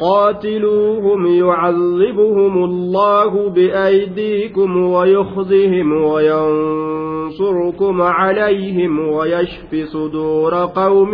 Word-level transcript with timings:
قاتلوهم 0.00 1.26
يعذبهم 1.26 2.64
الله 2.64 3.50
بأيديكم 3.50 4.76
ويخزهم 4.76 5.92
وينصركم 5.92 8.02
عليهم 8.02 9.08
ويشف 9.08 9.74
صدور 9.92 10.54
قوم 10.54 11.10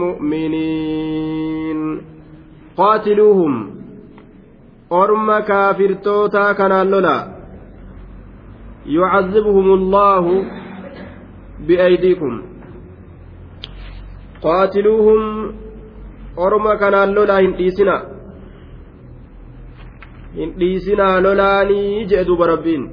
مؤمنين. 0.00 2.00
قاتلوهم. 2.76 3.70
أرم 4.92 5.38
كافر 5.38 5.94
توتا 5.94 6.52
كان 6.52 6.90
لولا 6.90 7.26
يعذبهم 8.86 9.74
الله 9.74 10.44
بأيديكم. 11.68 12.42
قاتلوهم. 14.42 15.52
Orma 16.36 16.76
kanaan 16.82 17.14
lolaa 17.16 17.40
hin 17.44 17.54
dhiisinaa 17.58 18.00
hin 20.36 20.54
dhiisinaa 20.60 21.22
lolaanii 21.26 22.04
jee 22.12 22.24
duba 22.30 22.46
rabbiin 22.52 22.84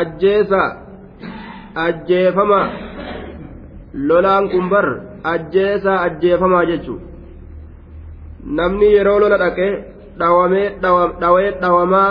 ajjeesa 0.00 0.60
ajjeefama 1.86 2.60
lolaan 4.08 4.48
kun 4.52 4.68
bar 4.74 4.86
ajjeesaa 5.32 5.98
ajjeefamaa 6.06 6.64
jechu 6.70 6.94
namni 8.58 8.92
yeroo 8.94 9.18
lola 9.22 9.38
dhaqe 9.44 9.68
dhawamee 10.20 10.66
dhawee 11.22 11.50
dhawamaa 11.62 12.10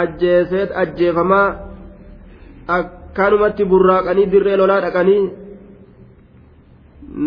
ajjeeseet 0.00 0.70
ajjeefamaa 0.82 1.46
akkanumatti 2.78 3.64
burraaqanii 3.72 4.30
dirree 4.32 4.56
lolaa 4.60 4.80
dhaqanii 4.86 5.22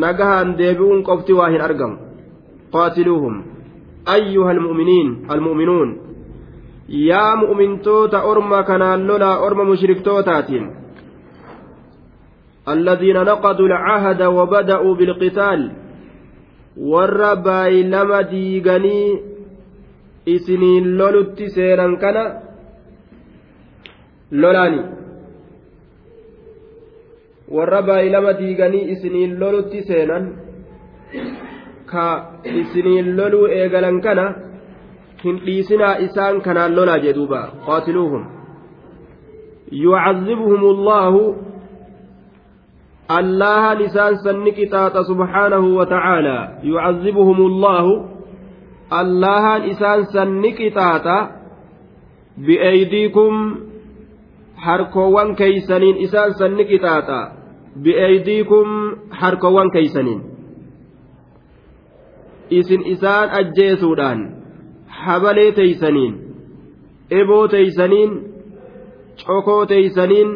nagahaan 0.02 0.56
deebi'uun 0.60 1.04
qofti 1.10 1.34
waa 1.40 1.50
hin 1.54 1.62
argamu 1.68 1.98
qaatiluuhum 2.76 3.36
ayyuha 4.16 4.52
almu'miniin 4.56 5.10
almu'minuun 5.36 5.90
yaa 7.10 7.36
mu'mintoota 7.44 8.24
orma 8.32 8.64
kanaan 8.70 9.08
lolaa 9.08 9.38
orma 9.50 9.64
mushriktootatiin 9.72 10.66
الذين 12.68 13.18
نقضوا 13.24 13.68
العهد 13.68 14.22
وبدأوا 14.24 14.96
بالقتال 14.96 15.62
warra 16.78 17.36
baay'ilama 17.46 18.20
diiganii 18.32 19.22
isiniin 20.26 20.98
lolutti 20.98 21.50
seenan 21.56 21.98
kana 22.02 22.24
lolaani 24.32 24.82
warra 27.56 27.82
baay'ilama 27.90 28.32
diiganii 28.40 28.84
isiniin 28.94 29.32
lolutti 29.42 29.80
seenan 29.90 30.24
ka 31.92 32.06
isiniin 32.62 33.08
loluu 33.18 33.48
eegalan 33.60 33.98
kana 34.06 34.26
hin 35.24 35.36
dhiisinaa 35.46 35.96
isaan 36.06 36.42
kanaan 36.46 36.76
lolaa 36.78 37.00
jedhuuba 37.06 37.42
qaatiluuhum 37.68 38.24
yucazzibuhum 39.84 40.62
allaahu 40.76 41.22
allahan 43.20 43.80
isaan 43.88 44.16
sanni 44.26 44.52
qixaaxa 44.60 45.02
subxaanahu 45.12 45.76
wa 45.78 45.86
tacaalaa 45.94 46.44
yucazzibuhum 46.72 47.38
allaahu 47.52 47.94
allahan 49.02 49.62
isaan 49.74 50.02
sanni 50.16 50.52
qixaaxa 50.60 51.18
bi'eydiikum 52.48 53.34
harkoowwan 54.66 55.36
keeysaniin 55.40 55.98
isaan 56.08 56.32
sanni 56.42 56.64
qixaaxa 56.72 57.20
bi'eeydiikum 57.84 58.68
harkowwan 59.10 59.72
keeysaniin 59.72 60.22
isin 62.50 62.82
isaan 62.86 63.30
ajjeesuudhaan 63.40 64.20
habalee 64.88 65.52
teeysaniin 65.52 66.14
eboo 67.12 67.48
teeysaniin 67.48 68.12
cokoo 69.18 69.66
teeysaniin 69.66 70.30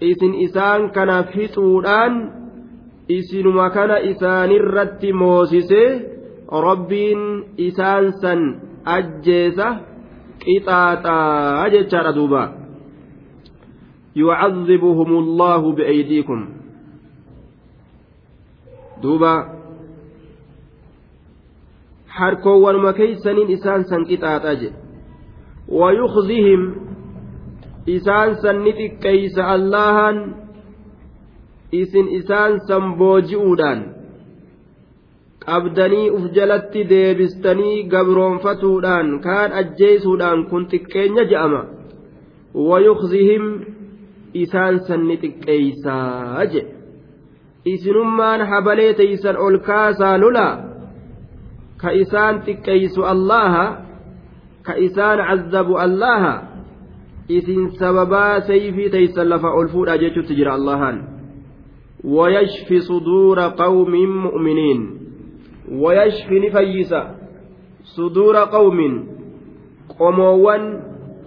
isin 0.00 0.34
isaan 0.34 0.90
kana 0.90 1.22
fixuudhaan 1.22 2.32
isinuma 3.08 3.70
kana 3.70 3.96
isaanirratti 3.98 5.12
moosisee 5.12 5.90
rabbiin 6.66 7.44
isaan 7.56 8.12
san 8.20 8.40
ajjeesa 8.84 9.68
qixaaxaa 10.44 11.68
jechaadha 11.74 12.12
duuba 12.14 12.42
يعذبهم 14.16 15.18
الله 15.18 15.72
بأيديكم 15.72 16.48
دوبا 19.02 19.58
isaan 22.18 23.84
san 23.86 24.02
qixaaxa 24.10 24.52
jedhe 24.60 24.78
wayukzihim 25.80 26.62
isaan 27.96 28.34
san 28.42 28.56
ni 28.64 28.72
xiqqeeysa 28.78 29.42
allahan 29.54 30.16
isin 31.80 32.06
isaan 32.18 32.58
san 32.68 32.84
booji'uudhaan 32.98 33.80
qabdanii 35.46 36.10
uf 36.16 36.24
jalatti 36.36 36.84
deebistanii 36.92 37.76
gabroonfatuudhaan 37.94 39.08
kaan 39.26 39.50
ajjeeysuudhaan 39.60 40.40
kun 40.50 40.66
xiqqeenya 40.72 41.24
je'ama 41.32 41.62
wayukzihim 42.70 43.44
isaan 44.44 44.80
sanni 44.88 45.16
xiqqeeysaa 45.22 46.44
jedhe 46.52 46.72
isinummaan 47.74 48.46
habalee 48.50 48.94
teeysan 49.00 49.36
ol 49.46 49.58
kaasaa 49.68 50.16
lolaa 50.24 50.54
ka 51.82 51.90
isaan 52.02 52.42
xiqqeeysu 52.46 53.00
allaha 53.12 53.66
ka 54.66 54.72
isaan 54.86 55.18
cazzabu 55.28 55.78
allaha 55.86 56.34
isin 57.38 57.70
sababaa 57.80 58.40
sayfii 58.50 58.90
teeysan 58.96 59.30
lafa 59.32 59.54
ol 59.60 59.68
fuudha 59.76 60.00
jechuutti 60.02 60.38
jira 60.40 60.54
allahan 60.58 60.98
ويشفي 62.04 62.80
صدور 62.80 63.40
قوم 63.40 63.92
مؤمنين 64.24 64.80
ويشفي 65.72 66.38
نفيس 66.38 66.94
صدور 67.96 68.36
قوم 68.36 68.78
قموا 69.98 70.56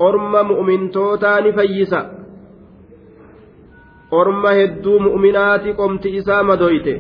أرم 0.02 0.48
مؤمن 0.48 0.90
توتا 0.92 1.40
نفيس 1.40 1.94
orma 4.12 4.52
hedduu 4.60 5.00
mu'minaati 5.08 5.74
qomti 5.80 6.10
isaa 6.20 6.44
madoyte 6.44 6.96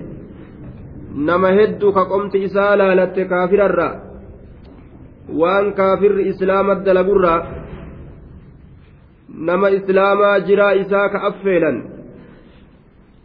nama 1.30 1.50
hedduu 1.58 1.92
ka 1.98 2.06
qomti 2.12 2.44
isaa 2.48 2.76
laalatte 2.82 3.26
kaafirarra 3.32 3.90
waan 5.42 5.74
kaafirri 5.80 6.28
islaama 6.32 6.76
dalagurraa 6.86 7.40
nama 9.50 9.70
islaamaa 9.80 10.40
jiraa 10.48 10.72
isaa 10.84 11.10
ka 11.10 11.20
affeelan 11.30 11.78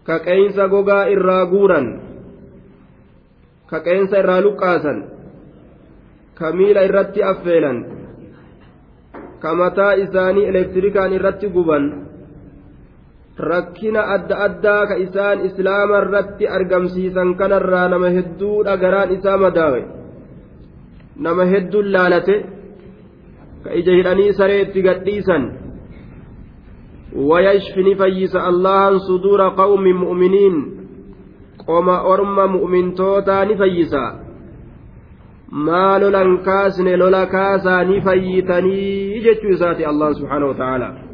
ka 0.07 0.19
qeensa 0.27 0.69
gogaa 0.75 1.05
irraa 1.15 1.45
guuran 1.53 1.87
ka 3.71 3.81
qeensa 3.87 4.19
irraa 4.23 4.41
luqqaasan 4.47 4.99
ka 6.39 6.53
miila 6.59 6.85
irratti 6.89 7.23
affeelan 7.33 7.79
ka 9.43 9.55
mataa 9.63 9.93
isaanii 10.05 10.47
elektirikaan 10.53 11.13
irratti 11.19 11.49
guban 11.55 11.85
rakkina 13.39 14.01
adda 14.15 14.37
addaa 14.47 14.87
ka 14.87 14.97
isaan 14.97 15.45
islaama 15.49 15.99
irratti 16.03 16.49
argamsiisan 16.49 17.35
kanarraa 17.37 17.89
nama 17.89 18.09
hedduudha 18.17 18.77
garaan 18.77 19.13
isaa 19.19 19.37
madaawe 19.37 19.83
nama 21.27 21.45
hedduun 21.53 21.93
laalate 21.93 22.37
ka 23.65 23.75
ija 23.81 23.93
hidhanii 23.99 24.33
saree 24.33 24.61
itti 24.67 24.83
gadhiisan 24.89 25.49
ويشفي 27.17 27.83
نفيس 27.83 28.37
الله 28.37 28.99
صدور 28.99 29.49
قوم 29.49 29.85
مؤمنين 29.85 30.55
قوم 31.67 31.89
أرم 31.89 32.53
مؤمن 32.53 32.95
توتا 32.95 33.45
نفيسا 33.45 34.21
ما 35.53 35.99
لولا 35.99 36.37
كاسن 36.47 36.89
لولا 36.89 37.25
كاسا 37.25 37.82
نفيتني 37.82 39.21
جتشو 39.21 39.91
الله 39.91 40.12
سبحانه 40.12 40.47
وتعالى 40.47 41.06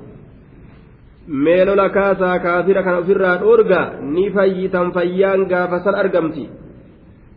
meelola 1.32 1.88
kaasaa 1.88 2.38
kaafira 2.38 2.82
kana 2.82 2.98
ofirraa 3.02 3.36
dhoorga 3.40 3.80
ni 4.14 4.30
fayyitan 4.30 4.92
fayyaan 4.92 5.46
gaafa 5.48 5.80
san 5.84 5.94
argamti. 5.94 6.44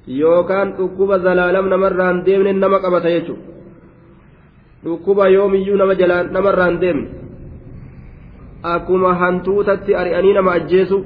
Yookaan 0.08 0.76
dhukkuba 0.78 1.20
zalaalam 1.20 1.70
namarraan 1.70 2.26
deemne 2.26 2.54
nama 2.54 2.80
qabata 2.80 3.10
jechuudha. 3.10 3.44
Dhukkuba 4.84 5.30
yoomiyyuu 5.30 5.78
nama 5.78 5.96
jalaan 5.96 6.34
namarraan 6.34 6.80
deemne. 6.82 7.10
Akkuma 8.64 9.14
hantuutatti 9.14 9.96
ari'anii 9.96 10.34
nama 10.34 10.52
ajjeesu. 10.60 11.00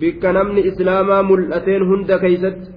Bikka 0.00 0.32
namni 0.32 0.66
islaamaa 0.70 1.22
mul'ateen 1.22 1.84
hunda 1.88 2.18
keeysatti 2.18 2.74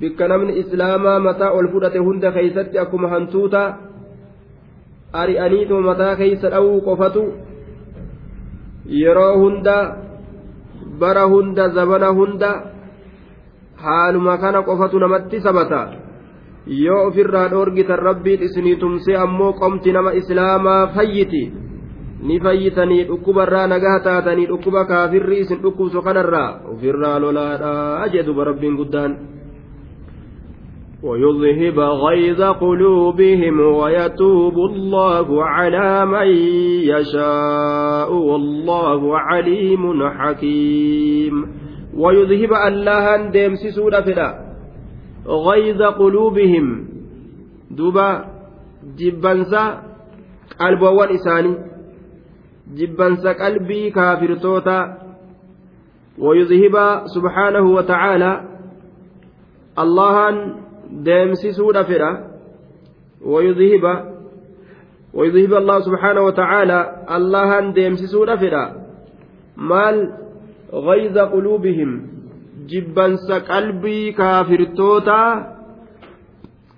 bikka 0.00 0.28
namni 0.28 0.58
islaamaa 0.60 1.18
mataa 1.26 1.50
ol 1.56 1.68
fudhate 1.72 1.98
hunda 1.98 2.32
keeysatti 2.32 2.78
akkuma 2.78 3.08
hantuutaa 3.08 3.68
ari'aniituma 5.12 5.80
mataa 5.80 6.16
keeysa 6.16 6.50
dha'uu 6.50 6.80
qofatu 6.80 7.22
yeroo 8.86 9.34
hunda 9.42 9.76
bara 10.98 11.26
hunda 11.28 11.68
zabana 11.68 12.10
hunda 12.18 12.50
haaluma 13.76 14.38
kana 14.38 14.62
qofatu 14.62 14.98
namatti 14.98 15.40
sabata 15.40 15.82
yoo 16.66 17.06
ofirraa 17.08 17.48
dhoorgitan 17.50 17.98
rabbiin 17.98 18.42
isinii 18.42 18.76
tumsee 18.76 19.16
ammoo 19.16 19.52
qomti 19.52 19.92
nama 19.92 20.12
islaamaa 20.12 20.86
fayyiti 20.96 21.44
ni 22.22 22.40
fayyitanii 22.40 23.04
dhukkubarraa 23.08 23.66
nagaa 23.66 24.00
taatanii 24.00 24.46
dhukkuba 24.50 24.84
kaafirri 24.84 25.38
isin 25.38 25.62
dhukkubsu 25.62 26.02
kanarraa 26.02 26.60
ofirraa 26.74 27.18
lolaadhaa 27.20 28.08
jedhuba 28.08 28.44
rabbiin 28.44 28.76
guddaan. 28.76 29.35
ويذهب 31.02 31.80
غيظ 31.80 32.42
قلوبهم 32.42 33.60
ويتوب 33.60 34.54
الله 34.54 35.44
على 35.44 36.06
من 36.06 36.28
يشاء 36.88 38.12
والله 38.12 39.18
عليم 39.18 40.10
حكيم. 40.10 41.34
ويذهب 41.96 42.52
الله 42.52 43.30
ديمسسود 43.30 44.00
فدا 44.00 44.28
غيظ 45.26 45.82
قلوبهم. 45.82 46.88
دوبا 47.70 48.24
جبنسا 48.98 49.82
قلبوان 50.60 51.08
إساني. 51.08 51.56
جبنسا 52.74 53.32
قلبي 53.32 53.90
كافر 53.90 54.34
توتا. 54.34 54.96
ويذهب 56.18 57.02
سبحانه 57.06 57.70
وتعالى. 57.70 58.40
الله 59.78 60.56
deemsisuudha 60.90 61.84
fedha 61.84 62.10
wayudhiba 63.32 63.94
wayudhiba 65.14 65.58
allah 65.58 65.82
subxaana 65.82 66.22
wa 66.22 66.32
tacaala 66.32 66.78
allahan 67.08 67.72
deemsisuudha 67.74 68.38
fedha 68.38 68.64
maal 69.56 70.26
غيظ 70.72 71.18
قلوبهم 71.18 71.90
jibbansa 72.66 73.40
qalbii 73.40 74.12
kaafirtootaa 74.12 75.30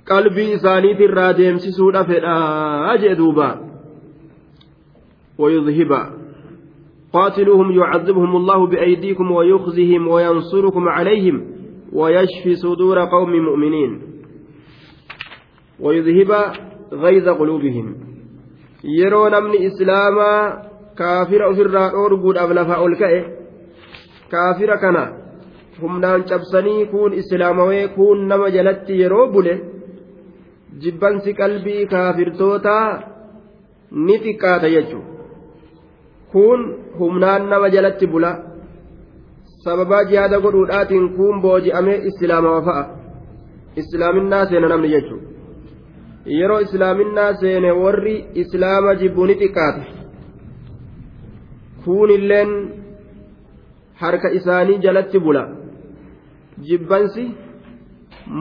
qalbii 0.04 0.52
isaaniit 0.56 1.00
irraa 1.00 1.32
deemsisuudha 1.32 2.04
fedhaa 2.04 2.98
jee 2.98 3.16
duuba 3.16 3.48
ويذهب 5.38 5.92
قاتلوهم 7.12 7.72
يعذبهم 7.72 8.36
الله 8.36 8.66
بأيديكم 8.66 9.30
ويخزهم 9.30 10.08
وينصركم 10.08 10.88
عليهم 10.88 11.44
ويشفي 11.92 12.54
صدور 12.54 12.98
قوم 13.04 13.30
مؤمنين 13.36 14.02
ويذهب 15.80 16.52
غيظ 16.92 17.28
قلوبهم 17.28 17.94
yeroo 18.98 19.28
namni 19.30 19.58
islaamaa 19.68 20.42
kaafira 20.94 21.48
ofirraa 21.52 21.88
dhoorguudhaaf 21.94 22.50
lafa 22.58 22.76
ol 22.84 22.94
ka'e 23.00 23.20
kaafira 24.32 24.76
kana 24.82 25.02
humnaan 25.80 26.24
cabsanii 26.30 26.86
kuun 26.92 27.12
islaamawee 27.20 27.88
kuun 27.96 28.22
nama 28.30 28.50
jalatti 28.56 29.00
yeroo 29.00 29.26
bule 29.34 29.54
jibbansi 30.82 31.34
qalbii 31.40 31.86
kaafirtootaa 31.94 32.86
ni 34.06 34.18
xiqqaata 34.24 34.68
jechuudha 34.74 35.12
kuun 36.32 36.60
humnaan 36.98 37.48
nama 37.52 37.68
jalatti 37.76 38.06
bula 38.12 38.30
sababaa 39.64 40.04
jihaada 40.10 40.40
godhuudhaatiin 40.44 41.08
kuun 41.16 41.42
booji'amee 41.42 41.98
islaamawa 42.10 42.62
fa'a 42.68 42.84
islaaminaa 43.82 44.46
seena 44.52 44.68
namni 44.68 44.88
jechuudha 44.94 45.28
yeroo 46.38 46.60
islaaminaa 46.66 47.34
seene 47.42 47.72
warri 47.82 48.14
islaama 48.44 48.94
jibbu 49.02 49.26
ni 49.26 49.34
xiqqaate 49.42 49.82
kuun 51.84 52.10
illeen 52.10 52.56
harka 54.02 54.28
isaanii 54.40 54.78
jalatti 54.86 55.18
bula 55.20 55.44
jibbansi 56.70 57.28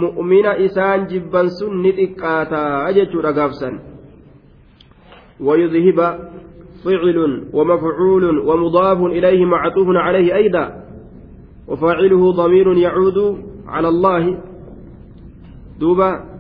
mu'mina 0.02 0.58
isaan 0.70 1.08
jibbansun 1.14 1.82
ni 1.84 1.92
xiqqaataa 2.00 2.92
jechuudha 3.00 3.38
gaafsan 3.42 3.78
ويذهب 5.40 6.00
فعل 6.86 7.48
ومفعول 7.54 8.24
ومضاف 8.40 8.98
إليه 8.98 9.46
معطوف 9.46 9.88
عليه 9.88 10.36
أيضا 10.36 10.87
وفاعله 11.68 12.32
ضمير 12.32 12.74
يعود 12.74 13.44
على 13.68 13.88
الله. 13.88 14.44
دوبا. 15.80 16.38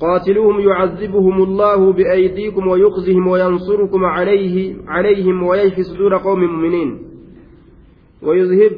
قاتلوهم 0.00 0.60
يعذبهم 0.60 1.42
الله 1.42 1.92
بأيديكم 1.92 2.68
ويخزهم 2.68 3.26
وينصركم 3.26 4.04
عليه 4.04 4.76
عليهم 4.86 5.42
ويشفي 5.42 5.82
صدور 5.82 6.16
قوم 6.16 6.40
مؤمنين. 6.40 6.98
ويذهب 8.22 8.72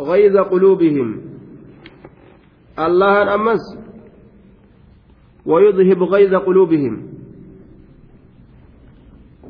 غيظ 0.00 0.36
قلوبهم. 0.36 1.20
الله 2.78 3.34
أمس. 3.34 3.78
ويذهب 5.46 6.02
غيظ 6.02 6.34
قلوبهم. 6.34 7.08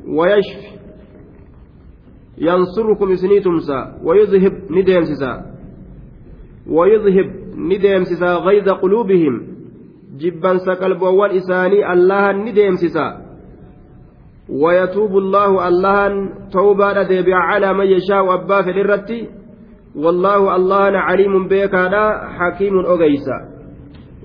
ويشفي 0.07 0.78
ينصركم 2.39 3.11
إسني 3.11 3.39
تمسى 3.39 3.79
ويذهب 4.03 4.53
نديم 4.71 5.03
سسا 5.03 5.45
ويذهب 6.67 7.27
نديم 7.57 8.03
سسا 8.03 8.33
غيظ 8.35 8.69
قلوبهم. 8.69 9.47
جبا 10.19 10.57
سقلبوان 10.57 11.31
إساني 11.31 11.93
الله 11.93 12.31
نديم 12.31 12.75
سسا 12.75 13.07
ويتوب 14.49 15.17
الله 15.17 15.67
الله 15.67 16.29
توبة 16.51 17.03
ديبع 17.03 17.35
على 17.35 17.73
من 17.73 17.85
يشاء 17.85 18.33
أبا 18.33 18.61
في 18.61 18.71
والله 19.95 20.55
الله 20.55 20.91
عليم 20.97 21.47
بك 21.47 21.75
حكيم 22.39 22.75
أغيسا. 22.79 23.37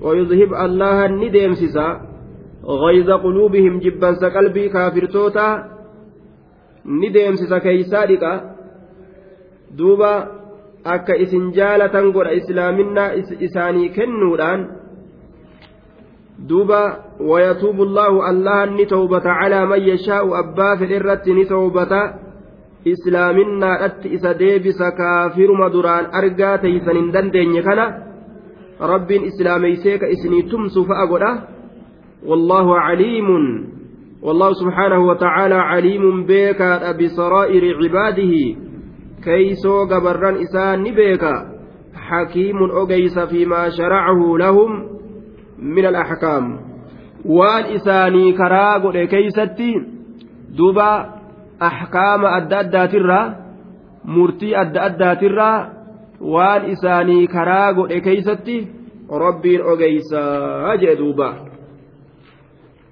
ويذهب 0.03 0.51
الله 0.65 1.07
نديم 1.07 1.53
سسا 1.53 1.87
غيظ 2.65 3.09
قلوبهم. 3.11 3.79
جبا 3.79 4.13
سقلبي 4.13 4.69
كافر 4.69 5.05
توتا. 5.05 5.74
Ni 6.85 7.09
deemsisa 7.13 7.59
keeysaa 7.59 8.05
dhiqa 8.07 8.31
duuba 9.77 10.11
akka 10.95 11.15
isin 11.25 11.51
jaalatan 11.53 12.11
godha 12.13 12.37
islaaminaa 12.39 13.11
isaanii 13.47 13.89
kennuudhaan 13.89 14.67
duuba 16.49 16.81
wayatuubu 17.19 17.83
allaahu 17.89 18.21
allahan 18.31 18.75
ni 18.77 18.85
tawbata 18.85 19.33
calaa 19.39 19.65
man 19.65 19.81
yashaa'u 19.87 20.35
abbaa 20.41 20.77
fedhe 20.77 20.95
irratti 21.01 21.33
ni 21.33 21.45
tawbata 21.45 22.01
islaaminaadhatti 22.85 24.13
isa 24.17 24.33
deebisa 24.39 24.91
kaafiruma 24.91 25.69
duraan 25.73 26.09
argaa 26.11 26.57
teeysan 26.57 26.99
hin 27.01 27.13
dandeenye 27.13 27.61
kana 27.67 27.85
rabbiin 28.93 29.25
islaameysee 29.31 29.97
ka 29.97 30.07
isinii 30.17 30.43
tumsu 30.51 30.85
fa'a 30.85 31.07
godha 31.07 31.31
wallaahu 32.29 32.77
caliimun 32.87 33.74
والله 34.25 34.53
سبحانه 34.53 34.99
وتعالى 34.99 35.55
عليم 35.55 36.25
بيكا 36.25 36.91
بسرائر 36.91 37.63
عباده. 37.77 38.33
كيسو 39.23 39.85
قبران 39.85 40.35
إسان 40.35 40.83
نبيكا 40.83 41.33
حكيم 41.93 42.57
أجيس 42.71 43.19
فيما 43.19 43.69
شرعه 43.69 44.37
لهم 44.37 44.69
من 45.59 45.85
الأحكام. 45.85 46.59
وان 47.25 47.63
إساني 47.63 48.31
كراغ 48.33 49.05
كيستي 49.05 49.73
دوبا 50.57 51.09
أحكام 51.61 52.25
أدى 52.25 52.55
أدى 54.55 54.79
أداترا 54.79 55.69
وان 56.21 56.61
إساني 56.71 57.27
كراغ 57.27 57.87
كيستي 57.87 58.67
ربين 59.11 59.61
أجيسا 59.61 60.23
أجي 60.73 60.95
دوبا. 60.95 61.54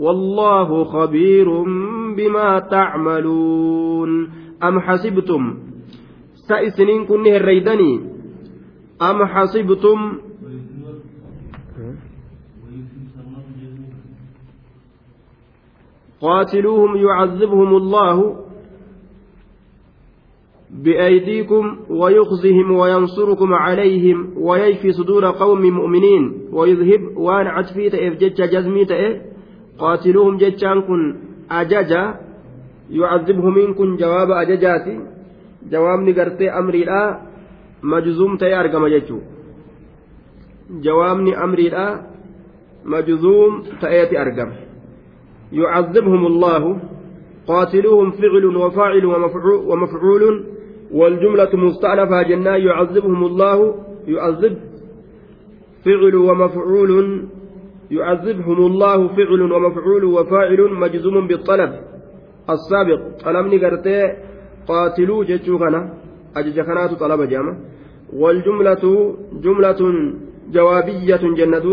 والله 0.00 0.84
خبير 0.84 1.62
بما 2.16 2.58
تعملون. 2.58 4.30
أم 4.62 4.80
حسبتم؟ 4.80 5.58
سائسنين 6.48 7.06
كن 7.06 7.26
الريدني 7.26 8.00
أم 9.02 9.24
حسبتم؟ 9.24 10.18
قاتلوهم 16.20 16.96
يعذبهم 16.96 17.76
الله 17.76 18.36
بأيديكم 20.70 21.76
ويخزهم 21.90 22.70
وينصركم 22.70 23.54
عليهم 23.54 24.32
ويشفي 24.36 24.92
صدور 24.92 25.24
قوم 25.30 25.62
مؤمنين. 25.62 26.48
ويذهب 26.52 27.16
وان 27.16 27.46
عتفي 27.46 27.90
تئف 27.90 28.14
جتش 28.16 28.40
جزمي 28.40 28.84
تئه 28.84 29.29
قاتلوهم 29.78 30.36
جتشان 30.36 30.80
كن 30.82 31.16
أججا 31.50 32.14
يعذبهم 32.90 33.54
منكم 33.54 33.96
جواب 33.96 34.30
أججاتي 34.30 35.00
jawaabni 35.68 36.12
gartee 36.12 36.48
amriidha 36.48 37.20
majzuum 37.82 38.38
ta'ee 38.38 38.54
argama 38.54 38.88
jechuudha 38.90 39.26
jawaabni 40.80 41.34
amriidha 41.34 41.86
majzuum 42.84 43.62
ta'eeti 43.80 44.16
argama 44.16 44.54
yucazibhum 45.52 46.26
allahu 46.32 46.78
قاتلوهم 47.50 48.10
فعل 48.10 48.44
وفاعل 48.56 49.04
ومفعول 49.70 50.44
والجملة 50.92 51.52
مستأنفة 51.56 52.22
جنة 52.22 52.56
يعذبهم 52.56 53.24
الله 53.24 53.58
يعذب 54.06 54.54
فعل 55.84 56.14
ومفعول 56.14 56.90
يعذبهم 57.90 58.58
الله 58.66 59.08
فعل 59.08 59.52
ومفعول 59.52 60.04
وفاعل 60.04 60.60
مجزوم 60.82 61.26
بالطلب. 61.26 61.70
السابق 62.50 63.28
ألم 63.28 63.54
نقرتي 63.54 63.98
قاتلوا 64.68 65.24
جتشو 65.24 65.58
كان 65.58 65.74
أجج 66.36 66.60
كنات 66.60 66.92
طلب 67.02 67.20
جامع 67.32 67.54
والجملة 68.12 68.84
جملة 69.44 69.80
جوابية 70.54 71.22
جنة 71.38 71.66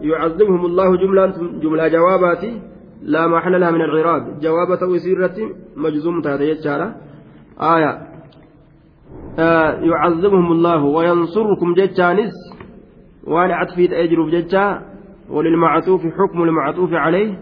يعذبهم 0.00 0.62
الله 0.66 0.96
جملة 0.96 1.26
جملة 1.62 1.88
جواباتي. 1.88 2.60
لا 3.02 3.26
محل 3.26 3.60
لها 3.60 3.70
من 3.70 3.80
العراق 3.80 4.22
جواب 4.40 4.78
توسيرة 4.80 5.36
مجزوم 5.76 6.22
تهدي 6.22 6.52
آية. 7.60 7.92
آه 9.38 9.70
يعذبهم 9.90 10.52
الله. 10.52 10.84
وينصركم 10.84 11.74
جتشانس 11.74 12.34
وأنا 13.26 13.54
عطفي 13.54 13.88
تأجروا 13.88 14.26
بجتشا 14.26 14.91
وللمعطوف 15.30 16.00
حكم 16.00 16.42
المعطوف 16.42 16.92
عليه. 16.92 17.38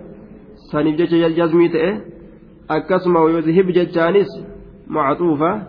سنف 0.73 0.95
جتشا 0.97 1.29
جزمي 1.29 1.69
تأه. 1.69 2.01
أكسم 2.71 3.17
ويذهب 3.17 3.67
جتشانس 3.67 4.27
معطوفة. 4.87 5.63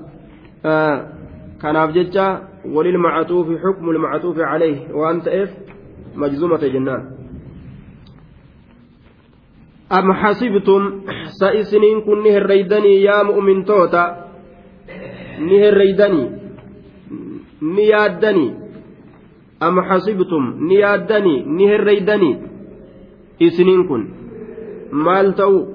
آه 0.66 1.14
كناف 1.62 1.90
جتشا 1.90 2.48
وللمعطوف 2.66 3.48
حكم 3.48 3.90
المعطوف 3.90 4.40
عليه. 4.40 4.94
وأنت 4.94 5.28
إف 5.28 5.50
مجزومة 6.16 6.58
جنان. 6.58 7.12
أم 9.92 10.14
حسبتم 10.14 11.02
سائسنين 11.40 12.02
كن 12.02 12.24
نهريدني 12.24 13.02
يا 13.02 13.24
مؤمن 13.24 13.66
توتا. 13.66 14.32
نهريدني 19.62 19.70
نيادني 19.70 19.70
أم 19.70 19.82
حسبتم 19.82 20.44
نيادني 20.60 21.44
نهريدني 21.44 22.38
إسنين 23.42 23.88
كن 23.88 24.08
مال 24.92 25.36
تو 25.36 25.66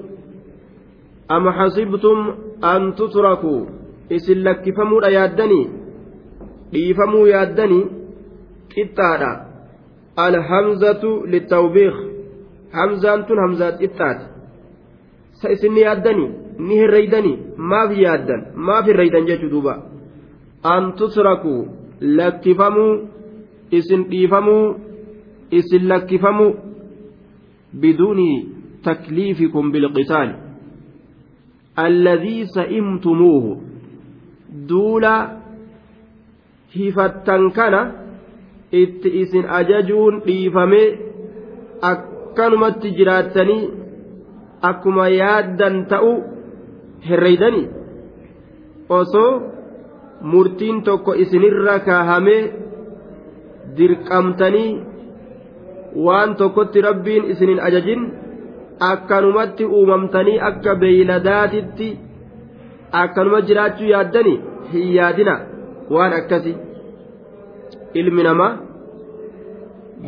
أم 1.31 1.49
حسبتم 1.49 2.47
an 2.61 2.93
tutrakuu 2.93 3.67
isin 4.09 4.43
lakkifamuudha 4.43 5.09
yaaddanii 5.09 5.69
dhiifamuu 6.73 7.25
yaaddanii 7.27 7.85
qixxaadha 8.73 9.31
alhamzatu 10.27 11.11
littawbiiq 11.33 11.95
hamzaan 12.77 13.25
tun 13.25 13.39
hamzaa 13.39 13.71
qixxaati 13.71 14.25
sa 15.41 15.49
isin 15.49 15.73
ni 15.73 15.81
yaaddanii 15.81 16.31
ni 16.57 16.79
herreeydanii 16.81 17.37
maaf 17.57 17.91
yaaddan 17.97 18.41
maaf 18.55 18.85
herreeydan 18.85 19.27
jechuu 19.29 19.49
duuba 19.49 19.77
an 20.63 20.93
tutrakuu 20.93 21.67
lakkifamuu 22.01 22.93
isin 23.71 24.03
dhiifamuu 24.11 24.75
isin 25.51 25.89
lakkifamuu 25.89 26.55
biduuni 27.81 28.29
takliifikum 28.83 29.71
bilqitaali 29.71 30.33
alladhii 31.85 32.45
sa'imtumuuhu 32.55 33.51
duula 34.69 35.15
hifattan 36.75 37.51
kana 37.57 37.81
itti 38.71 39.09
isin 39.21 39.45
ajajuun 39.59 40.21
dhiifamee 40.27 40.87
akkanumatti 41.91 42.91
jiraattanii 42.97 43.63
akkuma 44.69 45.07
yaaddan 45.09 45.85
ta'u 45.91 46.13
herreeydanii 47.09 47.67
osoo 48.99 49.31
murtiin 50.21 50.81
tokko 50.83 51.13
isinirra 51.23 51.79
kaahamee 51.79 52.41
dirqamtanii 53.77 54.71
waan 56.05 56.35
tokkotti 56.41 56.81
rabbiin 56.87 57.23
isinin 57.31 57.59
ajajin 57.69 58.01
akkanumatti 58.91 59.65
uumamtanii 59.77 60.39
akka 60.49 60.75
beeyladaatitti 60.81 61.89
akkanuma 63.01 63.41
jiraachuu 63.47 63.89
yaaddani 63.93 64.33
hin 64.73 64.93
yaadina 64.97 65.35
waan 65.95 66.13
akkasi 66.19 66.53
ilmi 68.01 68.23
namaa 68.29 68.51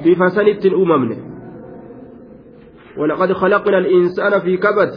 bifa 0.03 0.29
sanittiin 0.37 0.75
uumamne 0.83 1.17
ولقد 2.99 3.33
خلقنا 3.33 3.77
الإنسان 3.77 4.39
في 4.39 4.57
كبد 4.57 4.91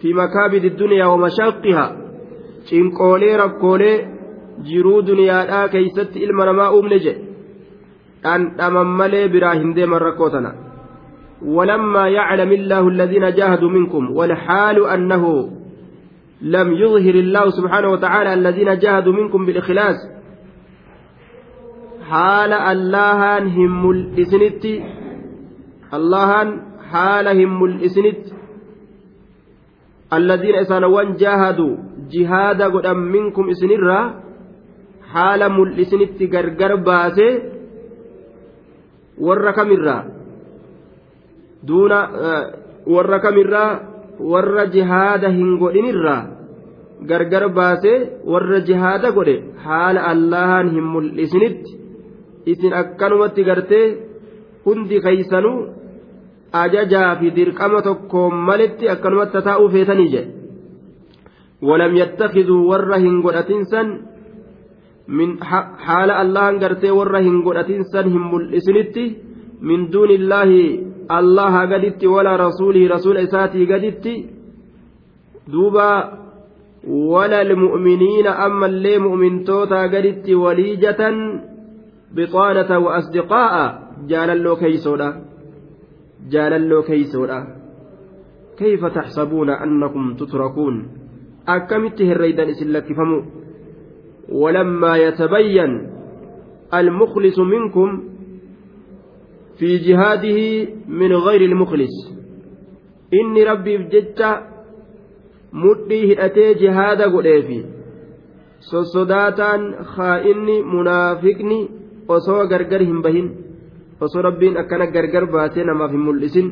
في 0.00 0.08
مكابد 0.14 0.64
الدنيا 0.64 1.06
ومشاقها 1.06 1.86
cinqoolee 2.68 3.36
rakkoolee 3.42 3.96
jiruu 4.68 5.06
duniyaadhaa 5.06 5.68
keeysatti 5.68 6.18
ilma 6.24 6.44
namaa 6.48 6.70
uumne 6.76 6.98
jedhe 7.04 7.31
dhandhaman 8.24 8.92
malee 9.00 9.28
biraa 9.28 9.54
hin 9.62 9.74
deeman 9.78 10.06
rakkoo 10.08 10.30
tana 10.36 10.52
ولما 11.42 12.08
يعلم 12.08 12.52
الله 12.52 12.88
الذين 12.88 13.34
جاهدوا 13.34 13.70
منكم 13.70 14.16
والحال 14.16 14.86
أنه 14.86 15.50
لم 16.42 16.72
يظهر 16.72 17.14
الله 17.14 17.50
سبحانه 17.50 17.88
وتعالى 17.88 18.34
الذين 18.34 18.78
جاهدوا 18.78 19.12
منكم 19.12 19.46
بالإخلاص 19.46 19.96
حال 22.10 22.52
الله 22.52 23.38
هم 23.38 23.90
الإسنت 23.90 24.64
الله 25.94 26.30
حال 26.92 27.26
هم 27.28 27.64
الإسنت. 27.64 28.22
الذين 30.12 30.54
إسانوان 30.54 31.14
جاهدوا 31.16 31.76
جهاد 32.12 32.62
قدام 32.62 32.98
منكم 32.98 33.50
إسنرا 33.50 34.00
حال 35.12 35.40
ملئسنت 35.52 36.18
غرغر 36.34 36.74
باسي 36.74 37.28
ورا 39.17 39.51
كمرا 39.51 39.97
duuna 41.63 41.99
warra 42.85 43.19
kamirraa 43.19 43.79
warra 44.19 44.65
jihaada 44.75 45.29
hin 45.37 45.57
godhinirraa 45.61 46.21
gargar 47.09 47.49
baasee 47.57 47.97
warra 48.33 48.59
jihaada 48.69 49.11
godhe 49.17 49.35
haala 49.65 50.05
allahan 50.11 50.71
hin 50.75 50.85
mul'isinitti 50.93 51.75
isin 52.53 52.77
akkanumatti 52.81 53.47
gartee 53.49 53.85
hundi 54.65 55.01
keeysanuu 55.05 55.59
ajajaa 56.63 57.11
fi 57.19 57.35
dirqama 57.37 57.81
tokkoon 57.89 58.35
malitti 58.49 58.91
akkanumatti 58.95 59.45
taa'uu 59.49 59.69
feetanii 59.77 60.11
jedhe 60.15 60.35
ولم 61.61 61.95
يتخذوا 61.95 62.61
ورهن 62.69 63.15
من 65.08 65.44
حال 65.86 66.10
الله 66.10 66.50
غرتي 66.50 66.90
ورهن 66.90 67.42
قدتنسا 67.42 68.00
هم 68.00 68.36
الاسنتي 68.36 69.16
من 69.60 69.90
دون 69.90 70.10
الله 70.10 70.50
allaha 71.08 71.66
gaditti 71.66 72.06
wala 72.06 72.36
rasuulihi 72.36 72.88
rasuula 72.88 73.20
isaatii 73.20 73.66
gaditti 73.66 74.14
duuba 75.52 76.18
wala 76.86 77.38
almu'miniina 77.46 78.38
ammallee 78.46 78.98
mu'mintootaa 78.98 79.88
gaditti 79.88 80.34
waliijatan 80.34 81.16
bixaanata 82.14 82.80
wa 82.84 82.94
asdiqaa'a 83.00 83.64
jaalalloo 84.12 84.56
keeysoodha 84.62 85.10
jaalalloo 86.36 86.82
keeysoodha 86.82 87.40
كيف 88.56 88.84
تحسبون 88.84 89.50
أنكم 89.50 90.14
تتركون 90.14 90.74
أكمت 91.48 92.02
هريدا 92.02 92.50
إسن 92.50 92.68
لكفموا 92.68 93.22
ولما 94.28 94.96
يتبين 94.96 95.72
المخلص 96.74 97.38
منكم 97.38 98.02
في 99.58 99.76
جهاده 99.78 100.68
من 100.88 101.12
غير 101.12 101.40
المخلص 101.40 101.94
إني 103.14 103.44
ربي 103.44 103.76
بجدت 103.78 104.20
مدي 105.52 106.12
هدأتي 106.12 106.54
جهاد 106.54 107.02
قديفي 107.02 107.64
sossodaataan 108.70 109.62
haa'inni 109.94 110.62
munaafiqni 110.62 111.58
osoo 112.08 112.46
gargar 112.46 112.82
hin 112.82 113.02
bahin 113.02 113.26
osoo 114.00 114.22
rabbiin 114.22 114.56
akkana 114.62 114.86
gargar 114.86 115.26
baasee 115.32 115.64
namaaf 115.66 115.90
hin 115.90 116.04
mul'isin 116.08 116.48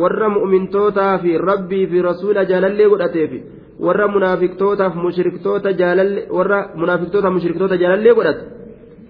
warra 0.00 0.28
mu'mintootaa 0.36 1.18
fi 1.22 1.38
rabbii 1.50 1.86
fi 1.92 2.02
rasuula 2.08 2.44
jaalallee 2.50 2.88
godhateef 2.92 3.32
warra 3.86 4.08
munaafiqtootaaf 4.14 4.94
mushriktoota 5.04 5.72
jaalalle 5.80 6.20
warra 6.36 6.58
munaafiqtootaaf 6.80 7.34
mushriktoota 7.38 7.80
jaalallee 7.82 8.14
godhate 8.18 8.44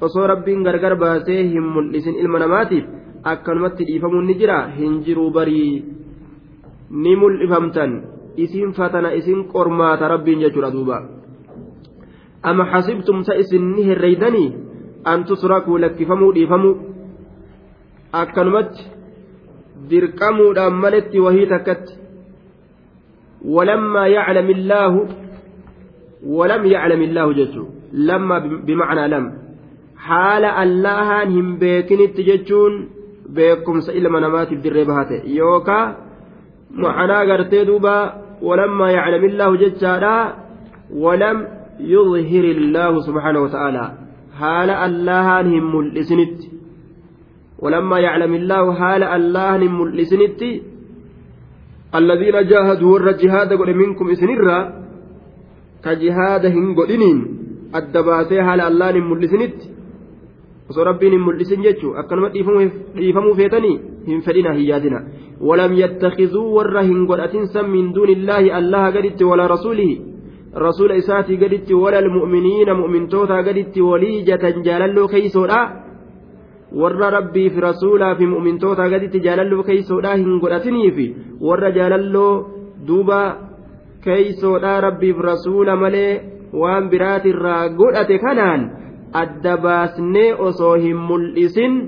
osoo 0.06 0.26
rabbiin 0.32 0.62
gargar 0.66 0.94
baasee 1.02 1.42
hin 1.52 1.66
mul'isin 1.74 2.14
ilma 2.22 2.38
namaatiif 2.44 2.84
akkanumatti 3.22 3.84
dhiifamuun 3.84 4.26
ni 4.26 4.34
jira. 4.34 4.68
Hin 4.78 5.02
jiru 5.04 5.30
barii. 5.30 5.84
Ni 6.90 7.16
mul'ifamtan. 7.16 8.02
Isin 8.36 8.72
fatana 8.72 9.12
isin 9.12 9.48
qormaata 9.52 10.08
rabbiin 10.08 10.40
jechuudha 10.40 10.70
duuba. 10.72 11.02
Ama 12.42 12.64
xasibtum 12.72 13.24
ta 13.24 13.34
isin 13.34 13.74
ni 13.74 13.86
herreeydanii 13.88 14.54
an 15.04 15.24
tusrakuu 15.24 15.78
lakkifamuu 15.78 16.32
dhiifamuu? 16.34 16.76
Akkanumatti 18.12 18.86
dirqamuudhaan 19.90 20.74
maletti 20.74 21.20
wahii 21.20 21.46
takkatti 21.46 21.97
ولما 23.44 24.06
يعلم 24.06 24.50
الله 24.50 25.08
ولم 26.26 26.66
يعلم 26.66 27.02
الله 27.02 27.32
جتو 27.32 27.64
لما 27.92 28.38
بمعنى 28.38 29.08
لم. 29.08 29.32
حال 29.96 30.44
الله 30.44 31.24
هم 31.24 31.58
بيكن 31.58 32.00
التججون 32.00 32.88
بيكم 33.28 33.80
سئل 33.80 34.08
منامات 34.08 34.52
الدري 34.52 34.84
بهاته. 34.84 35.22
يوكا 35.24 35.96
معنى 36.70 37.32
قرتي 37.32 37.64
دوبا 37.64 37.98
ولما 38.42 38.90
يعلم 38.90 39.24
الله 39.24 39.56
جتشارا 39.56 40.34
ولم 40.90 41.36
يظهر 41.80 42.44
الله 42.44 43.00
سبحانه 43.00 43.40
وتعالى. 43.40 43.84
حال 44.38 44.70
الله 44.70 45.40
هم 45.40 45.76
ملسنت 45.76 46.38
ولما 47.58 47.98
يعلم 47.98 48.34
الله 48.34 48.64
حال 48.74 49.02
الله 49.02 49.56
هم 49.56 49.80
ملسنت 49.80 50.40
الذين 51.94 52.46
جاهدوا 52.46 52.92
ور 52.92 53.10
جهاد 53.12 53.52
قل 53.52 53.74
منكم 53.74 54.10
اسنرا 54.10 54.58
كجهاد 55.84 56.46
هن 56.46 56.74
قلنين 56.78 57.18
الدباسي 57.74 58.42
حال 58.42 58.60
الله 58.60 58.90
هم 58.90 59.10
ملسنت 59.10 59.58
hin 60.68 61.20
mul'isin 61.24 61.62
jechuun 61.64 61.96
akkanuma 62.00 62.28
dhiifamuu 62.34 63.34
feetanii 63.40 63.80
hin 64.08 64.20
fedhina 64.26 64.52
hin 64.52 64.66
yaadina 64.70 64.98
walam 65.48 65.72
yattakizuu 65.72 66.54
warra 66.56 66.82
hin 66.82 67.06
godhatin 67.10 67.46
san 67.54 67.70
min 67.70 67.94
duunillaahi 67.94 68.50
allaha 68.58 68.92
gaditti 68.96 69.24
walaa 69.30 69.48
rasuulihi 69.54 70.00
rasuula 70.66 71.00
isaatii 71.02 71.40
gaditti 71.42 71.74
wala 71.84 71.98
almu'miniina 72.04 72.74
mu'mintootaa 72.80 73.42
gaditti 73.48 73.86
waliijatan 73.90 74.62
jaalalloo 74.66 75.08
keeysoodha 75.14 75.60
warra 76.72 77.10
rabbiif 77.10 77.56
rasuulaa 77.66 78.14
fi 78.14 78.26
mu'mintootaa 78.32 78.88
gaditti 78.94 79.20
jaalalloo 79.26 79.62
keeysoodha 79.68 80.16
hin 80.16 80.40
godhatiniifi 80.42 81.06
warra 81.50 81.70
jaalalloo 81.78 82.32
duuba 82.88 83.20
keeysoodha 84.04 84.80
rabbiif 84.86 85.22
rasuula 85.30 85.76
malee 85.76 86.10
waan 86.62 86.90
biraatirraa 86.90 87.62
godhate 87.80 88.18
kanaan 88.18 88.68
adda 89.22 89.56
baasnee 89.64 90.34
osoo 90.48 90.74
hin 90.84 90.96
mul'isin 91.08 91.80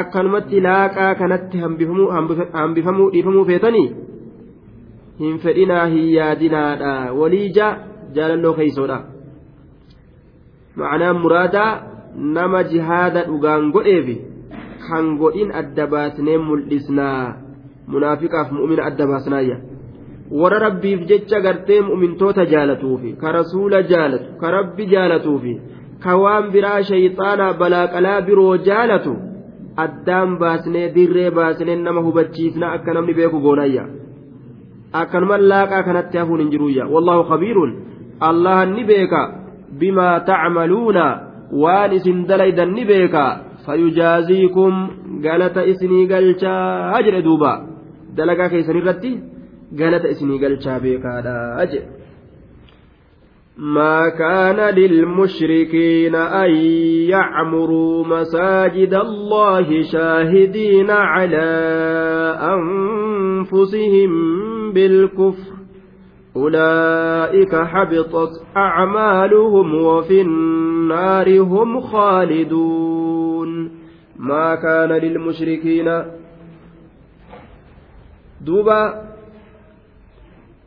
akkanumatti 0.00 0.60
laaqaa 0.68 1.14
kanatti 1.14 1.58
hambifamuu 1.58 3.10
dhiifamuu 3.12 3.44
feetanii? 3.50 3.88
Hin 5.20 5.38
fedhinaa 5.44 5.86
hin 5.86 6.08
yaadinaadha. 6.14 7.12
Waliija 7.20 7.68
jaalalloo 8.14 8.54
keeysoodha 8.58 8.98
ma'anaan 10.76 11.20
muraadaa 11.22 11.70
nama 12.36 12.62
jihaada 12.72 13.24
dhugaan 13.28 13.70
godheefi 13.76 14.16
kan 14.88 15.16
godhin 15.22 15.50
adda 15.60 15.86
baasnee 15.94 16.38
mul'isnaa 16.48 17.24
munaafiqaaf 17.94 18.48
mu'mina 18.58 18.86
adda 18.90 19.06
baasnaayya 19.10 19.56
warra 20.40 20.58
rabbiif 20.66 21.06
jecha 21.10 21.40
gartee 21.46 21.80
mu'mintoota 21.88 22.44
jaalatuufi 22.52 23.16
ka 23.20 23.32
rasuula 23.38 23.82
jaalatu 23.92 24.36
ka 24.40 24.50
rabbi 24.56 24.90
jaalatuufi 24.94 25.54
ka 26.04 26.16
waan 26.22 26.50
biraa 26.54 26.82
shayxaanaa 26.90 27.52
balaaqalaa 27.60 28.20
biroo 28.28 28.56
jaalatu 28.68 29.14
addaan 29.84 30.36
baasnee 30.42 30.86
dirree 30.96 31.30
baasnee 31.38 31.76
nama 31.86 32.04
hubachiisna 32.06 32.72
akka 32.76 32.94
namni 32.94 33.14
beeku 33.18 33.40
goonayya 33.46 33.84
akkanuma 35.00 35.38
laaqaa 35.52 35.82
kanatti 35.88 36.20
hafuun 36.22 36.40
hin 36.44 36.52
jiruyya 36.54 36.90
wallahu 36.94 37.24
khabiirun 37.30 37.74
allah 38.30 38.58
ni 38.74 38.84
beeka 38.90 39.22
bimaa 39.80 40.20
tacmaluuna 40.30 41.04
waan 41.62 41.92
isin 41.98 42.24
dalaydan 42.28 42.72
ni 42.76 42.84
beeka 42.92 43.24
fayujaaziikum 43.68 44.74
galata 45.26 45.66
isinii 45.72 46.06
galchaa 46.14 47.02
jedhe 47.06 47.22
duuba 47.28 47.52
dalagaa 48.18 48.48
keessan 48.56 48.80
irratti 48.82 49.12
galata 49.82 50.12
isinii 50.16 50.42
galchaa 50.44 50.80
beekaadha 50.88 51.38
jedhe 51.72 51.86
ما 53.76 54.08
كان 54.08 54.74
للمشركين 54.74 56.14
أن 56.14 56.50
يعمروا 57.10 58.04
مساجد 58.06 58.94
الله 58.94 59.82
شاهدين 59.92 60.90
على 60.90 61.48
أنفسهم 62.54 64.10
بالكفر 64.72 65.52
أولئك 66.36 67.54
حبطت 67.54 68.30
أعمالهم 68.56 69.74
وفي 69.74 70.20
النار 70.20 71.40
هم 71.40 71.80
خالدون 71.80 73.07
ما 74.18 74.54
كان 74.54 74.92
للمشركين. 74.92 75.88
دوبا 78.40 79.08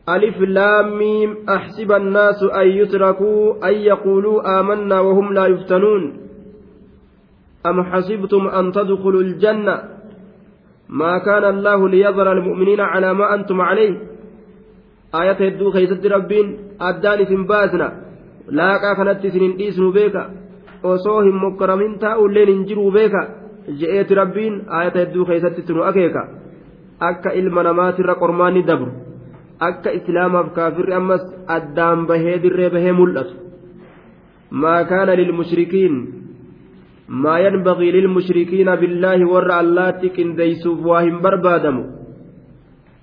ألف 0.08 0.40
لام 0.40 0.98
ميم 0.98 1.36
أحسب 1.48 1.92
الناس 1.92 2.42
أن 2.42 2.66
يتركوا 2.68 3.68
أن 3.68 3.74
يقولوا 3.74 4.60
آمنا 4.60 5.00
وهم 5.00 5.32
لا 5.32 5.46
يفتنون. 5.46 6.02
أم 7.66 7.82
حسبتم 7.82 8.48
أن 8.48 8.72
تدخلوا 8.72 9.20
الجنة؟ 9.20 9.82
ما 10.88 11.18
كان 11.18 11.44
الله 11.44 11.88
ليظهر 11.88 12.32
المؤمنين 12.32 12.80
على 12.80 13.14
ما 13.14 13.34
أنتم 13.34 13.60
عليه. 13.60 13.94
آية 15.14 15.38
هدو 15.46 15.70
خيست 15.70 16.06
ربين 16.06 16.58
أدان 16.80 17.24
في 17.24 17.36
باسنا 17.36 17.88
لاقا 18.48 18.94
كانت 18.94 19.26
سنين 19.26 19.56
ديسنو 19.56 19.90
بيكا. 19.90 20.30
وصوهم 20.84 21.44
مكرمين 21.44 21.98
تاؤلين 21.98 22.48
إنجروا 22.48 22.90
بيكا. 22.90 23.41
جئت 23.68 24.12
ربين 24.12 24.68
آية 24.70 24.96
هدو 25.02 25.24
خيست 25.24 25.60
سنو 25.60 25.82
أكيكا 25.82 26.22
أكا 27.02 27.34
إلمنامات 27.34 28.00
الرقرمان 28.00 28.64
دبر 28.64 28.88
akka 29.68 29.94
islaamaaf 29.98 30.48
kaafirri 30.56 30.94
ammas 31.00 31.22
addaan 31.56 32.00
bahee 32.10 32.38
dirree 32.44 32.70
bahee 32.74 32.94
mul'atu 33.00 33.34
maa 34.62 34.80
kaana 34.90 35.14
lilmushrikiin 35.20 35.94
maa 37.24 37.38
yanbagii 37.44 37.92
lilmushrikiina 37.96 38.76
billaahi 38.82 39.28
warra 39.32 39.60
allaatti 39.64 40.12
qindeeysuuf 40.16 40.82
waa 40.90 41.04
hin 41.06 41.22
barbaadamu 41.26 41.84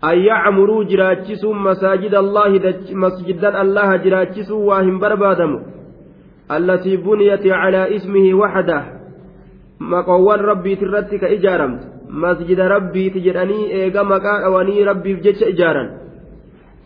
an 0.10 0.18
yacmuruu 0.30 0.84
jiraachisuun 0.92 1.64
masaajida 1.70 2.20
allaahi 2.26 2.60
masjidan 3.06 3.60
allaha 3.64 3.98
jiraachisuun 4.06 4.68
waa 4.70 4.84
hin 4.88 5.00
barbaadamu 5.06 5.60
allatii 6.58 6.98
buniyati 7.08 7.56
calaa 7.56 7.88
ismihi 7.98 8.34
waxdah 8.42 8.84
maqoowwan 9.80 10.42
rabbiiti 10.52 10.86
irratti 10.86 11.20
ka 11.20 11.28
ijaaramte 11.38 11.86
masjida 12.10 12.68
rabbiiti 12.68 13.22
jedhanii 13.22 13.72
eega 13.80 14.04
maqaa 14.04 14.42
dhawanii 14.44 14.84
rabbiif 14.90 15.22
jecha 15.24 15.50
ijaaran. 15.54 15.90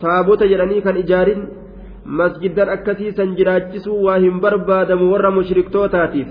Taabota 0.02 0.48
jedhanii 0.48 0.82
kan 0.82 0.98
ijaarin. 0.98 1.42
Masjidan 2.06 2.70
akkasiisan 2.70 3.36
jiraachisuu 3.38 4.04
waa 4.06 4.20
hin 4.20 4.40
barbaadamu 4.42 5.12
warra 5.12 5.32
mushriktootaatiif. 5.32 6.28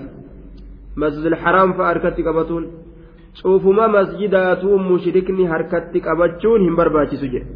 Masjidul 0.95 1.35
haraam 1.43 1.73
fa'a 1.73 1.87
harkatti 1.87 2.23
qabatuun. 2.23 2.65
Cuufuma 3.41 3.87
masjidaatuu 3.87 4.77
mushrikni 4.77 5.45
harkatti 5.45 6.01
qabachuun 6.01 6.61
hin 6.61 6.75
barbaachisu 6.75 7.27
jedhe. 7.33 7.47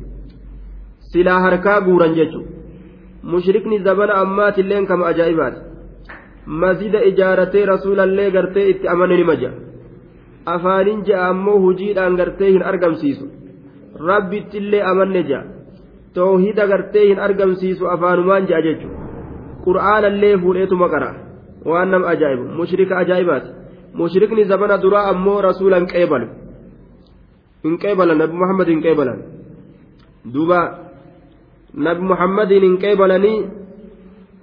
Silaa 1.11 1.39
harkaa 1.39 1.81
guuran 1.81 2.15
jechuudha 2.15 2.57
mushrikni 3.23 3.79
zabana 3.79 4.13
ammaatilleen 4.23 4.87
kama 4.87 5.07
ajaa'ibaati 5.11 5.59
masjida 6.63 7.03
ijaaratee 7.11 7.65
rasuulallee 7.73 8.31
gartee 8.31 8.69
itti 8.75 8.87
amane 8.95 9.17
nima 9.17 9.35
ja'a 9.43 9.53
afaanin 10.55 11.03
ja'a 11.11 11.27
ammoo 11.35 11.59
hujiidhaan 11.67 12.15
gartee 12.23 12.51
hin 12.55 12.63
argamsiisu 12.71 13.25
rabbittillee 14.09 14.83
amanne 14.93 15.23
ja'a. 15.29 15.45
toohida 16.17 16.67
gartee 16.71 17.05
hin 17.07 17.19
argamsiisu 17.27 17.87
afaanumaan 17.93 18.47
ja'a 18.49 18.61
jechuudha 18.67 18.97
qur'aanallee 19.65 20.33
fuudheetuma 20.43 20.87
qara 20.93 21.09
waan 21.71 21.89
nama 21.93 22.07
ajaa'ibu 22.13 22.45
mushrika 22.59 22.93
ajaa'ibaati 23.03 23.49
mushrikni 24.01 24.43
zabana 24.51 24.77
duraa 24.85 25.05
ammoo 25.11 25.37
rasuula 25.47 25.79
hin 25.81 25.87
qeebalu 25.93 26.27
hin 27.67 27.77
qeebalan 27.83 28.17
nabi 28.23 28.35
muhammad 28.43 28.67
hin 28.73 28.81
qeebalan 28.87 29.19
duuba 30.33 30.59
nabi 31.87 32.01
muhammadiin 32.11 32.67
hin 32.67 32.77
qeebalanii 32.85 33.37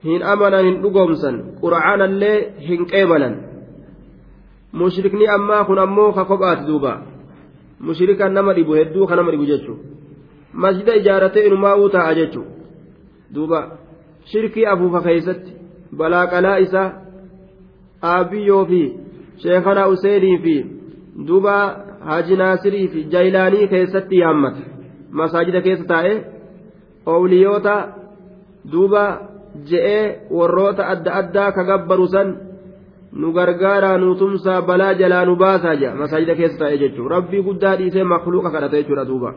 hin 0.04 0.22
amanan 0.32 0.64
hin 0.68 0.76
dhugoomsan 0.82 1.40
qur'aanallee 1.62 2.36
hin 2.68 2.86
qeebalan 2.92 3.34
mushrikni 4.82 5.26
ammaa 5.36 5.64
kun 5.68 5.78
ammoo 5.86 6.10
ka 6.16 6.24
kophaati 6.30 6.66
duuba 6.70 6.92
mushrikan 7.88 8.32
nama 8.38 8.54
dhibu 8.58 8.72
hedduu 8.80 9.06
ka 9.06 9.16
nama 9.16 9.30
dhibu 9.30 9.46
jechuudha. 9.52 9.84
masjida 10.62 10.94
ijaaratee 11.00 11.46
inumaa'uu 11.46 11.88
ta'a 11.96 12.14
jechuudha 12.14 12.50
duuba 13.34 13.58
shirkii 14.32 14.66
afuufa 14.72 15.00
keeysatti 15.06 15.56
balaa 15.98 16.26
qalaa 16.34 16.84
aabiyyoo 18.12 18.64
fi 18.70 18.82
sheekana 19.42 19.88
useenii 19.94 20.38
fi 20.44 20.54
duuba 21.28 21.54
haji 22.10 22.36
naasirii 22.42 22.88
fi 22.94 23.04
jaayilaanii 23.14 23.68
keessatti 23.74 24.22
yaammata 24.22 24.62
masaajida 25.20 25.62
keessa 25.66 25.90
taa'ee 25.92 26.16
owliyoota 27.14 27.76
duuba 28.72 29.04
je'ee 29.70 30.28
warroota 30.30 30.88
adda 30.94 31.14
addaa 31.20 31.52
kagabbaru 31.52 32.06
san 32.08 32.28
nu 33.12 33.32
gargaaraa 33.32 33.98
nu 33.98 34.14
tumsaa 34.14 34.62
balaa 34.62 34.94
jalaa 34.94 35.24
nu 35.24 35.36
baasaa 35.36 35.76
jira 35.76 35.94
masaajida 35.94 36.34
keessa 36.34 36.58
taa'ee 36.58 36.78
jechuun 36.78 37.10
rabbii 37.16 37.42
guddaa 37.48 37.76
dhiisee 37.80 38.04
makluuqa 38.04 38.50
kadhate 38.50 38.76
jechuudha 38.82 39.04
duuba. 39.10 39.34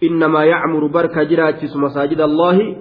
Innamaa 0.00 0.44
yacmuru 0.44 0.88
barka 0.88 1.24
jiraachisu 1.24 1.78
masaajida 1.78 2.24
allahi 2.24 2.76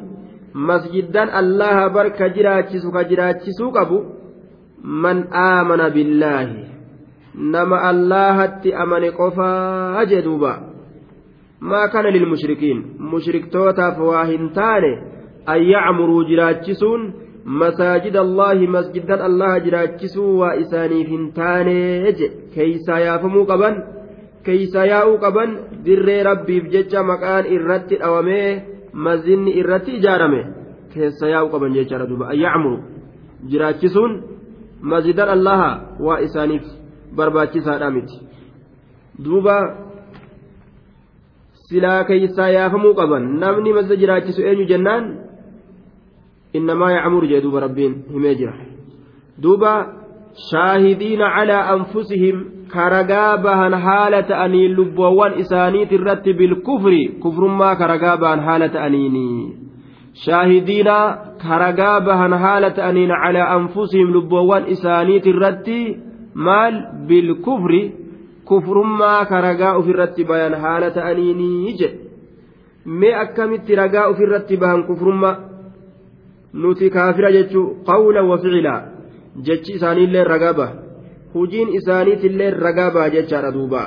masjiddan 0.54 1.30
allaha 1.42 1.90
barka 1.90 2.30
jiraachisu 2.30 2.92
ka 2.92 3.04
jiraachisuu 3.04 3.72
qabu 3.72 4.06
man 4.84 5.28
aamana 5.34 5.90
billaahi. 5.90 6.66
Nama 7.36 7.82
allahatti 7.92 8.74
amane 8.74 9.12
qofaa 9.12 10.06
jee 10.06 10.22
duuba. 10.22 10.54
Maa 11.60 11.88
kana 11.88 12.12
lilmushrikiin 12.12 12.84
mushriktootaaf 13.00 14.00
waa 14.00 14.26
hin 14.26 14.50
taane. 14.54 14.92
an 15.54 15.60
yacmuruu 15.74 16.24
jiraachisuun 16.30 17.02
masaajida 17.62 18.20
allaahi 18.28 18.68
masjidan 18.76 19.22
allaha 19.30 19.60
jiraachisuu 19.66 20.32
waa 20.40 20.56
isaaniif 20.64 21.08
hin 21.16 21.26
taanee 21.40 22.14
je 22.20 22.28
keeysaa 22.56 23.00
yaafamuu 23.08 23.46
qaban 23.52 23.76
keeysaa 24.48 24.86
yaa'uu 24.94 25.18
qaban 25.26 25.58
dirree 25.86 26.22
rabbiif 26.30 26.64
jecha 26.74 27.04
maqaan 27.12 27.46
irratti 27.58 27.96
dhawamee 28.02 28.50
mazinni 29.08 29.52
irratti 29.62 29.92
ijaarame 30.00 30.42
keessa 30.94 31.26
yaa'uu 31.34 31.54
qaban 31.56 31.78
jechaadha 31.78 32.10
duba 32.12 32.26
an 32.34 32.40
yacmuru 32.46 32.78
jiraachisuun 33.52 34.14
masjidan 34.92 35.30
allaha 35.36 35.70
waa 36.06 36.20
isaaniif 36.28 36.66
barbaachisaadha 37.18 37.90
miti. 37.92 38.18
Duuba 39.24 39.56
silaa 41.70 42.04
keeysaa 42.10 42.50
yaafamuu 42.58 42.94
qaban 43.00 43.24
namni 43.44 43.74
masjida 43.78 43.96
jiraachisu 44.02 44.42
eenyu 44.50 44.66
jennaan? 44.72 45.06
Innamaa 46.60 46.92
yacmuru 46.98 47.28
jee 47.32 47.42
duuba 47.46 47.60
rabbiin 47.66 47.96
himee 48.14 48.36
jira 48.42 48.54
duuba 49.44 49.74
shaahidiina 50.50 51.32
calaa 51.36 51.68
anfusihim 51.76 52.38
karagaa 52.74 53.38
bahan 53.38 53.74
haala 53.86 54.24
ta'anii 54.32 54.68
lubboowwan 54.80 55.40
isaaniit 55.44 55.92
irratti 55.92 56.34
bilkufri 56.34 57.02
kufrummaa 57.24 57.76
karagaa 57.76 58.18
bahan 58.24 58.44
haala 58.48 58.70
ta'aniini 58.70 59.28
shaahidiina 60.26 60.98
karagaa 61.48 62.02
bahan 62.02 62.34
haala 62.44 62.72
ta'aniin 62.80 63.14
calaa 63.24 63.54
anfusihim 63.56 64.12
lubboowwan 64.18 64.68
isaaniit 64.76 65.26
irratti 65.34 65.80
maal 66.34 66.82
bilkufri 67.08 67.82
kufrummaa 68.46 69.26
karagaa 69.26 69.74
ofirratti 69.80 70.24
bayan 70.24 70.56
haala 70.64 70.92
ta'aniini 70.98 71.74
jedhe 71.80 72.00
mee 73.00 73.16
akkamitti 73.24 73.76
ragaa 73.76 74.08
ofirratti 74.14 74.58
bahan 74.58 74.84
kufrummaa 74.90 75.36
nuti 76.54 76.90
kaafira 76.90 77.32
jechuu 77.32 77.84
qawla 77.86 78.24
wa 78.24 78.40
jechi 79.42 79.74
isaaniillee 79.74 80.24
ragaba 80.24 80.68
hujiin 81.34 81.70
isaaniitillee 81.80 82.52
ragaba 82.52 83.10
jechaadha 83.10 83.52
duuba. 83.52 83.82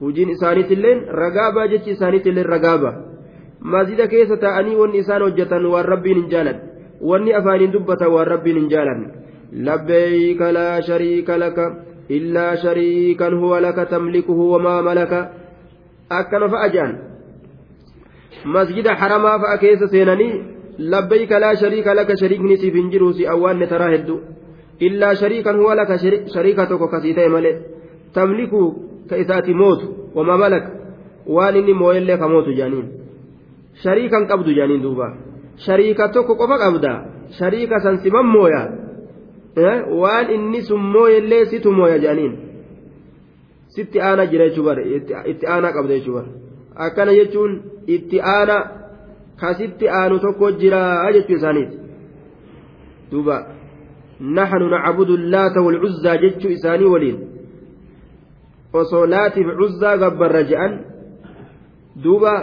Hujiin 0.00 0.30
isaaniitillee 0.30 0.94
ragaba 1.22 1.68
jechi 1.68 1.90
isaaniitillee 1.90 2.42
ragaba 2.42 2.94
mazida 3.60 4.06
keessa 4.08 4.36
taa'anii 4.36 4.76
wanni 4.76 4.98
isaan 4.98 5.22
hojjetan 5.22 5.66
waan 5.72 5.84
rabbiin 5.92 6.20
hin 6.20 6.30
jaaladhe 6.30 6.60
wanni 7.10 7.34
afaaniin 7.40 7.72
dubbatan 7.72 8.12
waan 8.12 8.26
rabbiin 8.26 8.60
hin 8.60 8.70
jaalan. 8.70 9.02
Labbeeyka 9.66 10.52
laa 10.52 10.80
shariika 10.88 11.38
laka 11.38 11.70
illaa 12.08 12.56
shariikan 12.56 13.34
huwa 13.40 13.60
laka 13.60 13.84
هو 13.84 13.84
لك 13.84 13.90
تملكه 13.90 15.28
akkana 16.10 16.48
faa 16.48 16.66
أكن 16.66 16.96
masjida 18.44 18.94
haramaa 18.94 19.38
faa 19.38 19.58
keessa 19.58 19.88
seenanii 19.88 20.59
labbeeyka 20.92 21.38
laa 21.44 21.54
shariika 21.62 21.94
laka 21.94 22.16
shariikni 22.16 22.56
siif 22.56 22.74
hin 22.74 22.90
jiru 22.90 23.12
si 23.12 23.26
awwaanne 23.32 23.66
taraa 23.72 23.90
hedduu 23.94 24.18
illaa 24.88 25.14
shariikan 25.22 25.56
huwa 25.62 25.74
laka 25.80 25.98
shariika 26.34 26.66
tokko 26.66 26.88
kasii 26.88 27.14
ta'e 27.14 27.28
malee 27.36 27.54
tamlikuu 28.14 28.68
ka 29.08 29.16
isaati 29.22 29.54
mootu 29.62 29.86
wama 30.14 30.36
malak 30.42 30.64
waan 31.36 31.56
inni 31.60 31.74
mooyellee 31.82 32.16
ka 32.22 32.28
mootu 32.34 32.52
jaaniin 32.60 32.86
shariikan 33.82 34.26
qabdu 34.30 34.54
jaaniin 34.58 34.82
duuba 34.82 35.08
shariika 35.66 36.08
tokko 36.08 36.34
qofa 36.40 36.58
qabda 36.64 36.92
shariika 37.38 37.80
san 37.86 37.98
siman 38.04 38.26
mooya 38.36 38.62
waan 40.02 40.30
inni 40.36 40.62
sun 40.68 40.82
mooyellee 40.94 41.44
situ 41.52 41.72
mooya 41.72 41.98
jaaniin 42.04 42.34
sitti 43.76 44.00
aana 44.08 44.26
jira 44.26 44.48
jechuu 44.48 44.64
bare 44.68 44.82
itti 45.30 45.46
aanaa 45.46 45.72
qabda 45.76 45.94
jechuu 45.98 46.14
bare 46.18 46.30
akkana 46.86 47.12
jechuun 47.18 47.52
itti 47.96 48.16
aana 48.34 48.56
kasitti 49.40 49.88
aanu 49.88 50.18
tokko 50.18 50.50
jira 50.60 51.12
jechuu 51.12 51.36
isaaniiti. 51.36 51.76
Duuba. 53.10 53.60
نحن 54.20 54.70
نعبد 54.70 55.10
اللات 55.10 55.56
والعزى 55.56 56.16
جتشو 56.16 56.48
إساني 56.48 56.84
ولين 56.84 57.18
وصولات 58.72 59.38
بعزى 59.38 60.04
قبر 60.04 60.32
رجعا 60.32 60.80
دوبا 61.96 62.34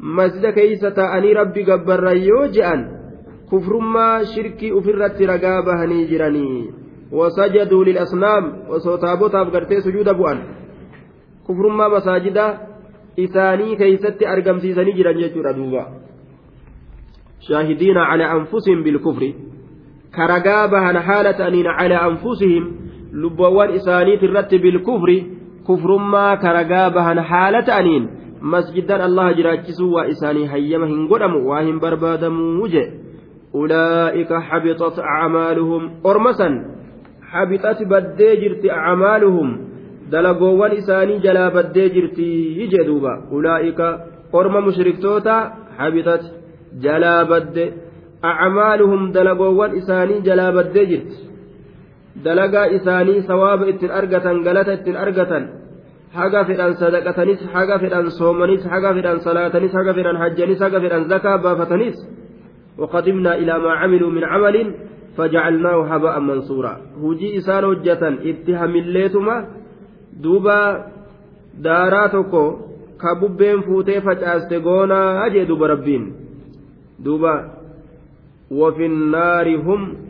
مسجد 0.00 0.46
كيسة 0.46 1.18
أني 1.18 1.32
ربي 1.32 1.72
قبر 1.72 2.12
يوجئا 2.16 2.98
كفرما 3.52 4.24
شركي 4.24 4.78
أفرت 4.78 5.22
رقابة 5.22 5.84
هنيجرني 5.84 6.70
وسجدوا 7.12 7.84
للأصنام 7.84 8.44
وصوتابوت 8.68 9.34
أفقرتي 9.34 9.80
سجود 13.18 13.36
أبوان 13.36 13.68
كفرما 13.68 13.68
مساجد 13.68 13.68
إساني 13.68 13.76
كيست 13.76 14.22
أرقم 14.22 14.58
سيساني 14.58 14.92
جران 14.92 15.18
جتشو 15.18 15.42
دوبا 15.42 15.86
شاهدين 17.40 17.98
على 17.98 18.32
أنفسهم 18.32 18.82
بالكفر 18.82 19.32
كرقا 20.16 20.66
بهن 20.66 20.98
حالة 20.98 21.48
أنين 21.48 21.66
على 21.66 21.94
أنفسهم 21.94 22.76
لبوان 23.12 23.70
إسانيت 23.70 24.22
الرت 24.24 24.54
بالكفر 24.54 25.22
كفر 25.68 25.96
ما 25.96 26.34
كرقا 26.34 26.88
بهن 26.88 27.20
حالة 27.20 27.78
أنين 27.80 28.10
مسجدا 28.42 29.06
الله 29.06 29.32
جراجسوا 29.32 29.94
وإساني 29.96 30.54
هيمهن 30.54 31.08
قدم 31.08 31.36
واهم 31.36 31.78
بربادم 31.78 32.60
وجه 32.60 32.90
أولئك 33.54 34.32
حبطت 34.32 34.98
أعمالهم 34.98 35.90
أرمسا 36.06 36.64
حبطت 37.22 37.82
بديجرت 40.12 40.58
أعمالهم 40.58 40.62
دلقوان 40.62 40.72
إساني 40.78 41.18
جلا 41.18 41.48
بديجرت 41.48 42.18
يجدوبا 42.60 43.14
أولئك 43.32 43.80
أرم 44.34 44.54
مشركتوتا 44.66 45.36
حبطت 45.78 46.24
جلا 46.82 47.22
بديجرت 47.22 47.88
acmaaluhum 48.22 49.12
dalagoowwan 49.12 49.76
isaanii 49.78 50.22
jalaa 50.26 50.52
baddee 50.52 50.86
jirti 50.86 51.16
dalagaa 52.24 52.66
isaanii 52.78 53.22
sawaaba 53.22 53.68
ittiin 53.72 53.92
argatan 53.92 54.42
galata 54.42 54.72
ittiin 54.72 54.96
argatan 54.96 55.44
haga 56.14 56.44
fedhan 56.44 56.74
sadaqatanis 56.82 57.40
haga 57.52 57.78
fedhan 57.78 58.10
soomanis 58.10 58.64
haga 58.72 58.94
fedhan 58.94 59.20
salaatanis 59.20 59.72
haga 59.72 59.94
fedhan 59.94 60.16
hajjanis 60.22 60.58
haga 60.58 60.80
fedhan 60.80 61.08
zakaa 61.08 61.38
baafatanis 61.38 61.98
وقدمنا 62.78 63.34
إلى 63.34 63.58
ما 63.58 63.72
عملوا 63.72 64.10
من 64.10 64.24
عمل 64.24 64.74
فجعلناه 65.16 65.78
هباء 65.94 66.20
منصورا 66.20 66.74
هجي 67.02 67.38
إسان 67.38 67.64
هجة 67.64 68.02
اتهم 68.30 68.76
الليتما 68.76 69.36
دوبا 70.22 70.84
داراتكو 71.54 72.56
كببين 73.02 73.60
فوتي 73.60 74.00
فجأست 74.00 74.52
قونا 74.54 75.26
أجي 75.26 75.44
دوبا 75.44 75.66
ربين 75.66 76.12
دوبا 76.98 77.34
وفي 78.50 78.86
النار 78.86 79.56
هم 79.56 80.08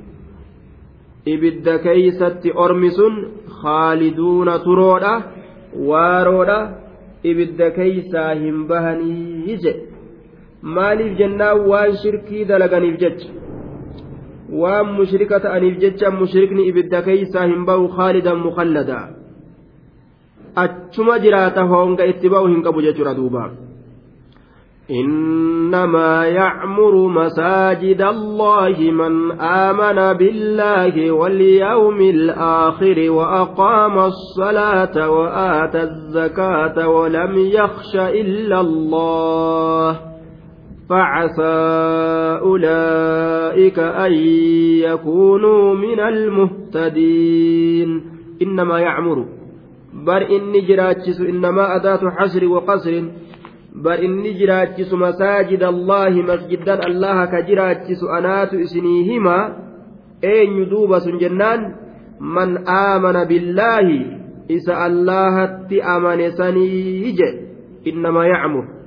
ibidda 1.34 1.74
keeysatti 1.86 2.52
ormi 2.64 2.90
sun 2.98 3.14
khaaliduuna 3.60 4.54
turoodha 4.66 5.12
waaroodha 5.88 6.58
ibidda 7.30 7.70
keeysaa 7.78 8.30
hin 8.42 8.62
bahanii 8.70 9.56
je 9.64 9.72
maaliif 10.76 11.18
jennaan 11.20 11.66
waan 11.70 11.96
shirkii 12.02 12.44
dalaganiif 12.50 12.96
jecha 13.02 13.28
waan 14.62 14.94
mushrika 14.98 15.40
ta'aniif 15.46 15.76
jecha 15.84 16.14
mushrikni 16.20 16.68
ibidda 16.70 17.02
keeysaa 17.08 17.46
hin 17.52 17.66
bahu 17.70 17.88
khaalidan 17.98 18.38
mukallada 18.46 18.98
achuma 20.64 21.22
jiraata 21.24 21.66
honga 21.72 22.10
itti 22.12 22.34
bahu 22.34 22.52
hin 22.52 22.62
qabu 22.66 22.84
jechuudha 22.88 23.16
duubaa 23.22 23.48
إنما 24.90 26.26
يعمر 26.26 27.08
مساجد 27.08 28.02
الله 28.02 28.90
من 28.90 29.40
آمن 29.40 30.18
بالله 30.18 31.10
واليوم 31.10 32.00
الآخر 32.00 33.10
وأقام 33.10 33.98
الصلاة 33.98 35.10
وآتى 35.10 35.82
الزكاة 35.82 36.88
ولم 36.88 37.38
يخش 37.38 37.96
إلا 37.96 38.60
الله 38.60 40.00
فعسى 40.88 41.58
أولئك 42.42 43.78
أن 43.78 44.12
يكونوا 44.88 45.74
من 45.74 46.00
المهتدين 46.00 48.02
إنما 48.42 48.80
يعمر 48.80 49.37
بر 50.06 50.22
إني 50.36 50.60
جراتشس 50.60 51.20
إنما 51.20 51.76
أداة 51.76 52.10
حشر 52.10 52.44
وقصر 52.46 53.02
بر 53.74 53.98
إني 53.98 54.32
جراتشس 54.32 54.94
مساجد 54.94 55.62
الله 55.62 56.10
مسجدا 56.10 56.86
الله 56.86 57.24
كجراتشس 57.24 58.04
أنات 58.18 58.54
إسنيهما 58.54 59.56
أين 60.24 60.52
يدوب 60.62 60.98
سنجنان 60.98 61.74
من 62.20 62.68
آمن 62.68 63.24
بالله 63.24 63.86
إسا 64.50 64.86
الله 64.86 65.44
أمن 65.96 66.30
سنيج 66.30 67.20
إنما 67.86 68.26
يعمر 68.26 68.78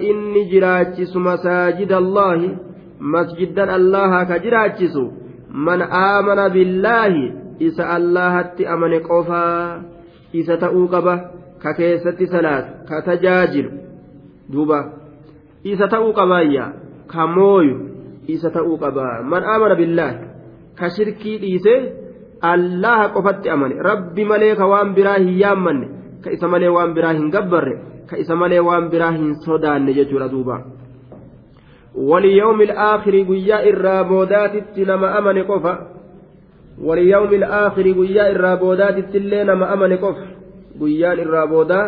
inni 0.00 0.44
jiraachisu 0.44 1.20
masaajida 1.20 1.96
allaahi 1.96 2.56
masjiddan 2.98 3.68
allaha 3.68 4.24
ka 4.26 4.38
jiraachisu 4.38 5.12
man 5.52 5.82
aamana 5.82 6.48
billaahi 6.48 7.32
isa 7.58 7.88
allahatti 7.90 8.66
amane 8.66 9.00
qofaa. 9.00 9.91
Isa 10.32 10.56
ta'uu 10.56 10.88
qaba 10.88 11.14
ka 11.62 11.74
keessatti 11.78 12.26
salaatu 12.26 12.88
ka 12.88 13.02
tajaajilu. 13.06 13.70
Duuba. 14.52 14.78
Isa 15.62 15.86
ta'uu 15.88 16.12
qabaayya 16.12 16.64
ka 17.06 17.26
mooyu 17.26 17.76
isa 18.26 18.50
ta'uu 18.50 18.78
qaba 18.78 19.22
man 19.22 19.44
aamana 19.44 19.74
billaahi 19.78 20.18
ka 20.78 20.90
shirkii 20.90 21.38
dhiise 21.38 21.74
allaha 22.40 23.12
qofatti 23.14 23.48
amane. 23.50 23.78
Rabbi 23.78 24.24
malee 24.24 24.56
ka 24.56 24.66
waan 24.66 24.94
biraa 24.94 25.18
hin 25.22 25.38
yaammanne 25.38 25.86
ka 26.24 26.30
isa 26.34 26.48
malee 26.48 26.70
waan 26.70 26.94
biraa 26.94 27.14
hin 27.14 27.30
gabbarre 27.30 28.06
ka 28.10 28.18
isa 28.18 28.34
malee 28.34 28.60
waan 28.60 28.90
biraa 28.90 29.12
hin 29.14 29.34
sodaanne 29.46 29.94
jechuudha 29.94 30.28
duuba. 30.28 30.56
Waliyawmi 31.92 32.64
alaakhiri 32.72 33.24
guyyaa 33.24 33.62
irraa 33.68 34.04
boodaatitti 34.04 34.84
nama 34.88 35.12
amane 35.18 35.44
qofa 35.44 35.91
waliyawmi 36.88 37.36
alaakhiri 37.42 37.94
guyyaa 37.98 38.28
irraa 38.34 38.56
boodaatitti 38.62 39.16
illee 39.22 39.44
nama 39.50 39.68
amane 39.74 39.96
qofa 40.04 40.26
guyyaan 40.80 41.18
irraa 41.24 41.46
boodaa 41.52 41.86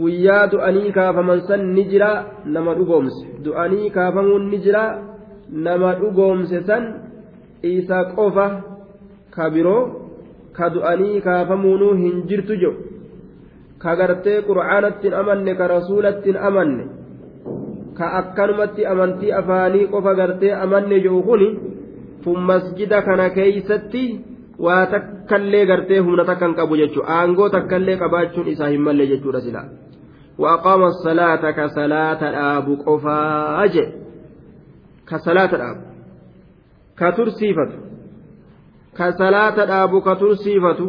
guyyaa 0.00 0.46
du'anii 0.52 0.92
kaafaman 0.98 1.40
san 1.48 1.62
ni 1.74 1.84
jira 1.90 2.10
nama 2.54 2.74
dhugoomse 2.78 3.20
du'anii 3.44 3.90
kaafamuun 3.96 4.44
ni 4.50 4.58
jira 4.64 4.82
nama 5.66 5.94
dhugoomse 6.00 6.58
san 6.68 6.84
isa 7.62 7.98
qofa 8.16 8.46
ka 9.36 9.50
biroo 9.54 9.82
ka 10.56 10.70
du'anii 10.74 11.20
kaafamuunuu 11.28 11.94
hin 12.02 12.22
jirtu 12.28 12.54
jedhu 12.62 12.80
ka 13.82 13.96
gartee 14.00 14.38
qur'aanatti 14.48 15.14
amanne 15.20 15.52
ka 15.58 15.66
rasuulatti 15.74 16.36
amanne 16.48 16.84
ka 17.98 18.06
akkanumatti 18.20 18.86
amantii 18.92 19.32
afaanii 19.40 19.86
qofa 19.94 20.14
gartee 20.20 20.52
amanne 20.64 21.00
jiru 21.04 21.22
kuni 21.28 21.48
tun 22.24 22.38
masjida 22.50 22.98
kana 23.06 23.26
keeysatti 23.36 24.04
waa 24.66 24.86
takkallee 24.94 25.64
gartee 25.70 25.98
humna 26.04 26.24
takkan 26.30 26.54
qabu 26.58 26.74
jechuudha 26.80 27.08
aangoo 27.18 27.48
takkallee 27.56 27.96
qabaachuun 28.02 28.48
isaa 28.52 28.68
hin 28.74 28.82
malle 28.88 29.06
jechuudha 29.12 29.40
sila. 29.46 29.62
Waaqama 30.42 30.88
salaata 31.04 31.52
ka 31.58 31.68
salaata 31.78 32.26
dhaabu 32.36 32.72
qofaa 32.84 33.66
je 33.74 33.84
ka 35.08 35.18
salaata 35.18 35.56
dhaabu. 35.62 35.82
Ka 36.98 37.12
tursiifatu. 37.16 37.78
Ka 38.96 39.12
salaata 39.12 39.62
dhaabu 39.72 39.98
ka 40.06 40.14
tursiifatu. 40.22 40.86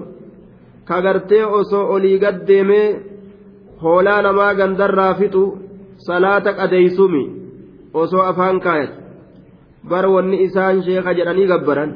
kagartee 0.89 1.45
osoo 1.45 1.85
olii 1.93 2.19
gaddeemee 2.19 2.85
hoolaa 3.81 4.21
namaa 4.25 4.53
gandarraa 4.59 5.13
fixu 5.19 5.41
salaata 6.05 6.53
qadeeysumi 6.59 7.23
osoo 8.01 8.21
afaan 8.29 8.59
kaayatu 8.65 8.95
bar 9.89 10.05
wanni 10.15 10.43
isaan 10.47 10.83
sheeka 10.83 11.13
jedhanii 11.13 11.47
gabbaran 11.47 11.91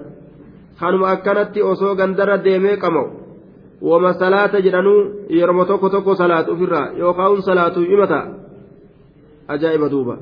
kanuma 0.80 1.10
akkanatti 1.16 1.62
osoo 1.72 1.96
gandarra 1.96 2.38
deemee 2.38 2.78
qama'u 2.78 3.10
wama 3.82 4.14
salaata 4.14 4.62
jedhanuu 4.62 5.00
yeroo 5.30 5.66
tokko 5.66 5.90
tokko 5.90 6.16
salaatu 6.16 6.54
ofirraa 6.54 6.88
yookaan 6.98 7.42
salaatu 7.42 7.80
himata 7.92 8.20
ajaa'iba 9.48 9.90
duuba 9.90 10.18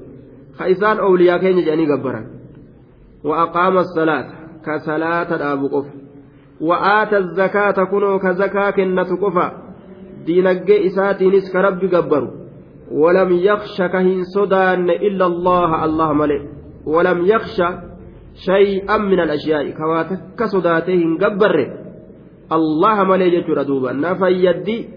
ka 0.58 0.68
isaan 0.74 1.00
owliyaa 1.08 1.40
keenya 1.40 1.62
jedhanii 1.62 1.88
gabbaran 1.94 2.28
wa 3.24 3.42
aqaama 3.44 3.84
salaata 3.84 4.34
ka 4.66 4.80
salaata 4.80 5.38
dhaabu 5.38 5.70
qofa 5.70 5.92
wa'aata 6.70 7.22
zakaata 7.42 7.86
kunoo 7.86 8.20
ka 8.20 8.34
zakaa 8.34 8.72
kennatu 8.72 9.18
qofa 9.18 9.52
diinaggee 10.26 10.80
isaatiinis 10.92 11.52
ka 11.52 11.62
rabbi 11.62 11.88
gabbaru 11.88 12.28
walam 12.92 13.32
yaksha 13.32 13.90
ka 13.90 14.00
hin 14.00 14.26
sodaanne 14.36 15.00
illa 15.12 15.26
allaha 15.26 15.82
allah 15.88 16.10
walam 16.86 17.26
yaksha 17.26 17.68
shay'an 18.46 19.02
min 19.10 19.20
alashiyaa'i 19.20 19.74
ka 19.74 19.88
waa 19.88 20.04
takka 20.04 20.48
sodaatee 20.48 20.98
hin 20.98 21.18
gabbarre 21.18 21.66
allaha 22.50 23.06
malee 23.06 23.32
jechuudha 23.32 23.64
duuba 23.64 23.94
na 23.94 24.16
fayyaddi 24.16 24.88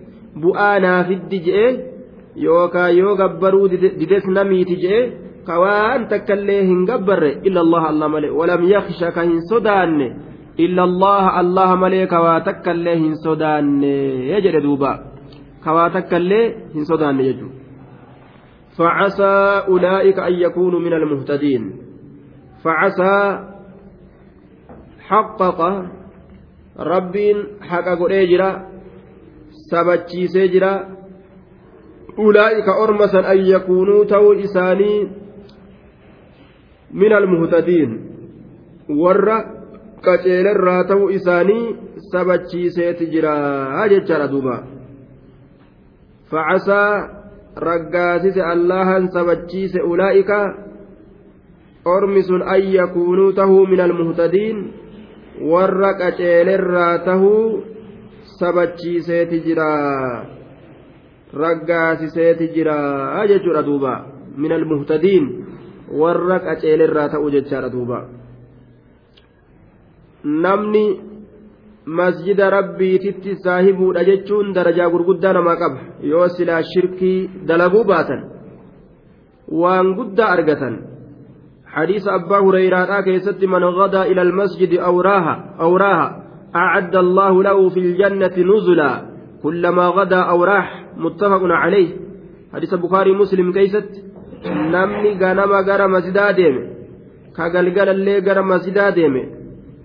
bu'aa 0.42 0.78
naafiddi 0.80 1.38
je'e 1.46 1.68
yookaan 2.36 2.96
yoo 2.96 3.16
gabbaruu 3.16 3.68
dides 3.68 4.24
namiiti 4.26 4.76
je'e 4.84 5.00
ka 5.46 5.60
waan 5.60 6.08
takkaillee 6.08 6.62
hin 6.70 6.84
gabbarre 6.86 7.30
illa 7.42 7.60
allaha 7.60 7.88
allah 7.92 8.08
malee 8.08 8.30
walam 8.30 8.62
yaksha 8.74 9.12
ka 9.12 9.22
hin 9.22 9.40
sodaanne 9.50 10.08
illa 10.56 10.82
allaha 10.88 11.30
allaha 11.42 11.76
malee 11.76 12.06
kawaa 12.06 12.40
takkaillee 12.40 12.98
فعسى 18.78 19.64
أولئك 19.68 20.18
أن 20.18 20.32
يكونوا 20.32 20.80
من 20.80 20.92
المهتدين. 20.92 21.62
فعسى 22.64 23.48
حقق 25.00 25.60
رب 26.78 27.16
حقق 27.60 28.00
إجرا 28.10 28.66
سبتشي 29.70 30.26
سجرا 30.26 30.74
أولئك 32.18 32.68
أرمسا 32.68 33.32
أن 33.32 33.38
يكونوا 33.38 34.04
تو 34.04 34.32
إساني 34.32 35.08
من 36.92 37.12
المهتدين. 37.12 37.90
ور 38.88 39.28
qaceelarraa 40.02 40.84
ta'uu 40.84 41.08
isaanii 41.08 41.76
sabachiiseeti 42.10 43.06
jira 43.06 43.34
jechaadha 43.92 44.28
duuba 44.32 44.56
facasaa 46.30 47.21
raggaasise 47.56 48.42
allahan 48.42 49.10
sabachiise 49.12 49.80
ulaa'ika 49.80 50.38
ormi 51.84 52.22
sun 52.22 52.42
an 52.42 52.62
yakuunuu 52.62 53.32
tahuu 53.32 53.66
min 53.66 53.80
almuhtadiin 53.80 54.74
warra 55.52 55.94
qaceelerraa 55.94 56.98
tahuu 56.98 57.64
sabachiiseeti 58.38 59.40
jira 59.40 59.68
raggaasiseeti 61.32 62.48
jira 62.54 63.26
jechuudha 63.28 63.62
duuba 63.62 63.92
min 64.36 64.52
almuhtadiin 64.52 65.24
warra 66.02 66.40
qaceelerraa 66.40 67.08
ta'uu 67.08 67.30
jechaadha 67.30 67.72
duuba 67.72 68.04
namni 70.24 71.11
masjida 71.86 72.50
rabbiititti 72.50 73.36
saahibuudha 73.44 74.04
jechuun 74.04 74.54
darajaa 74.54 74.90
gurguddaa 74.90 75.32
namaa 75.32 75.56
qaba. 75.56 75.80
Yoo 76.02 76.28
silaa 76.28 76.62
shirkii 76.62 77.30
dalaguu 77.48 77.84
baatan 77.84 78.24
waan 79.62 79.94
guddaa 79.94 80.32
argatan 80.38 80.92
حديث 81.72 82.08
أبا 82.08 82.38
هريرة 82.38 83.00
كيست 83.00 83.44
من 83.44 83.64
غدا 83.64 84.02
إلى 84.02 84.22
المسجد 84.22 84.78
أوراها 84.78 85.54
أوراها 85.60 86.24
أعد 86.56 86.96
الله 86.96 87.42
له 87.42 87.68
في 87.68 87.80
الجنة 87.80 88.36
نزلا 88.36 89.02
كلما 89.42 89.86
غدا 89.88 90.20
أوراح 90.20 90.84
متفق 90.96 91.40
عليه 91.42 91.88
حديث 92.52 92.74
البخاري 92.74 93.12
مسلم 93.12 93.52
كيست 93.52 93.90
نمني 94.46 95.10
غنم 95.20 95.52
غرم 95.52 95.98
ديم 96.36 96.56
كغلغل 97.36 97.88
اللي 97.88 98.18
غرم 98.18 98.50
ديم 98.94 99.41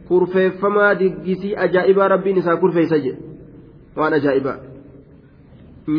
kurfeeffamaa 0.08 0.94
diggisii 1.00 1.56
ajaa'ibaa 1.66 2.08
rabbiin 2.14 2.42
isaa 2.44 2.58
kurfeessa 2.64 2.98
jedhe. 3.06 3.22
Waan 3.98 4.14
ajaa'ibaa 4.20 4.58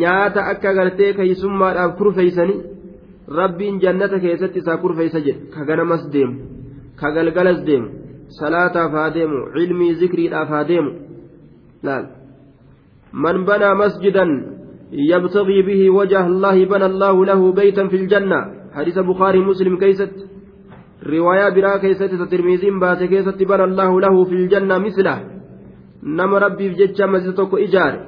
nyaata 0.01 0.45
akka 0.51 0.73
gartee 0.73 1.13
kaysummaadhaaf 1.13 1.97
kurfeeysanii 1.97 2.59
rabbiin 3.41 3.81
jannata 3.83 4.19
keessatti 4.25 4.59
isaa 4.59 4.77
kurfeessa 4.83 5.19
jedhe. 5.27 5.49
Kaganamas 5.55 6.05
deemu 6.13 6.35
kagalgalas 7.01 7.59
deemu 7.67 7.89
salaataaf 8.39 8.91
haa 8.99 9.09
deemu 9.17 9.39
cilmii 9.55 9.93
zikriidhaaf 10.03 10.49
haa 10.55 10.63
deemu. 10.71 10.91
Laal. 11.83 12.05
Man 13.11 13.45
banaa 13.45 13.75
masjidan 13.81 14.31
yabtagii 15.11 15.63
bihi 15.69 15.89
wajah 15.97 16.25
allahi 16.25 16.65
bana 16.65 16.85
allaahu 16.91 17.25
lahu 17.29 17.53
beytan 17.53 17.89
fi 17.89 17.97
ljanna 18.05 18.39
hadiisa 18.75 19.03
bukaarii 19.03 19.45
muslim 19.49 19.77
keessatti 19.83 20.28
riwaayaa 21.03 21.51
biraa 21.51 21.79
keessatti 21.79 22.15
isa 22.15 22.27
tirmiiziin 22.33 22.79
baase 22.79 23.07
keessatti 23.07 23.45
bana 23.45 23.63
allahu 23.69 23.99
lahu 24.05 24.25
fil 24.29 24.47
janna 24.53 24.79
misla 24.79 25.15
nama 26.03 26.39
rabbiif 26.45 26.73
jecha 26.79 27.07
masjida 27.07 27.33
tokko 27.39 27.57
ijaare 27.67 27.99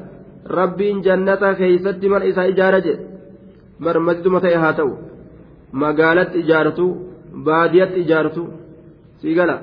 rabbiin 0.60 1.04
jannata 1.06 1.56
keeysatti 1.60 2.10
mana 2.10 2.26
isaa 2.32 2.48
ijaara 2.54 2.80
jedhe 2.86 3.04
bar 3.84 3.96
masjiduma 4.08 4.40
ta'e 4.44 4.58
haa 4.64 4.74
ta'u 4.80 4.92
magaalatti 5.84 6.40
ijaaratu 6.44 6.86
baadiyatti 7.48 8.00
ijaaratu 8.06 8.44
sii 9.22 9.36
gala 9.40 9.56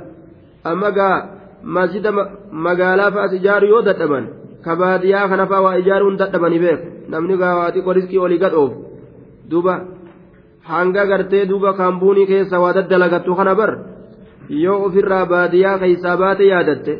amma 0.71 0.91
gaa 0.99 1.17
masjida 1.63 2.11
magaalaa 2.67 3.11
fa'as 3.15 3.33
ijaaru 3.41 3.67
yoo 3.73 3.83
dadhaban 3.89 4.27
ka 4.65 4.77
baadiyaa 4.81 5.29
kana 5.29 5.47
fa'aa 5.51 5.65
waa 5.67 5.77
ijaaruun 5.83 6.19
dadhabanii 6.23 6.63
beeku 6.65 6.87
namni 7.13 7.37
gaa 7.43 7.55
waa 7.59 7.71
xiqqoo 7.75 7.97
riskii 7.99 8.19
olii 8.27 8.41
gadhoofu 8.45 8.77
duuba 9.51 9.75
hanga 10.71 11.03
gartee 11.11 11.45
duuba 11.51 11.71
kaambuunii 11.79 12.27
keessa 12.31 12.57
waa 12.63 12.73
daddalagattu 12.77 13.33
kana 13.39 13.55
bar 13.61 13.73
yoo 14.63 14.79
ofirraa 14.87 15.27
baadiyaa 15.33 15.79
keessaa 15.83 16.17
baate 16.23 16.45
yaadatte 16.53 16.95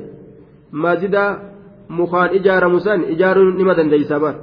masjida 0.85 1.23
mukaan 1.99 2.31
ijaaramu 2.39 2.79
san 2.87 3.01
ijaaruu 3.15 3.51
nima 3.59 3.75
dandeeysa 3.79 4.17
bar. 4.21 4.35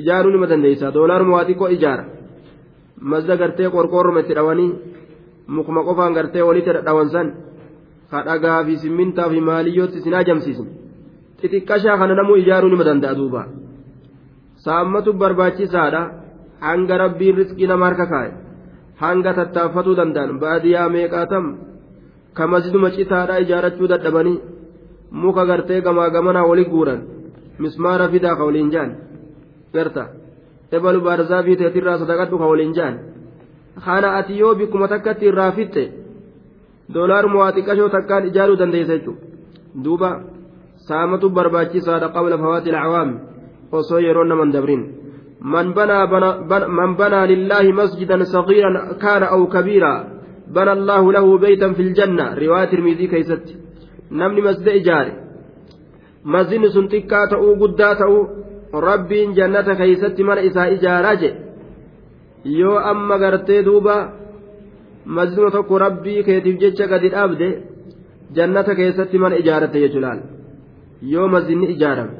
Ijaaruu 0.00 0.30
nima 0.32 0.46
dandeeysa 0.46 0.92
doolaaruma 0.94 1.32
waa 1.36 1.44
xiqqoo 1.48 1.68
ijaara. 1.76 2.04
Masjida 3.10 3.36
gartee 3.42 3.68
qorqoorroma 3.74 4.20
itti 4.20 4.34
dhawanii 4.38 4.70
mukuma 5.54 5.80
qofaan 5.88 6.12
gartee 6.18 6.42
walitti 6.48 6.70
dhadhawan 6.76 7.08
san 7.14 7.26
ka 8.10 8.18
dhagaa 8.26 8.64
fi 8.66 8.74
simmintaa 8.82 9.28
fi 9.32 9.40
maaliyyootti 9.48 9.98
isin 10.00 10.14
ajamsiisne 10.20 10.70
xixiqqashaa 11.40 11.96
kana 12.00 12.14
namuu 12.18 12.36
ijaaruu 12.42 12.70
nima 12.72 12.84
danda'a 12.84 13.14
duuba. 13.18 13.42
Saammatu 14.64 15.12
barbaachisaadha 15.12 16.02
hanga 16.66 16.94
rabbiin 17.04 17.36
riskii 17.40 17.68
nama 17.70 17.84
harka 17.88 18.06
kaa'e 18.12 18.30
hanga 19.02 19.30
tattaaffatuu 19.38 19.96
danda'an 20.00 20.38
baadiyyaa 20.44 20.88
meeqaatam 20.94 21.44
ka 22.36 22.44
masjiduma 22.52 22.90
citaadha 22.96 23.40
ijaarachuu 23.44 23.88
dadhabanii 23.92 24.38
muka 25.22 25.42
gartee 25.50 25.80
gamaa 25.86 26.08
gamanaa 26.16 26.46
wali 26.50 26.64
guuran 26.72 27.00
mismaara 27.64 28.08
fidaa 28.14 28.34
ka 28.38 28.44
waliin 28.48 28.70
jaan 28.74 28.90
garta 29.74 30.04
ebalu 30.76 31.00
baarsaa 31.06 31.42
fi 31.46 31.52
teetirraa 31.60 31.98
sadaqadhu 32.02 32.36
ka 32.42 32.46
waliin 32.52 32.74
jaan 32.78 32.94
kana 33.84 34.08
ati 34.18 34.38
yoo 34.42 34.54
bikkuma 34.60 34.88
takkatti 34.92 35.24
irraa 35.30 35.52
fixxe 35.58 35.84
doolaaruma 36.94 37.38
waa 37.42 37.52
xiqqashoo 37.56 37.88
takkaan 37.96 38.28
ijaaruu 38.30 38.58
dandeessa 38.60 38.94
jechuudha 38.98 39.22
duuba 39.84 40.10
saamatu 40.88 41.26
barbaachisaadha 41.38 42.08
qabla 42.16 42.36
fawaati 42.42 42.70
alcawaami 42.74 43.16
osoo 43.78 44.00
yeroo 44.06 44.24
naman 44.32 44.52
dabrin 44.56 44.82
man 45.40 45.74
banaa 45.74 47.26
lillaahi 47.26 47.72
masjidan 47.72 48.26
sagiiran 48.26 48.98
kaana 48.98 49.26
aw 49.34 49.46
kabiira 49.46 49.92
bana 50.54 50.72
allaahu 50.72 51.12
lahu 51.12 51.38
beytan 51.38 51.74
fi 51.74 51.82
ljanna 51.82 52.34
riwaaya 52.34 52.66
tirmidii 52.72 53.08
keeysatti 53.08 53.56
namni 54.10 54.40
masjida 54.42 54.72
ijaare 54.80 55.12
masjidni 56.24 56.70
sun 56.74 56.88
xiqqaa 56.92 57.26
ta'uu 57.32 57.56
guddaa 57.62 57.94
ta'uu 58.00 58.22
rabbiin 58.88 59.34
jannata 59.38 59.76
keeysatti 59.80 60.22
mana 60.28 60.40
isaa 60.48 60.68
ijaaraa 60.76 61.16
jedhe 61.22 61.40
yoo 62.60 62.78
amma 62.92 63.18
gartee 63.22 63.62
duuba 63.68 63.96
masjiduma 65.16 65.50
tokko 65.56 65.78
rabbii 65.84 66.22
keetiif 66.26 66.60
jecha 66.62 66.86
gadi 66.92 67.08
dhaabde 67.14 67.48
jannata 68.36 68.74
keessatti 68.78 69.18
mana 69.22 69.40
ijaaratte 69.42 69.78
jechuudhaan 69.84 70.20
yoo 71.12 71.28
masjidni 71.34 71.66
ijaarame 71.74 72.14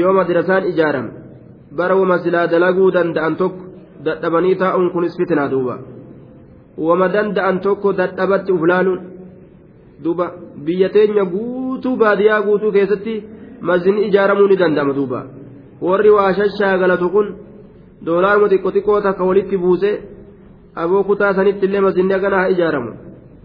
yoo 0.00 0.12
madrasaan 0.18 0.64
ijaarame 0.72 1.21
bara 1.76 1.94
wama 2.00 2.18
silaa 2.24 2.46
dalaguu 2.52 2.90
danda'an 2.96 3.36
tokko 3.42 3.62
dadhabanii 4.06 4.54
taa'uun 4.62 4.90
kunis 4.94 5.16
fitinaa 5.20 5.48
duuba 5.54 5.74
wama 6.86 7.06
danda'an 7.16 7.60
tokko 7.66 7.92
dadhabatti 8.00 8.52
uflaaluun 8.56 9.00
duuba 10.04 10.26
biyya 10.66 10.88
teenya 10.96 11.24
guutuu 11.34 11.96
baadiyyaa 12.02 12.42
guutuu 12.48 12.72
keessatti 12.76 13.14
masjidni 13.70 14.00
ijaaramuu 14.08 14.48
ni 14.50 14.56
danda'ama 14.62 14.92
duuba 14.98 15.20
warri 15.88 16.10
waa 16.16 16.32
shashaagalatu 16.40 17.08
kun 17.14 17.26
doolaaruma 18.06 18.48
xiqqoo 18.52 18.72
xiqqoo 18.76 19.00
takka 19.06 19.24
walitti 19.30 19.56
buusee 19.64 19.94
aboo 20.82 21.02
kutaa 21.10 21.32
sanitti 21.38 21.66
illee 21.66 21.82
masjidni 21.86 22.14
agana 22.18 22.36
haa 22.42 22.52
ijaaramu 22.54 22.92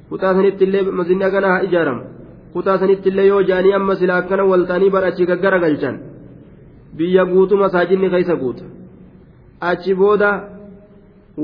kutaa 0.09 0.33
sanitti 0.37 0.63
illee 0.67 0.83
masjidni 0.99 1.25
agana 1.29 1.47
haa 1.53 1.63
ijaaramu 1.69 2.01
kutaa 2.53 2.77
sanitti 2.81 3.09
illee 3.11 3.27
yoo 3.31 3.41
jaanii 3.49 3.73
amma 3.79 3.95
sila 4.01 4.13
akkana 4.21 4.43
waltanii 4.51 4.89
bara 4.95 5.07
achi 5.11 5.25
gaggara 5.31 5.59
galchan 5.65 5.95
biyya 6.97 7.23
guutuu 7.31 7.57
masaajinni 7.63 8.09
keessa 8.13 8.35
guuta 8.43 8.65
achi 9.69 9.93
booda 10.01 10.29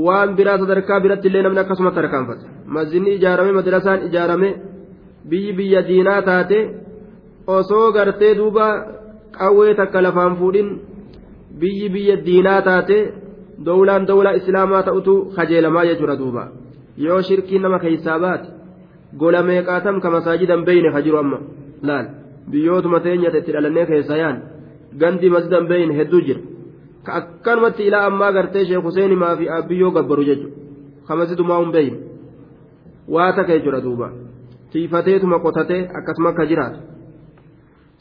waan 0.05 0.35
biraa 0.37 0.57
sadarkaa 0.61 0.99
biratti 1.03 1.27
illee 1.29 1.43
namni 1.45 1.59
akkasumatti 1.63 1.99
harkaanfata 2.01 2.45
masjidni 2.75 3.09
ijaarame 3.17 3.51
madrasaan 3.59 3.99
ijaarame 4.07 4.49
biyyi 5.29 5.51
biyya 5.59 5.81
diinaa 5.89 6.21
taate 6.29 6.59
osoo 7.57 7.87
gartee 7.97 8.33
duuba 8.39 8.67
qawwee 9.37 9.73
takka 9.79 9.99
lafaan 10.05 10.35
fuudhin 10.39 10.69
biyyi 11.61 11.87
biyya 11.95 12.15
diinaa 12.27 12.61
taate 12.69 12.97
dowlaan 13.65 14.07
dowlaa 14.09 14.37
islaamaa 14.39 14.83
ta'utu 14.87 15.13
kajeelamaa 15.35 15.85
jechuudha 15.89 16.15
duuba. 16.21 16.43
Yoo 16.97 17.21
shirkiin 17.27 17.61
nama 17.61 17.79
keessaa 17.79 18.19
baate 18.19 18.47
gola 19.21 19.43
meeqaatam 19.49 20.01
ka 20.03 20.09
masaajidan 20.15 20.65
beeyne 20.67 20.89
ka 20.95 21.01
jiru 21.05 21.17
amma? 21.23 21.37
Laal. 21.87 22.05
Biyyootuma 22.51 22.99
teenyata 22.99 23.37
itti 23.37 23.51
dhalannee 23.55 23.85
keessa 23.85 24.17
yaan 24.17 24.37
gandi 25.01 25.27
masjidan 25.35 25.65
beeyne 25.71 25.93
hedduu 25.99 26.21
jira 26.27 26.41
ka 27.05 27.11
akkanumatti 27.19 27.81
ilaa 27.89 28.05
ammaa 28.09 28.31
gartee 28.37 28.63
sheek 28.67 28.83
huseenimaa 28.87 29.35
fi 29.39 29.45
biyyoo 29.69 29.91
gabbaru 29.97 30.23
jechuudha 30.29 30.55
ka 31.07 31.13
masjidumaa 31.19 31.59
hin 31.63 31.71
beeyne 31.75 31.97
waa 33.15 33.31
takka 33.37 33.53
jechuudha 33.57 33.81
duuba 33.85 34.07
tiifateetuma 34.71 35.37
qotatee 35.45 35.81
akkasuma 35.97 36.29
akka 36.33 36.45
jiraatu 36.51 36.79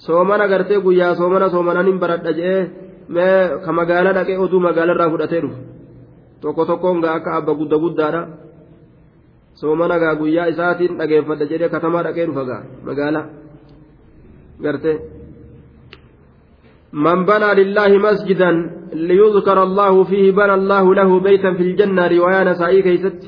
soomana 0.06 0.44
gartee 0.52 0.78
guyyaa 0.86 1.14
soomana 1.20 1.46
soomanaan 1.54 1.88
hin 1.90 1.98
baradha 2.04 2.32
je'ee 2.38 2.60
mee 3.14 3.36
ka 3.64 3.70
magaalaa 3.78 4.14
dhaqee 4.18 4.36
oduu 4.44 4.60
magaalarraa 4.68 5.10
fudhatee 5.14 5.40
dhufu 5.44 5.58
tokko 6.42 6.62
tokkoon 6.70 6.98
gaa 7.04 7.14
akka 7.18 7.30
abba 7.38 7.52
gudda 7.60 7.76
guddaadha 7.84 8.22
soomana 9.60 9.96
gaa 10.02 10.14
guyyaa 10.20 10.46
isaatiin 10.52 10.92
dhageeffadha 11.00 11.44
jedhee 11.52 11.68
katamaa 11.74 12.02
dhaqee 12.06 12.26
dhufa 12.28 12.44
gaa 12.50 12.60
magaalaa 12.88 13.24
gartee 14.64 14.96
من 16.93 17.25
بنى 17.25 17.49
لله 17.63 17.97
مسجدا 17.97 18.51
ليذكر 18.93 19.63
الله 19.63 20.03
فيه 20.03 20.31
بنى 20.31 20.53
الله 20.53 20.95
له 20.95 21.19
بيتا 21.19 21.53
في 21.53 21.61
الجنة 21.61 22.07
رواية 22.07 22.43
نسائي 22.43 22.81
كيست 22.81 23.19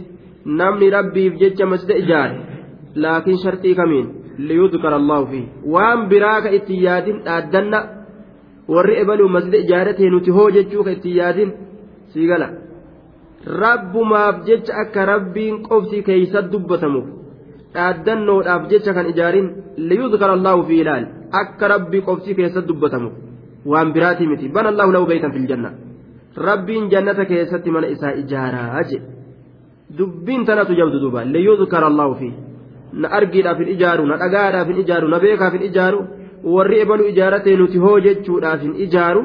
نمني 0.46 0.89
ربي 0.89 1.32
في 1.32 1.38
جج 1.42 1.63
مسجد 1.63 1.92
إجار 1.92 2.30
لكن 2.96 3.36
شرطي 3.44 3.74
كمين 3.74 4.06
ليذكر 4.39 4.96
الله 4.96 5.26
فيه 5.26 5.46
وان 5.65 6.10
براك 6.10 6.46
اتياد 6.48 7.08
أدنا 7.28 8.00
warri 8.74 8.96
ebaluu 9.02 9.30
masjida 9.36 9.58
ijaaratee 9.65 10.10
nuti 10.13 10.32
hoo 10.38 10.50
jechuu 10.56 10.84
ka 10.88 10.92
itti 10.96 11.13
yaadin 11.20 11.52
sii 12.13 12.28
gala 12.32 12.48
rabbumaaf 13.62 14.44
jecha 14.50 14.76
akka 14.84 15.06
rabbiin 15.12 15.56
qofsi 15.68 16.02
keeysa 16.10 16.44
dubbatamuuf 16.52 17.08
dhaaddannoodhaaf 17.78 18.68
jecha 18.74 18.94
kan 18.98 19.10
ijaarin 19.13 19.48
liyudkara 19.89 20.38
allaahu 20.39 20.68
fi 20.70 20.80
ilaal 20.84 21.08
akka 21.42 21.72
rabbii 21.74 22.04
qofsi 22.10 22.38
keessa 22.39 22.65
dubbatamuuf 22.70 23.15
waan 23.72 23.92
biraatii 23.96 24.27
miti 24.33 24.48
bana 24.57 24.68
allaahu 24.72 24.92
lahu 24.96 25.07
beeytan 25.11 25.33
fil 25.37 25.46
janna 25.50 25.70
rabbiin 26.48 26.88
jannata 26.92 27.24
keessatti 27.31 27.70
mana 27.77 27.87
isaa 27.94 28.12
ijaaraa 28.22 28.83
jedhe 28.90 29.07
dubbiin 29.98 30.44
tanatu 30.48 30.77
jabdu 30.81 31.00
duuba 31.05 31.24
liyudkara 31.37 31.87
allaahu 31.92 32.14
fi 32.20 32.29
na 33.03 33.09
argiidhaaf 33.18 33.59
hin 33.62 33.70
ijaaru 33.77 34.07
na 34.11 34.16
dhagaadhaaf 34.22 34.68
hin 34.72 34.79
ijaaru 34.85 35.09
na 35.14 35.18
beekaaf 35.24 35.55
hin 35.59 35.66
ijaaru 35.70 36.00
warri 36.55 36.81
ebalu 36.85 37.09
ijaaratee 37.12 37.57
nuti 37.62 37.79
hoo 37.85 37.98
jechuudhaaf 38.07 38.61
hin 38.66 38.74
ijaaru 38.87 39.22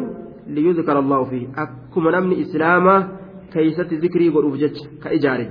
liyudkara 0.57 0.99
allahu 1.05 1.25
fi 1.31 1.39
akkuma 1.63 2.11
namni 2.17 2.35
islaamaa 2.45 2.99
keeysatti 3.53 4.01
zikrii 4.03 4.31
godhuuf 4.35 4.57
jecha 4.63 4.85
ka 5.03 5.13
ijaare 5.19 5.45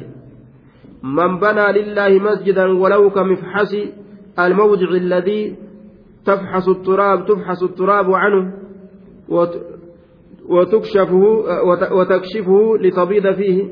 man 1.19 1.39
banaa 1.45 1.71
lillaahi 1.79 2.21
masjidan 2.29 2.77
walaw 2.83 3.03
kamifxasi 3.19 3.83
الموضع 4.47 4.91
الذي 5.05 5.57
تفحص 6.27 6.69
التراب 6.69 7.27
تفحص 7.27 7.63
التراب 7.63 8.09
عنه 8.23 8.53
وتكشفه 10.49 11.25
وتكشفه 11.93 12.77
لتبيض 12.81 13.35
فيه 13.35 13.69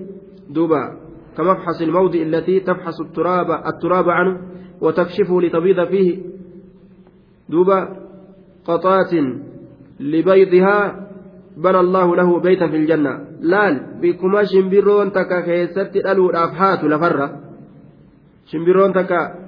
دبا 0.50 0.96
كمفحص 1.36 1.82
الموضع 1.82 2.22
التي 2.22 2.60
تفحص 2.60 3.00
التراب 3.00 3.50
التراب 3.50 4.08
عنه 4.08 4.40
وتكشفه 4.80 5.40
لتبيض 5.40 5.84
فيه 5.84 6.18
دوبا 7.48 7.96
قطات 8.64 9.14
لبيضها 10.00 11.08
بنى 11.56 11.80
الله 11.80 12.16
له 12.16 12.40
بيتا 12.40 12.66
في 12.68 12.76
الجنة. 12.76 13.20
لال 13.40 14.00
بكما 14.02 14.44
شمبرون 14.44 15.12
تكا 15.12 15.40
كيست 15.40 15.96
ألو 15.96 16.30
الأفحات 16.30 16.84
لفرة. 16.84 17.40
شمبرون 18.46 18.92
تكا 18.92 19.46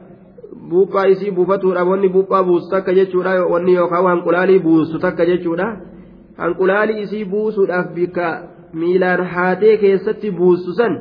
buuphaa 0.68 1.06
isii 1.06 1.30
buufatuudha 1.30 1.84
wanni 1.84 2.08
buuphaa 2.08 2.42
buusu 2.42 2.70
takka 2.70 2.94
jechuudha 2.94 3.46
wanni 3.46 3.74
yookaan 3.74 4.04
hanqulaalii 4.04 4.58
buustu 4.58 4.98
takka 4.98 5.26
jechuudha 5.26 5.76
hanqulaalii 6.42 7.00
isii 7.06 7.24
buusuudhaaf 7.32 7.94
bikka 7.94 8.28
miilaan 8.82 9.24
haatee 9.34 9.76
keessatti 9.84 10.30
buustu 10.42 10.76
san 10.80 10.98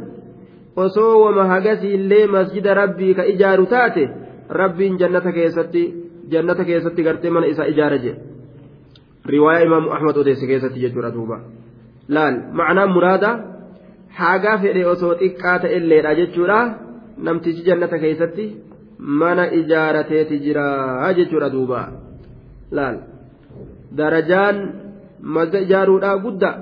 osoo 0.85 1.11
wama 1.25 1.45
hagasiillee 1.53 2.25
masjida 2.37 2.79
rabbii 2.81 3.13
ka 3.19 3.29
ijaaru 3.33 3.65
taate 3.75 4.09
rabbiin 4.61 4.97
jannata 5.03 5.31
keessatti 5.37 5.83
jannata 6.31 6.65
keessatti 6.71 7.07
gartee 7.09 7.31
mana 7.37 7.53
isaa 7.53 7.69
ijaara 7.73 7.97
jedhe 8.05 8.27
riwaayaa 9.33 9.65
imaamu 9.67 9.91
ahmad 9.97 10.17
odeesse 10.17 10.47
keessatti 10.47 10.79
jechuudha 10.79 11.11
duuba. 11.11 11.37
Laal 12.15 12.35
macnaan 12.59 12.93
muraada 12.95 13.29
hagaa 14.19 14.57
fedhe 14.63 14.85
osoo 14.93 15.13
xiqqaa 15.21 15.59
ta'elleedha 15.63 16.15
jechuudha. 16.19 16.59
Namtichi 17.27 17.65
jannata 17.67 17.99
keessatti 18.03 18.45
mana 19.21 19.45
ijaarateeti 19.59 20.39
jira 20.45 20.67
jechuudha 21.19 21.49
duuba. 21.55 21.81
Laal 22.71 22.97
darajaan 23.97 24.57
mazda 25.21 25.59
ijaaruudhaa 25.59 26.17
guddaa 26.17 26.57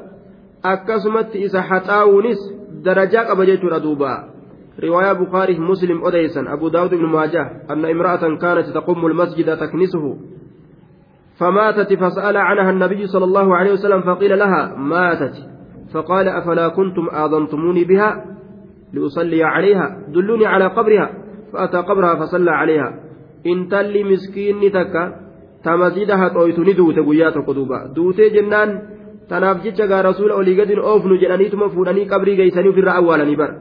akkasumatti 0.64 1.43
isa 1.47 1.62
haxaa'uunis 1.62 2.39
darajaa 2.84 3.26
qaba 3.26 3.45
jechuudha 3.45 3.80
duuba. 3.80 4.36
رواية 4.84 5.14
بخاري 5.14 5.60
مسلم 5.60 6.06
أديسا 6.06 6.53
أبو 6.53 6.68
داود 6.68 6.93
بن 6.93 7.06
ماجه 7.06 7.51
أن 7.70 7.86
امرأة 7.86 8.36
كانت 8.36 8.70
تقوم 8.70 9.06
المسجد 9.06 9.58
تكنسه 9.58 10.18
فماتت 11.39 11.93
فسأل 11.93 12.38
عنها 12.38 12.70
النبي 12.70 13.08
صلى 13.08 13.26
الله 13.26 13.56
عليه 13.56 13.72
وسلم 13.74 14.01
فقيل 14.01 14.39
لها 14.39 14.76
ماتت 14.76 15.36
فقال 15.93 16.28
أفلا 16.28 16.68
كنتم 16.68 17.08
آذنتموني 17.10 17.84
بها 17.84 18.26
لأصلي 18.93 19.43
عليها 19.43 19.97
دلوني 20.08 20.45
على 20.45 20.68
قبرها 20.68 21.10
فأتى 21.53 21.78
قبرها 21.78 22.16
فصلى 22.16 22.51
عليها 22.51 22.93
إن 23.47 23.68
تلي 23.68 24.03
مسكين 24.03 24.72
تكا 24.72 25.25
تمزيدها 25.66 26.28
طويتني 26.28 26.74
دوت 26.74 26.97
قيات 27.07 27.36
قدوبا 27.47 27.80
دوتي 27.95 28.30
جنان 28.36 28.70
tanaaf 29.30 29.57
jecha 29.66 29.86
gaa 29.91 30.01
rasuula 30.09 30.36
olii 30.39 30.55
gadin 30.59 30.80
oofnu 30.91 31.16
jedhaniituma 31.22 31.68
fuudhanii 31.76 32.05
qabrii 32.11 32.36
geeysanii 32.39 32.72
ofirra 32.74 32.91
awwaalanii 32.99 33.38
bara 33.41 33.55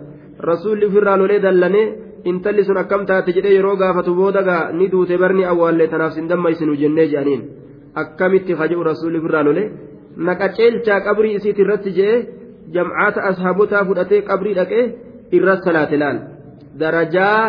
rasuulli 0.50 0.88
ofirraa 0.90 1.16
lolee 1.20 1.40
dallanee 1.44 1.86
intalli 2.30 2.64
sun 2.68 2.80
akkam 2.82 3.06
taate 3.10 3.30
jedhee 3.36 3.54
yeroo 3.56 3.76
gaafatu 3.82 4.14
booda 4.18 4.42
gaa 4.48 4.62
ni 4.78 4.88
duute 4.92 5.16
barni 5.22 5.44
awwaallee 5.52 5.88
tanaaf 5.92 6.12
sin 6.16 6.28
dammaysinu 6.32 6.76
jennee 6.82 7.06
jedhaniin 7.12 7.42
akkamitti 8.02 8.52
kaja'u 8.60 8.82
rasuulli 8.90 9.18
ofirraa 9.22 9.44
lolee 9.48 9.66
naqa 10.28 10.46
ceelchaa 10.56 11.00
qabrii 11.06 11.34
isiit 11.38 11.58
irratti 11.64 11.96
je'ee 11.98 12.18
jamcaata 12.74 13.20
ashaabotaa 13.30 13.84
fudhatee 13.88 14.20
qabrii 14.30 14.54
dhaqee 14.60 14.84
irra 15.36 15.54
salaate 15.66 15.96
laal 16.02 16.18
darajaa 16.82 17.40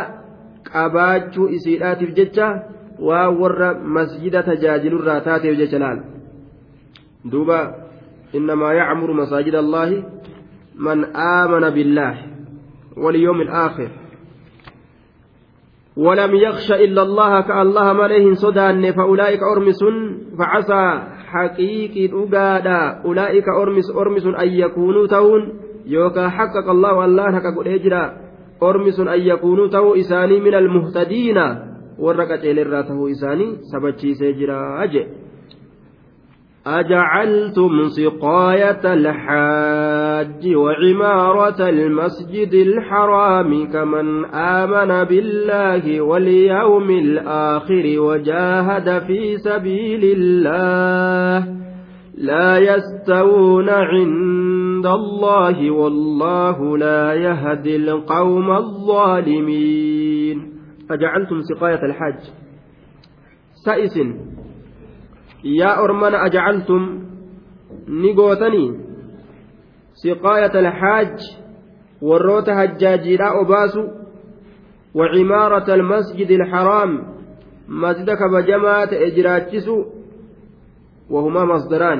qabaachuu 0.72 1.48
isiidhaatiif 1.58 2.12
jecha 2.20 2.48
waa 3.00 3.30
warra 3.30 3.74
masjida 3.74 4.44
tajaajilurraa 4.44 5.22
taateef 5.22 5.58
jecha 5.58 5.80
laal? 5.80 6.00
Duuba 7.26 7.86
إنما 8.36 8.74
يعمر 8.74 9.14
مساجد 9.14 9.56
الله 9.56 10.04
من 10.76 11.06
آمن 11.16 11.70
بالله 11.70 12.16
واليوم 12.98 13.42
الآخر 13.42 13.90
ولم 15.98 16.36
يخش 16.36 16.72
إلا 16.72 17.02
الله 17.02 17.42
كالله 17.42 17.94
مليه 17.94 18.34
صدان 18.34 18.92
فأولئك 18.92 19.40
أرمس 19.44 19.80
فعسى 20.40 21.02
حقيقي 21.28 22.10
أقادا 22.14 23.02
أولئك 23.06 23.48
أرمس 23.50 23.92
أرمس 23.96 24.26
أن 24.26 24.48
يكونوا 24.48 25.08
تون 25.08 25.54
يوكا 25.86 26.30
حقق 26.30 26.70
الله 26.70 27.06
الله 27.06 27.24
حقق 27.32 27.60
الهجرة 27.60 28.14
أرمس 28.64 29.00
أن 29.00 29.22
يكونوا 29.22 29.68
تو 29.68 29.96
إساني 29.96 30.40
من 30.40 30.56
المهتدين 30.56 31.38
ورقت 32.00 32.44
إلى 32.46 32.62
إساني 33.12 33.56
سبتشي 33.72 34.14
سيجرا 34.14 34.84
أجئ 34.84 35.06
أجعلتم 36.68 37.88
سقاية 37.88 38.94
الحاج 38.94 40.56
وعمارة 40.56 41.70
المسجد 41.70 42.54
الحرام 42.54 43.72
كمن 43.72 44.26
آمن 44.26 45.04
بالله 45.04 46.02
واليوم 46.02 46.90
الآخر 46.90 47.84
وجاهد 47.98 49.00
في 49.00 49.38
سبيل 49.38 50.02
الله 50.18 51.48
لا 52.18 52.58
يستوون 52.58 53.70
عند 53.70 54.86
الله 54.86 55.72
والله 55.72 56.78
لا 56.78 57.14
يهدي 57.14 57.76
القوم 57.76 58.52
الظالمين. 58.52 60.05
أجعلتم 60.92 61.42
سقاية 61.42 61.86
الحاج 61.86 62.20
سائس 63.66 63.98
yaa 65.46 65.82
ormana 65.82 66.22
ajacaltum 66.22 66.84
ni 67.88 68.14
gootanii 68.14 68.72
siqaayata 70.02 70.60
alxaaj 70.60 71.18
warroota 72.02 72.56
hajjaajiidhaa 72.56 73.34
obaasu 73.42 73.84
وعمارة 74.96 75.74
المسجد 75.74 76.32
الحرام 76.32 76.92
مسجد 77.68 78.10
كبجماعة 78.12 78.90
إجراجس 78.94 79.68
وهما 81.10 81.46
مصدران 81.46 82.00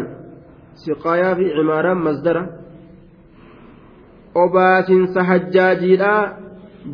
سقايا 0.74 1.34
في 1.34 1.54
عمارة 1.54 1.94
مصدرة 1.94 2.44
obaasinsa 4.36 5.24
hajjaajiidha 5.24 6.38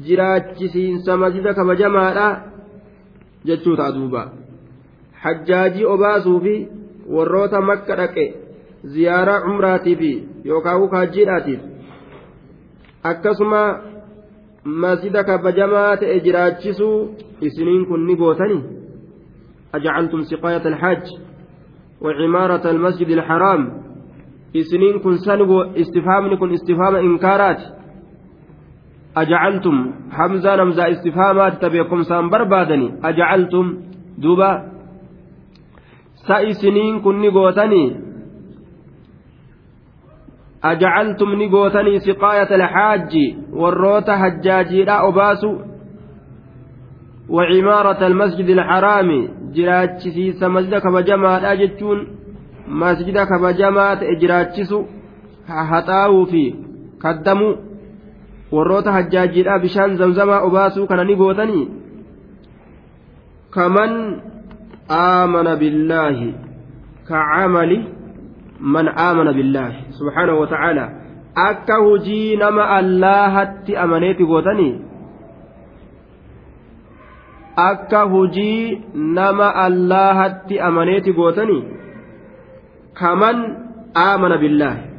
jiraachisiinsa 0.08 1.18
masjida 1.18 1.54
kabajamaadha 1.54 2.28
jechuu 3.46 3.76
ta'a 3.76 3.92
duuba 3.92 4.32
hajjaajii 5.24 5.86
obaasuu 5.86 6.40
fi 6.42 6.56
warroota 7.16 7.62
makka 7.62 7.96
dhaqe 8.02 8.26
ziyaaraa 8.84 9.40
cumraatii 9.46 9.96
fi 10.02 10.12
yookaan 10.46 10.90
kaajjiidhaatiif 10.90 11.62
akkasuma 13.14 13.62
masjida 14.64 15.24
kabajamaa 15.24 15.98
ta'e 15.98 16.20
jiraachisuu 16.20 16.98
isiniin 17.42 17.86
kun 17.86 18.06
ni 18.08 18.16
gootanii 18.16 18.64
أجعلتم 19.76 20.22
سقاية 20.22 20.68
الحج 20.68 21.06
وعمارة 22.02 22.70
المسجد 22.72 23.10
الحرام 23.10 23.82
isiniin 24.54 25.00
kun 25.00 25.18
sango 25.18 25.66
istifaamni 25.76 26.38
kun 26.38 26.52
istifaama 26.54 27.00
inkaaraati 27.00 27.64
ajacaltum 29.16 29.94
hamzaan 30.10 30.60
hamzaa 30.60 30.88
istifaamaati 30.88 31.60
tabeekumsaan 31.60 32.30
barbaadani 32.30 32.94
ajacaltum 33.10 33.76
duuba 34.22 34.52
sa 36.28 36.42
isiniin 36.52 37.02
kun 37.02 37.20
ni 37.22 37.32
gootanii 37.32 37.90
ajacaltum 40.62 41.36
ni 41.36 41.50
gootanii 41.50 42.00
siqaayata 42.00 42.56
alxaaji 42.56 43.26
warroota 43.64 44.18
hajjaajiidha 44.18 45.04
obaasu 45.10 45.52
وعمارة 47.32 48.08
المسجد 48.08 48.50
الحرام 48.50 49.10
جراتشي 49.56 50.32
سمجد 50.32 50.76
كبجما 50.76 51.54
جتون 51.54 52.08
مسجد 52.68 53.18
كبجما 53.30 53.94
جراتشسو 54.22 54.80
haxaa'uu 55.48 56.26
fi 56.32 56.44
kaddamuu 57.04 57.54
warroota 58.52 58.92
hajjaajiidhaa 58.98 59.60
bishaan 59.60 59.98
zamzamaa 59.98 60.42
obaasuu 60.50 60.88
kana 60.88 61.04
ni 61.04 61.16
gootanii 61.16 61.68
kaman 63.50 63.94
آمن 64.92 65.56
بالله 65.56 66.34
كعمل 67.10 67.72
من 68.60 68.88
آمن 68.88 69.28
بالله 69.32 69.72
سبحانه 70.00 70.34
وتعالى 70.34 70.86
akka 71.36 71.76
hujii 71.80 72.36
nama 72.36 72.64
allahatti 72.76 73.76
amaneeti 73.76 74.26
gootanii 74.26 74.82
akka 77.56 78.02
hujii 78.04 78.82
nama 78.94 79.56
allahatti 79.56 80.60
amaneeti 80.60 81.14
gootanii 81.14 81.64
kaman 83.00 83.38
aamana 83.96 84.38
billaahi 84.44 84.91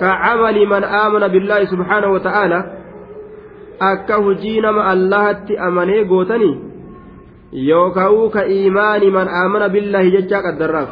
كعمل 0.00 0.66
من 0.66 0.84
آمن 0.84 1.28
بالله 1.28 1.64
سبحانه 1.64 2.08
وتعالى 2.08 2.64
nama 4.62 4.82
allahatti 4.92 5.58
amanee 5.58 6.04
gootanii 6.04 6.56
yookaan 7.52 8.30
ka 8.32 8.46
iimaani 8.48 9.10
man 9.10 9.28
aamana 9.28 9.68
billahi 9.68 10.10
jechaa 10.14 10.42
qaddarraaf 10.46 10.88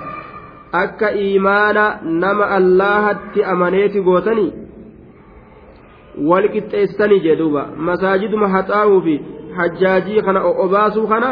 akka 0.82 1.12
iimaana 1.24 1.84
nama 2.02 2.44
allahatti 2.58 3.44
amaneeti 3.52 4.04
gootanii 4.08 4.52
wal 6.30 6.48
qixxeessitanii 6.54 7.20
jedhuuba 7.26 7.66
masaajiduma 7.88 8.48
haxaa'uu 8.56 9.00
fi 9.06 9.14
hajjaajii 9.58 10.22
kana 10.26 10.42
obaasuu 10.64 11.06
kana 11.12 11.30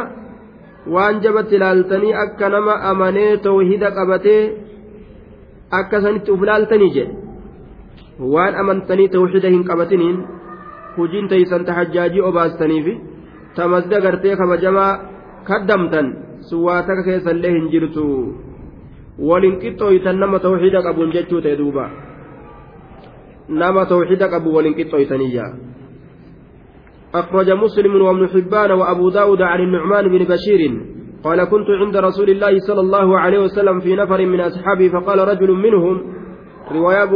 waan 0.94 1.20
jabatti 1.24 1.56
ilaaltanii 1.60 2.14
akka 2.24 2.48
nama 2.54 2.78
amanee 2.92 3.36
tawhida 3.48 3.90
qabatee 3.98 4.42
akka 5.80 6.02
sanitti 6.06 6.32
uf 6.36 6.42
ilaaltanii 6.46 6.90
jedhe 6.96 7.21
waan 8.18 8.54
amantanii 8.54 9.08
tawhida 9.08 9.48
hin 9.48 9.64
qabatiniin 9.64 10.18
hujiin 10.96 11.28
teeysan 11.28 11.64
ta 11.64 11.72
hajjaajii 11.78 12.20
obaastaniifi 12.30 13.00
ta 13.56 13.68
masda 13.68 14.00
gartee 14.00 14.36
kabajamaa 14.36 14.92
kaddamtan 15.50 16.14
suwaataka 16.50 17.02
keessallee 17.08 17.52
hin 17.56 17.68
jirtu 17.74 18.06
walin 19.28 19.58
qixxooytan 19.64 20.18
nama 20.24 20.38
tawxiida 20.38 20.82
qabuun 20.86 21.12
jechuu 21.18 21.40
ta'e 21.40 21.58
duuba 21.58 21.90
nama 23.48 23.86
tawxiida 23.86 24.28
qabu 24.28 24.54
walin 24.56 24.74
qixxooytaniyya 24.80 25.46
أخرج 27.12 27.50
مسلم 27.50 28.02
وابن 28.02 28.28
حبان 28.28 28.70
وأبو 28.72 29.08
داود 29.08 29.42
عن 29.42 29.60
النعمان 29.60 30.08
بن 30.08 30.24
بشير 30.24 30.60
قال 31.24 31.44
كنت 31.44 31.68
عند 31.80 31.96
رسول 31.96 32.28
الله 32.30 32.58
صلى 32.58 32.80
الله 32.80 33.18
عليه 33.18 33.38
وسلم 33.38 33.80
في 33.80 33.96
نفر 33.96 34.26
من 34.26 34.40
أصحابه 34.40 34.88
فقال 34.88 35.18
رجل 35.28 35.50
منهم 35.50 35.96
riwaayaa 36.75 37.07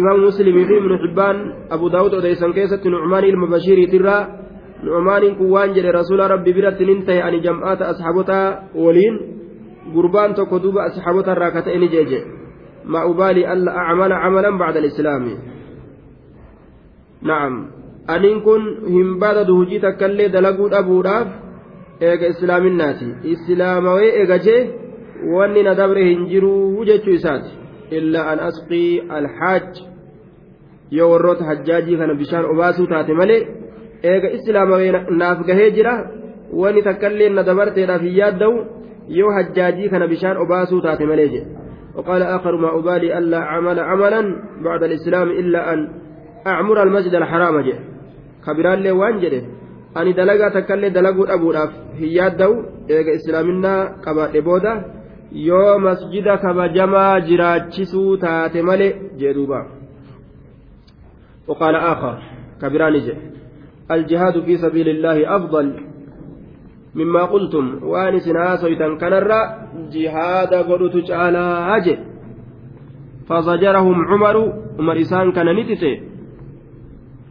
imaam 0.00 0.20
muslimii 0.28 0.64
fi 0.70 0.74
ibnu 0.82 0.98
xibbaan 1.04 1.36
abu 1.70 1.90
daawud 1.90 2.14
odeysan 2.14 2.52
keessatti 2.52 2.90
nucmaanii 2.90 3.30
ilma 3.34 3.46
bashiiriitirraa 3.54 4.22
nucmaaniin 4.82 5.36
kun 5.38 5.50
waan 5.54 5.74
jedhe 5.76 5.92
rasuula 5.92 6.28
rabbi 6.34 6.52
biratti 6.52 6.84
nin 6.90 7.06
ta'e 7.06 7.22
ani 7.22 7.40
jam'aata 7.46 7.88
asxaabotaa 7.92 8.46
waliin 8.74 9.16
gurbaan 9.94 10.34
tokko 10.34 10.62
duuba 10.62 10.84
asxaabota 10.88 11.32
irraa 11.32 11.50
ka 11.56 11.62
ta'e 11.62 11.78
ni 11.78 11.88
jeeje 11.88 12.20
ما 12.84 13.10
أبالي 13.10 13.52
ألا 13.52 13.76
أعمل 13.76 14.12
عملا 14.12 14.58
بعد 14.58 14.76
الإسلام 14.76 15.38
نعم 17.22 17.70
أنين 18.10 18.40
كن 18.40 18.62
هم 18.86 19.18
بعد 19.18 19.46
دهجي 19.46 19.78
تكلي 19.78 20.28
دلقود 20.28 20.74
أبو 20.74 21.00
راف 21.00 21.28
إيغا 22.02 22.28
إسلام 22.30 22.66
الناس 22.66 23.04
إسلام 23.24 23.86
وإيغا 23.86 24.36
جي 24.36 24.70
وأني 25.34 25.62
ندبر 25.62 25.98
هنجرو 26.02 26.80
وجدت 26.80 27.08
إلا 27.91 28.33
أن 28.33 28.39
أسقي 28.39 29.17
الحاج. 29.19 29.71
يورط 30.91 31.43
حجاجي 31.43 31.97
كان 31.97 32.17
بشان 32.17 32.43
أباسو 32.45 32.85
تاتي 32.85 33.13
ملي. 33.13 33.47
إيغا 34.05 34.35
إسلام 34.35 34.69
jira 35.75 35.93
wani 36.53 36.81
takkaillee 36.83 37.29
na 37.29 37.43
dabarteedhaaf 37.43 38.01
hin 38.01 38.15
yaadda'u 38.21 38.65
yoo 39.19 39.31
hajjaajii 39.37 39.89
kana 39.89 40.07
bishaan 40.07 40.37
obaasuu 40.37 40.81
taate 40.81 41.05
malee 41.05 41.29
jedhe 41.35 41.65
وقال 41.95 42.21
آخر 42.21 42.55
ما 42.57 42.79
أبالي 42.79 43.17
ألا 43.17 43.37
أعمل 43.37 43.79
عملا 43.79 44.21
بعد 44.63 44.83
الإسلام 44.83 45.29
إلا 45.29 45.73
أن 45.73 45.89
أعمر 46.47 46.83
المسجد 46.83 47.15
الحرام 47.15 47.59
جه 47.59 47.79
كبران 48.45 48.79
لي 48.79 48.91
وانجده 48.91 49.41
أني 49.97 50.13
دلقا 50.13 50.49
تكلي 50.49 50.89
دلقوا 50.89 51.33
أبو 51.33 51.51
راف 51.51 51.71
هي 51.95 52.29
دو. 52.29 52.53
إيجا 52.89 53.15
إسلامنا 53.15 53.95
كبا 54.05 54.37
إبودا 54.37 54.73
yoo 55.35 55.79
masjida 55.79 56.37
kabajamaa 56.37 57.19
jiraachisuu 57.21 58.17
taate 58.17 58.61
male 58.61 58.87
jee 59.17 59.33
duuba. 59.33 59.65
وقال 61.47 61.75
آخر 61.75 62.17
كبران 62.61 62.93
جه 62.93 63.17
الجهاد 63.91 64.43
في 64.43 64.57
سبيل 64.57 64.89
الله 64.89 65.35
أفضل 65.35 65.73
مما 66.95 67.23
قلتم 67.25 67.83
وان 67.83 68.19
سنا 68.19 68.55
سويتان 68.55 68.97
كنرا 68.97 69.39
جهاد 69.93 70.53
قدوت 70.53 70.97
تعالى 70.97 71.45
هجه 71.69 71.97
فزجرهم 73.27 74.05
عمر 74.05 74.35
عمر 74.79 74.97
كان 75.35 75.47
نتسي 75.59 75.93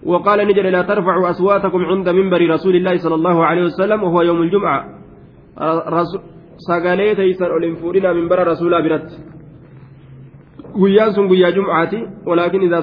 وقال 0.07 0.49
نجل 0.49 0.67
لا 0.73 0.83
ترفعوا 0.83 1.31
أصواتكم 1.31 1.85
عند 1.85 2.09
منبر 2.09 2.51
رسول 2.51 2.77
الله 2.77 2.97
صلى 2.97 3.15
الله 3.15 3.45
عليه 3.45 3.65
وسلم 3.65 4.03
وهو 4.03 4.23
يوم 4.23 4.43
الجمعة 4.43 4.81
sagalee 6.57 7.15
teeysan 7.15 7.53
ol 7.57 7.63
hin 7.63 7.77
fuudhina 7.77 8.15
minbara 8.15 8.45
rasuulaa 8.45 8.83
biratti 8.83 9.17
guyyaan 10.81 11.15
sun 11.15 11.29
guyyaa 11.29 11.53
jumcaati 11.57 11.99
walaakin 12.27 12.63
idaa 12.63 12.83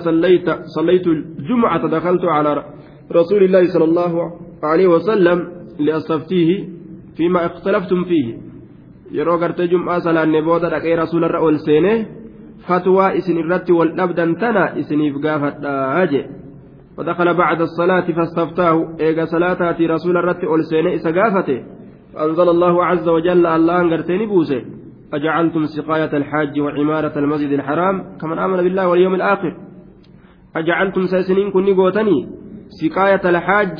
sallaytu 0.75 1.15
jumcata 1.47 1.87
dakaltu 1.91 2.27
calaa 2.27 2.63
rasuuli 3.09 3.45
illaahi 3.45 3.67
sala 3.67 3.85
allahu 3.85 4.19
alaihi 4.61 4.91
wasalam 4.95 5.39
liastaftiihi 5.77 6.55
fiima 7.17 7.45
ikhtalaftum 7.45 8.05
fiihi 8.05 8.33
yeroo 9.17 9.37
gartee 9.37 9.67
jum'aa 9.67 9.99
salaanne 9.99 10.41
booda 10.41 10.69
dhaqee 10.73 10.95
rasuularra 10.95 11.39
ol 11.47 11.57
seene 11.65 11.93
fatwaa 12.67 13.11
isin 13.19 13.37
irratti 13.43 13.73
wal 13.79 13.91
dhabdan 13.97 14.35
tana 14.35 14.63
isiniif 14.81 15.15
gaafadhaa 15.25 16.05
jee 16.13 16.25
فدخل 16.97 17.33
بعد 17.33 17.61
الصلاة 17.61 18.07
فاستفتاه 18.17 18.75
إيجا 18.99 19.25
صلاتاتي 19.25 19.85
رسول 19.87 20.17
الرت 20.17 20.43
ألسين 20.43 20.87
إسا 20.87 21.11
قافته 21.11 21.59
فأنزل 22.13 22.49
الله 22.49 22.85
عز 22.85 23.07
وجل 23.09 23.45
الله 23.45 23.81
أنقرتني 23.81 24.25
بوسه 24.25 24.61
أجعلتم 25.13 25.65
سقاية 25.65 26.17
الحاج 26.17 26.59
وعمارة 26.59 27.19
المسجد 27.19 27.51
الحرام 27.51 28.17
كمن 28.21 28.39
آمن 28.39 28.57
بالله 28.57 28.87
واليوم 28.87 29.15
الآخر. 29.15 29.57
أجعلتم 30.55 31.05
سيسنين 31.05 31.51
كني 31.51 31.73
قوتني. 31.73 32.29
سقاية 32.69 33.29
الحاج 33.29 33.79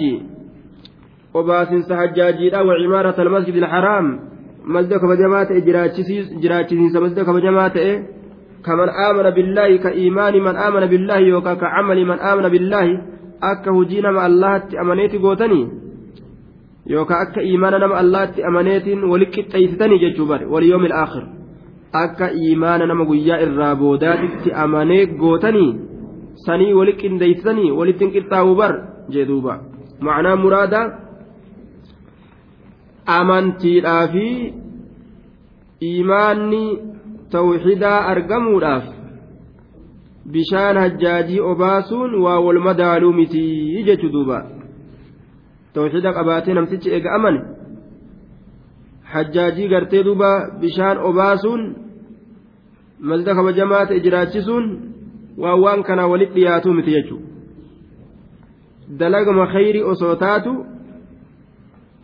وباسن 1.33 1.81
سحجاجيرا 1.81 2.61
وعمارة 2.61 3.21
المسجد 3.21 3.55
الحرام. 3.55 4.19
مسجد 4.65 4.93
كبجمات 4.93 5.51
جراتشيس 6.43 6.95
مسجد 6.95 7.19
كبجمات 7.25 7.77
كمن 8.65 8.89
آمن 8.89 9.29
بالله 9.29 9.77
كإيمان 9.77 10.33
من 10.33 10.55
آمن 10.55 10.85
بالله 10.85 11.17
يوكا 11.17 11.53
كعمل 11.53 12.05
من 12.05 12.19
آمن 12.19 12.49
بالله. 12.49 12.87
أكا 13.43 13.71
هجينا 13.71 14.11
مع 14.11 14.25
الله 14.25 14.63
أمنيتي 14.81 15.17
قوتني. 15.17 15.61
Yookaan 16.89 17.21
akka 17.27 17.41
imaana 17.41 17.79
nama 17.79 17.95
allaatti 18.03 18.43
amaneetiin 18.43 19.03
waliqqixxeessitanii 19.11 19.99
jechuu 20.03 20.25
bare 20.25 20.45
waliyoomi 20.53 20.91
aakhir 21.03 21.23
akka 22.03 22.31
imaana 22.51 22.85
nama 22.85 23.05
guyyaa 23.05 23.41
irraa 23.45 23.75
boodaatitti 23.75 24.53
amanee 24.63 25.05
gootanii 25.21 25.71
sanii 26.45 26.73
waliqqindeessitanii 26.79 27.71
walitti 27.79 28.11
qixxaawuu 28.15 28.55
bar 28.61 28.73
jedhuuba 29.15 29.59
macnaa 30.07 30.35
muraada 30.43 30.81
amantiidhaa 33.17 34.07
fi 34.13 34.25
imaanni 35.89 36.63
tawxidaa 37.35 37.99
argamuudhaaf 38.13 38.87
bishaan 40.33 40.77
hajjaajii 40.83 41.39
obaasuun 41.51 42.15
waa 42.23 42.39
wal 42.47 42.59
madaaluu 42.69 43.13
mitii 43.13 43.83
jechuu 43.83 44.11
duuba. 44.15 44.60
Bishaan 50.61 50.97
obaasuun 51.09 51.61
masjida 53.09 53.35
kabajamaa 53.35 53.85
ta'e 53.85 53.99
jiraachisuun 54.05 54.65
waan 55.43 55.59
waan 55.63 55.83
kanaa 55.89 56.11
walitti 56.13 56.35
dhiyaatuu 56.39 56.73
miti 56.79 56.95
jechuudha 56.97 57.27
dalagama 58.99 59.47
khayrii 59.53 59.87
osoo 59.93 60.15
taatu 60.25 60.53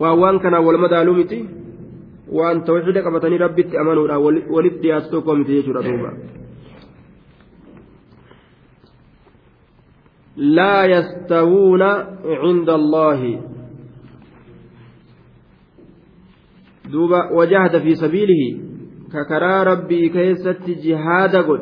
waan 0.00 0.18
waan 0.22 0.40
kanaa 0.46 0.64
wal 0.70 0.80
madaaluu 0.86 1.16
miti 1.20 1.38
waan 2.40 2.64
tawxiida 2.70 3.06
qabatanii 3.06 3.44
rabbitti 3.44 3.80
amanuudhaan 3.84 4.22
walitti 4.56 4.82
dhiyaatu 4.82 5.10
tokko 5.14 5.30
miti 5.42 5.52
jechuudha 5.60 5.86
duuba. 5.88 6.12
لا 10.38 10.84
يستوون 10.84 11.82
عند 12.42 12.70
الله 12.70 13.40
دوبا 16.92 17.32
وجاهد 17.32 17.78
في 17.78 17.94
سبيله 17.94 18.60
ككرا 19.12 19.62
ربي 19.62 20.08
كيست 20.08 20.70
جهاد 20.84 21.36
قل 21.36 21.60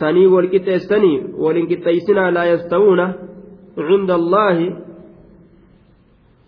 سني 0.00 0.26
والكتيسني 0.26 1.34
والانكتيسنا 1.38 2.30
لا 2.30 2.44
يستوون 2.44 3.00
عند 3.78 4.10
الله. 4.10 4.76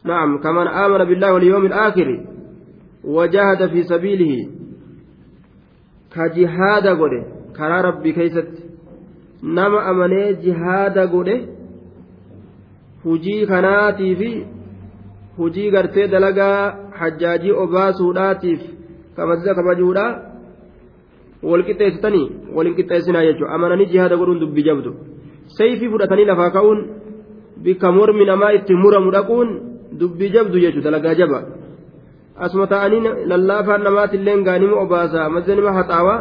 نعم 0.05 0.38
كمن 0.38 0.66
آمن 0.66 1.05
بالله 1.05 1.32
واليوم 1.34 1.66
الآخر 1.66 2.26
وجاهد 3.05 3.66
في 3.70 3.82
سبيله 3.82 4.48
كجهاد 6.14 6.86
قل 6.86 7.24
كرا 7.57 7.80
ربي 7.80 8.12
كيست. 8.12 8.72
nama 9.42 9.84
amanee 9.90 10.34
jihaada 10.34 11.07
godhe 11.07 11.48
hujii 13.05 13.46
kanaatii 13.46 14.16
fi 14.16 14.46
hujii 15.38 15.70
gartee 15.70 16.07
dalagaa 16.09 16.74
hajjaajii 17.03 17.55
obaasuudhaatiif 17.64 18.61
kabaja 19.16 19.55
kabajuudha 19.59 20.05
wal 21.50 21.64
qixxeessitanii 21.68 22.26
waliin 22.57 22.76
qixxeessinaa 22.78 23.24
jechuudha 23.28 23.55
amananii 23.55 23.90
jihaada 23.92 24.20
godhuun 24.20 24.42
dubbi 24.44 24.66
jabdu 24.68 24.90
sayfii 25.59 25.90
fudhatanii 25.94 26.28
lafaa 26.30 26.50
ka'uun 26.57 26.80
bikka 27.64 27.92
mormi 27.98 28.28
namaa 28.30 28.53
itti 28.59 28.80
muramu 28.84 29.11
dhaquun 29.16 29.48
dubbi 30.00 30.30
jabdu 30.36 30.62
jechuudha 30.64 30.90
dalagaa 30.90 31.18
jaba 31.20 31.40
asuma 32.44 32.66
ta'anii 32.74 33.03
lallaafaan 33.32 33.84
namaatillee 33.88 34.38
gaanima 34.48 34.80
obaasa 34.84 35.28
mazza 35.34 35.59
nima 35.59 35.76
haxaawaa 35.78 36.20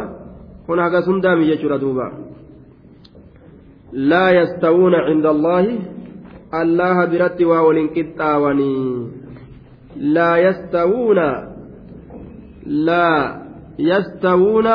kun 0.66 0.84
hagas 0.84 1.06
hundaami 1.06 1.50
jechuudha 1.50 1.78
duuba. 1.84 2.06
لا 3.92 4.30
يستوون 4.30 4.94
عند 4.94 5.26
الله 5.26 5.78
الله 6.54 7.04
برت 7.04 7.42
وولن 7.42 7.86
قطاوني 7.96 8.76
لا 9.96 10.36
يستوون 10.36 11.18
لا 12.66 13.42
يستوون 13.78 14.68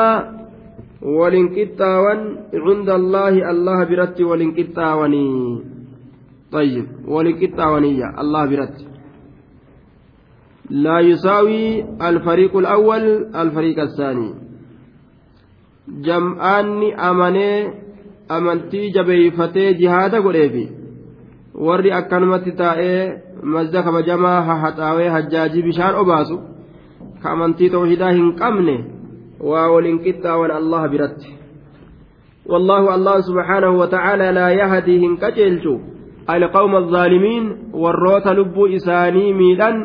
ولن 1.02 1.48
قطاون 1.48 2.18
عند 2.54 2.88
الله 2.90 3.50
الله 3.50 3.84
برت 3.84 4.20
ولن 4.20 4.50
قطاوني 4.58 5.62
طيب 6.52 6.86
ولن 7.08 7.34
قطاوني 7.42 8.20
الله 8.20 8.44
برت. 8.46 8.76
لا 10.70 11.00
يساوي 11.00 11.84
الفريق 12.08 12.56
الأول 12.56 13.04
الفريق 13.34 13.78
الثاني. 13.80 14.34
جمعان 15.88 16.92
أمني 16.92 17.52
amantii 18.28 18.90
jabeeyfatee 18.90 19.74
jihaada 19.74 20.20
godheefi 20.20 20.64
warri 21.66 21.92
akkanumatti 21.92 22.52
taa'ee 22.52 23.02
mazda 23.42 23.82
kabajamaa 23.82 24.42
hahaxaawee 24.50 25.08
hajjaajii 25.16 25.62
bishaan 25.62 25.98
obaasu 26.02 26.38
ka 27.22 27.30
amantii 27.30 27.70
tawhidaa 27.70 28.12
hin 28.18 28.30
qabne 28.42 28.76
waa 29.50 29.66
waliin 29.74 29.98
qixxaawan 30.06 30.56
allah 30.60 30.88
biratti 30.94 31.38
والله 32.52 32.94
الله 32.94 33.20
سبحانه 33.20 33.70
وتعالى 33.80 34.32
لا 34.32 34.48
يهدي 34.50 35.06
هنكجلجو 35.06 35.74
القوم 36.30 36.76
الظالمين 36.76 37.44
والروت 37.72 38.26
لب 38.28 38.56
إساني 38.76 39.32
ميلان 39.32 39.76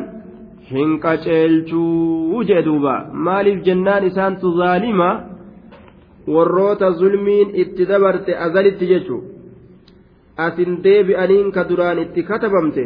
هنكجلجو 0.72 2.42
جدوبا 2.42 2.96
مالف 3.12 3.56
جنان 3.66 4.04
إسان 4.04 4.32
ظالمة 4.40 5.10
zulmiin 6.98 7.48
itti 7.62 7.84
dabarte 7.88 8.32
azalitti 8.44 8.86
jechu 8.86 9.16
asin 10.36 10.82
deebi'aniin 10.82 11.52
ka 11.52 11.64
duraan 11.68 11.98
itti 11.98 12.22
katabamte 12.22 12.84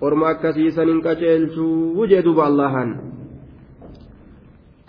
orma 0.00 0.28
akkasiisanin 0.34 1.02
qaceelchuu 1.02 2.06
jee 2.06 2.22
duba 2.22 2.46
allahan. 2.46 3.16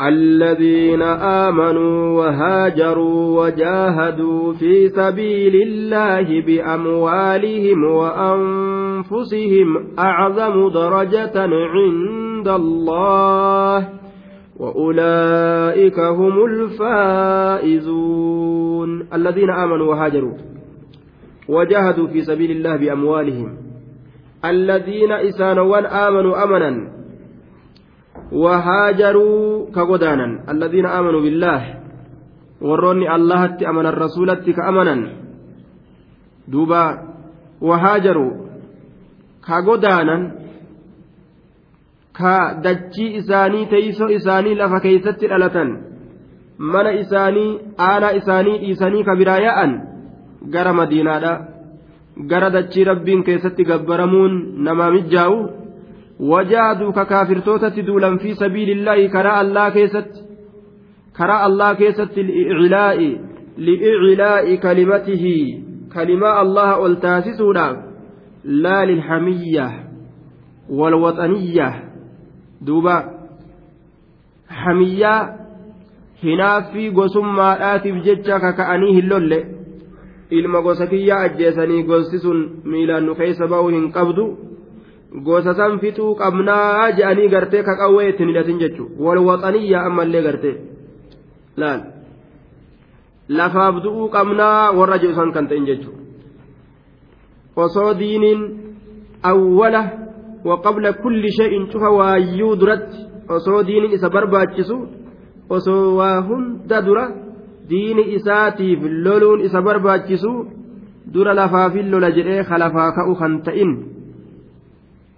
الذين 0.02 1.02
آمنوا 1.02 2.18
وهاجروا 2.18 3.46
وجاهدوا 3.46 4.54
في 4.54 4.90
سبيل 4.90 5.56
الله 5.68 6.42
بأموالهم 6.42 7.84
وأنفسهم 7.84 9.68
أعظم 10.00 10.70
درجة 10.70 11.38
عند 11.74 12.48
الله 12.48 13.90
وأولئك 14.60 16.00
هم 16.00 16.46
الفائزون 16.46 17.98
الذين 19.14 19.50
آمنوا 19.50 19.88
وهاجروا 19.90 20.57
وجاهدوا 21.50 22.08
في 22.08 22.22
سبيل 22.22 22.52
الله 22.52 22.76
بأموالهم. 22.76 23.58
الذين 24.46 25.12
إسانوان 25.12 25.86
آمنوا 25.86 26.44
أمنا 26.44 26.74
وهاجروا 28.32 29.72
كغدانا. 29.72 30.52
الذين 30.52 30.86
آمنوا 30.86 31.22
بالله 31.22 31.62
وروني 32.62 33.16
الله 33.16 33.46
أمن 33.70 33.86
الرسول 33.86 34.34
كأمنا. 34.34 34.96
دوبا 36.48 36.86
وهاجروا 37.62 38.32
كغدانا. 39.48 40.48
ka 42.18 42.58
dachii 42.66 43.16
isaanii 43.20 43.66
teeysoo 43.74 44.10
isaanii 44.20 44.56
lafa 44.62 44.80
keeysatti 44.86 45.30
dhalatan 45.32 45.70
mana 46.74 46.92
isaanii 47.02 47.50
aanaa 47.88 48.16
isaanii 48.20 48.58
dhiisanii 48.62 49.04
ka 49.10 49.16
biraa 49.20 49.38
yaa'an 49.48 49.76
gara 50.56 50.74
madiinaadha 50.74 51.34
gara 52.32 52.50
dachii 52.50 52.84
rabbiin 52.90 53.24
keessatti 53.24 53.64
gabbaramuun 53.72 54.38
namaa 54.68 54.92
mijjaa'u 54.92 55.40
wajaaduu 56.32 56.92
ka 56.94 57.06
kaafirtootatti 57.06 57.88
duulan 57.88 58.20
fi 58.20 58.36
sabiilillaahi 58.36 59.10
karaa 59.16 59.40
allaa 59.40 59.72
keessatti 59.72 60.24
karaa 61.18 61.42
allaa 61.50 61.76
keessatti 61.82 62.28
liicilaa'i 62.30 63.10
liicilaa'i 63.58 64.58
kalimatihi 64.58 65.36
kalimaa 65.94 66.40
allaha 66.46 66.78
ol 66.86 66.96
taasisuudhaaf 67.06 67.78
laa 68.64 68.86
lilhamiyya 68.92 69.68
walwaxaniyya 70.80 71.70
duuba 72.68 72.96
hamiyyaa 74.64 75.30
hinaaffii 76.24 76.90
gosummaadhaatiif 76.92 78.04
jecha 78.10 78.40
kaka'anii 78.40 78.94
hin 78.94 79.10
lolle 79.10 79.40
ilma 80.30 80.62
gosa 80.62 80.88
kiyyaa 80.88 81.20
ajjeesanii 81.28 81.84
gosti 81.84 82.20
sun 82.20 82.62
miilaan 82.64 83.06
nu 83.06 83.16
keessa 83.16 83.48
ba'uu 83.48 83.70
hin 83.70 83.92
qabdu. 83.92 84.26
Gosa 85.24 85.54
san 85.54 85.80
fixuu 85.80 86.16
qabnaa 86.16 86.92
je'anii 86.98 87.30
gartee 87.30 87.64
kaqawwee 87.64 88.10
ittiin 88.10 88.30
hidhatin 88.30 88.60
jechuudha 88.60 89.04
walwaxaniyyaa 89.04 89.86
ammallee 89.86 90.22
gartee. 90.22 90.56
Laal. 91.58 91.82
Lafaaf 93.30 93.76
du'uu 93.84 94.10
qabnaa 94.10 94.72
warra 94.78 94.98
jedhu 95.02 95.16
san 95.16 95.32
kan 95.32 95.48
ta'in 95.48 95.66
jechuudha 95.66 96.02
osoo 97.56 97.94
diiniin 98.00 98.42
awwala 99.24 99.82
waqabla 100.46 100.94
kulli 100.94 101.32
shay'in 101.38 101.68
cufa 101.72 101.90
waayyuu 101.92 102.56
duratti 102.60 103.00
osoo 103.30 103.64
diiniin 103.68 103.94
isa 103.98 104.10
barbaachisu 104.10 104.78
osoo 105.50 105.96
waa 105.98 106.22
hunda 106.28 106.82
dura. 106.82 107.27
Diini 107.70 108.04
isaatiif 108.18 108.80
loluun 109.06 109.42
isa 109.48 109.62
barbaachisu 109.62 110.32
dura 111.14 111.34
lafaafin 111.40 111.92
lola 111.92 112.12
jedhee 112.18 112.44
kalafaa 112.44 112.92
ka'u 112.98 113.16
kan 113.22 113.42
ta'in 113.48 113.72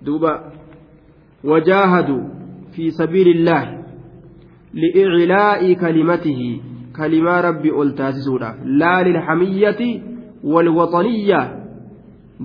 duuba 0.05 0.31
wajaahaduu 1.51 2.23
fi 2.73 2.91
sabiilillaahi 2.91 3.77
li'iclaa'i 4.81 5.75
kalimatihi 5.75 6.49
kalimaa 6.97 7.41
rabbi 7.47 7.71
ol 7.71 7.91
taasisuudhaaf 8.01 8.57
laa 8.81 9.03
lilhamiyyati 9.07 9.89
walwaxaniyya 10.53 11.41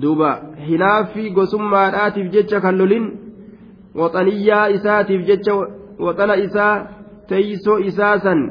duuba 0.01 0.29
hinaaffii 0.67 1.29
gosummaadhaatiif 1.37 2.31
jecha 2.35 2.61
kan 2.65 2.77
lolin 2.81 3.05
waxaniyyaa 4.01 4.67
isaatiif 4.77 5.21
jecha 5.29 5.53
waxana 6.05 6.35
isaa 6.45 6.73
teeysoo 7.29 7.77
isaa 7.89 8.19
san 8.25 8.41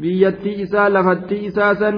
biyyattii 0.00 0.62
isaa 0.62 0.88
lafattii 0.88 1.44
isaa 1.50 1.74
san 1.74 1.96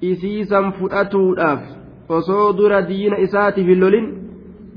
isiisan 0.00 0.72
fudhatuudhaaf 0.78 1.60
osoo 2.08 2.52
dura 2.58 2.82
diina 2.88 3.18
isaatiif 3.26 3.66
hin 3.66 3.80
lolin 3.80 4.06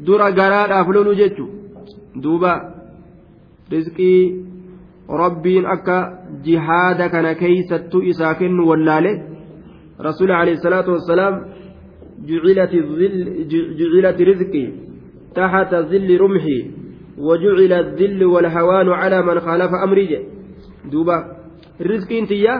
dura 0.09 0.31
garaadhaaf 0.31 0.89
lolu 0.97 1.15
jechu 1.21 1.47
duuba 2.23 2.53
rizqii 3.71 4.21
rabbiin 5.23 5.65
akka 5.75 5.97
jihaada 6.47 7.09
kana 7.09 7.35
keeysattuu 7.35 8.01
isaa 8.13 8.33
kennu 8.41 8.67
wallaale 8.69 9.13
rasuuli 10.09 10.33
alayhi 10.41 10.65
salaatu 10.65 10.97
wassalaam 10.97 11.45
جعلت 12.17 12.73
رزقي 14.21 14.67
تحت 15.35 15.75
ظل 15.75 16.21
رمحي 16.21 16.65
وجعل 17.17 17.73
الذل 17.73 18.25
والهوان 18.25 18.89
على 18.89 19.21
من 19.21 19.39
خالف 19.39 19.71
أمري 19.83 20.25
دوبا 20.91 21.36
rizqiin 21.89 22.25
tiyya 22.31 22.55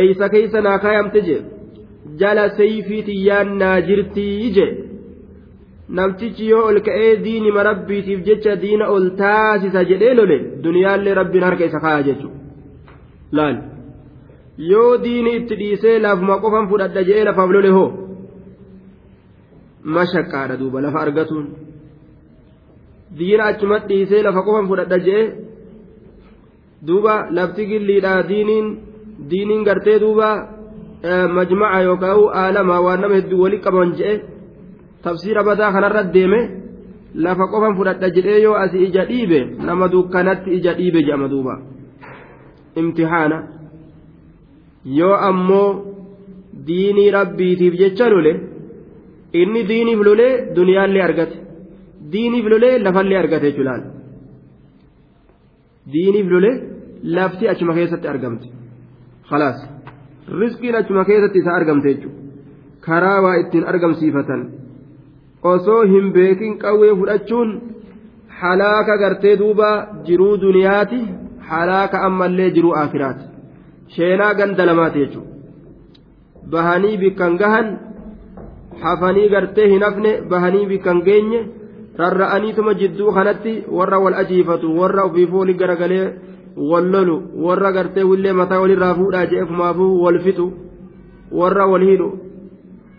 eeysa 0.00 0.26
keeysa 0.34 0.60
naa 0.66 0.78
kaayamte 0.84 1.20
jee. 1.28 1.40
Jala 2.20 2.44
sayfii 2.58 3.02
tiyyaan 3.08 3.48
naa 3.60 3.80
jirtii 3.88 4.50
jee 4.56 4.70
namtichi 5.96 6.44
yoo 6.50 6.62
ol 6.70 6.78
ka'ee 6.86 7.12
diinima 7.24 7.62
rabbiitiif 7.68 8.20
jecha 8.28 8.52
diina 8.62 8.86
ol 8.94 9.04
taasisa 9.20 9.80
jedhee 9.90 10.14
lole 10.18 10.38
duniyaallee 10.64 11.14
rabbiin 11.20 11.44
harka 11.48 11.64
isa 11.70 11.80
kaaya 11.84 12.02
jechu 12.08 12.28
laal? 13.36 13.56
Yoo 14.70 14.92
diini 15.04 15.30
itti 15.38 15.54
dhiisee 15.60 15.96
laafuma 16.04 16.36
qofan 16.44 16.66
fudhadha 16.70 17.02
jedhee 17.08 17.24
lafaaf 17.28 17.50
lole 17.56 17.70
hoo? 17.76 17.88
Mashaqqaadha 19.96 20.54
duuba 20.60 20.78
lafa 20.84 20.98
argatuun. 21.06 21.46
Diina 23.18 23.44
achumat 23.50 23.82
dhiisee 23.90 24.22
lafa 24.26 24.40
qofan 24.46 24.66
fudhadha 24.70 24.98
jedhee 25.06 25.26
duuba 26.86 27.14
lafti 27.36 27.66
gilliidha 27.70 28.12
diiniin 28.30 28.66
diiniin 29.30 29.62
gartee 29.68 29.98
duuba 30.04 30.28
majmaca 31.36 31.78
yookaan 31.88 32.18
aalamaa 32.42 32.80
waan 32.86 33.00
nama 33.02 33.14
hedduu 33.18 33.40
waliin 33.44 33.62
qaban 33.66 33.90
jee 33.98 34.14
tafsiira 35.02 35.42
badaa 35.48 35.72
kanarra 35.74 36.02
deeme 36.14 36.40
lafa 37.24 37.44
qofan 37.52 37.76
fudhadha 37.78 38.08
jedhee 38.16 38.40
yoo 38.46 38.54
asii 38.64 38.84
ija 38.88 39.02
dhiibe 39.10 39.40
nama 39.66 39.88
dukkanatti 39.94 40.50
ija 40.58 40.72
dhiibe 40.78 41.00
jedhama 41.06 41.28
duuba 41.34 41.54
imtihaana 42.80 43.38
yoo 44.98 45.16
ammoo 45.30 45.68
diinii 46.66 47.10
rabbiitiif 47.18 47.74
jecha 47.80 48.06
lole. 48.12 48.32
inni 49.40 49.62
diiniif 49.70 50.00
lolee 50.06 50.32
duniyaallee 50.56 51.02
argate 51.08 51.36
diiniif 52.12 52.46
lolee 52.52 52.74
lafallee 52.84 53.18
argate 53.22 53.46
jechuudhaan 53.50 53.82
diiniif 55.92 56.30
lolee 56.32 56.54
lafti 57.16 57.48
achuma 57.52 57.74
keessatti 57.78 58.08
argamte 58.12 58.48
khalaas. 59.28 59.58
Riskiin 60.40 60.76
achuma 60.80 61.04
keessatti 61.04 61.38
isa 61.42 61.52
argamte 61.58 61.88
jechuudha 61.94 62.20
karaa 62.86 63.18
waa 63.24 63.36
ittiin 63.42 63.68
argamsiifatan 63.72 64.42
osoo 65.52 65.82
hin 65.92 66.12
beekin 66.12 66.58
qawwee 66.62 66.94
fudhachuun 67.00 67.50
halaaka 68.40 68.98
gartee 69.02 69.36
duuba 69.40 69.70
jiruu 70.06 70.34
duniyaati 70.44 71.00
halaaka 71.50 72.04
ammallee 72.06 72.50
jiruu 72.56 72.74
akiraati 72.82 73.24
sheenaa 73.96 74.32
ganda 74.40 74.66
lamaati 74.70 75.04
jechuudha 75.04 75.30
bahanii 76.52 76.96
bikkan 77.02 77.38
gahan. 77.42 77.68
hafanii 78.82 79.28
gartee 79.28 79.68
hin 79.70 79.82
hafne 79.82 80.12
bahanii 80.32 80.66
bikkan 80.72 81.00
geenye 81.08 81.40
rarra'aniituma 81.98 82.74
jidduu 82.74 83.12
kanatti 83.12 83.64
warra 83.78 83.98
wal 83.98 84.14
ajiifatu 84.14 84.78
warra 84.78 85.04
ofiifuu 85.04 85.38
wali 85.38 85.54
garagalee 85.54 86.06
wal 86.56 86.90
lolu 86.90 87.16
warra 87.46 87.72
gartee 87.72 88.02
willee 88.02 88.32
mataa 88.32 88.60
walirraa 88.60 88.94
fuudhaa 88.94 89.26
je'eefumaafuu 89.26 90.02
wal 90.02 90.20
fixu 90.26 90.52
warra 91.32 91.66
wal 91.66 91.84
hidhu 91.90 92.08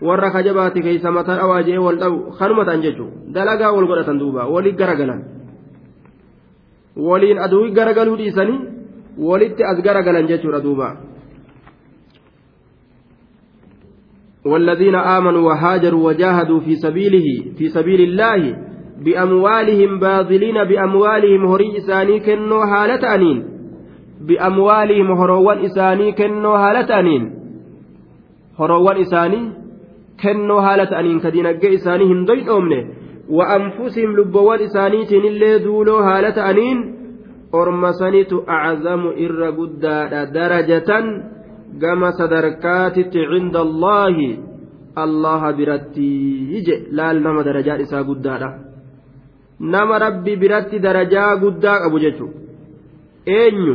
warra 0.08 0.30
kajabaati 0.30 0.82
keeysa 0.82 1.12
mataa 1.12 1.36
dhawaa 1.36 1.62
je'ee 1.62 1.78
wal 1.86 1.98
dhabu 2.02 2.32
kanuma 2.38 2.64
ta'an 2.64 2.82
jechuudha 2.82 3.32
dalagaa 3.36 3.72
wal 3.72 3.86
godhatan 3.92 4.18
duuba 4.18 4.46
walii 4.46 4.72
garagalan 4.72 5.22
waliin 6.96 7.38
aduu 7.38 7.70
garagaluu 7.72 8.16
dhiisanii 8.16 8.60
walitti 9.18 9.64
as 9.64 9.82
garagalan 9.82 10.26
jechuudha 10.26 10.60
duuba. 10.60 10.96
والذين 14.44 14.94
آمنوا 14.94 15.40
وهاجروا 15.48 16.06
وجاهدوا 16.08 16.60
في 16.60 16.74
سبيله 16.74 17.52
في 17.58 17.68
سبيل 17.68 18.00
الله 18.00 18.69
بأموالهم 19.04 19.98
باذلين 19.98 20.64
بأموالهم 20.64 21.46
هري 21.46 21.76
إساني 21.78 22.20
كنوا 22.20 22.64
هالة 22.64 23.04
بأموالهم 24.28 25.08
هروان 25.20 25.58
إساني 25.58 26.12
كنوا 26.12 26.56
هالة 26.56 26.92
هروان 28.60 28.96
إساني 29.00 29.40
كنوا 30.22 30.60
هالة 30.60 31.00
أنين 31.00 31.20
كدينك 31.20 31.64
إساني 31.64 32.04
هندوين 32.04 32.48
أمنه. 32.48 32.82
وأنفسهم 33.30 34.10
لبوان 34.16 34.60
إسانيتين 34.60 35.24
اللي 35.24 35.58
دولو 35.58 35.96
هالة 35.96 36.50
أنين 36.50 36.78
أرمسانيت 37.54 38.32
أعظم 38.48 39.02
إر 39.24 39.40
قدادا 39.58 40.24
درجة 40.24 40.90
gama 41.78 42.12
sadarkaatitti 42.12 43.26
cinda 43.32 43.60
allaahi 43.60 44.38
allaha 44.96 45.52
biratti 45.52 46.06
ije 46.58 46.74
laal 46.90 47.22
nama 47.22 47.44
darajaan 47.48 47.80
isaa 47.86 48.02
guddaadha 48.08 48.69
nama 49.60 49.98
rabbi 49.98 50.36
biratti 50.36 50.78
darajaa 50.86 51.36
guddaa 51.36 51.78
qabu 51.82 51.98
jechuudha 52.04 52.38
eenyu? 53.26 53.74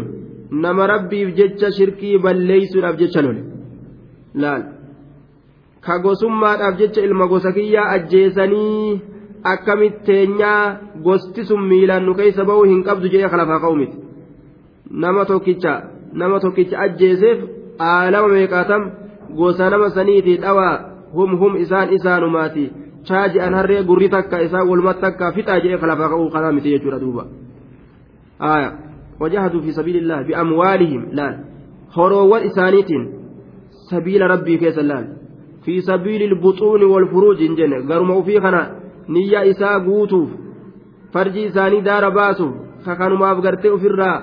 Nama 0.52 0.88
rabbiif 0.88 1.30
jecha 1.38 1.72
shirkii 1.78 2.18
balleeysuudhaaf 2.24 2.98
jecha 3.02 3.22
lole. 3.22 3.42
Laal. 4.42 4.64
Ka 5.86 6.00
gosummaadhaaf 6.00 6.78
jecha 6.80 7.02
ilma 7.08 7.28
gosa 7.28 7.52
kiyyaa 7.52 7.90
ajjeesanii 7.96 9.02
akkamitteenyaa 9.44 10.78
gosti 11.04 11.46
sun 11.46 11.68
miilaan 11.70 12.06
nu 12.06 12.14
keessa 12.20 12.46
ba'uu 12.46 12.64
hin 12.72 12.84
qabdu 12.88 13.08
jedhee 13.14 13.30
kalafaa 13.34 13.60
ka'u 13.60 13.76
miti. 13.76 13.98
Nama 15.04 15.26
tokkicha 15.26 15.74
nama 16.14 16.40
tokkicha 16.40 16.80
ajjeeseef 16.86 17.40
aalama 17.90 18.28
meeqaatam 18.34 18.84
gosa 19.40 19.70
nama 19.70 19.90
saniiti 19.90 20.38
dhawaa? 20.42 20.76
Hum 21.16 21.38
hum 21.40 21.56
isaan 21.64 21.94
isaanumaati 21.98 22.66
chaaji 23.10 23.40
an 23.48 23.54
harree 23.60 23.84
gurri 23.90 24.10
takka 24.16 24.42
isaan 24.46 24.70
walumat 24.70 25.00
takka 25.06 25.32
fixaa 25.36 25.60
jedhee 25.64 25.78
kalafaa 25.84 26.10
ka'uu 26.14 26.30
kanaa 26.36 26.52
miti 26.58 26.70
jechuudha 26.76 27.00
duuba 27.04 27.24
wajahaduu 29.20 29.62
fi 29.66 29.74
sabiilillah 29.74 30.24
biamwaalihim 30.28 31.04
laal 31.20 31.36
horoowwan 31.98 32.48
isaaniitiin 32.50 33.04
sabiila 33.90 34.28
rabbii 34.34 34.58
keessa 34.64 34.84
laal 34.92 35.06
fi 35.66 35.82
sabiili 35.90 36.28
lbuxuuni 36.34 36.86
walfuruuji 36.94 37.44
hin 37.48 37.56
jenne 37.60 37.82
garuma 37.92 38.18
ufii 38.22 38.42
kana 38.48 38.62
niyya 39.08 39.46
isaa 39.52 39.80
guutuuf 39.80 40.30
farji 41.14 41.44
isaanii 41.52 41.82
daara 41.88 42.12
baasuuf 42.18 42.54
kakanumaaf 42.86 43.40
gartee 43.46 43.72
ofirraa 43.78 44.18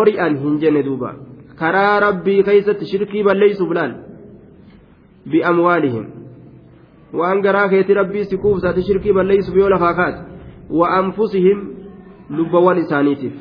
ori'an 0.00 0.36
hin 0.42 0.58
jenne 0.64 0.82
duuba 0.88 1.14
karaa 1.62 2.00
rabbii 2.06 2.42
keeysatti 2.48 2.86
shirkii 2.92 3.24
balleeysuuf 3.28 3.72
laal 3.78 3.94
biamwaalihim 5.30 6.04
waan 7.12 7.42
garaa 7.42 7.68
keeti 7.68 7.94
rabbii 7.94 8.24
si 8.24 8.36
kuufsaati 8.36 8.82
shirkii 8.82 9.12
balleeysuuf 9.12 9.56
yoo 9.56 9.68
lafaa 9.68 9.94
kaate 9.94 10.20
wa 10.70 10.90
anfusihim 10.90 11.58
lubbawwan 12.30 12.78
isaaniitiif 12.78 13.32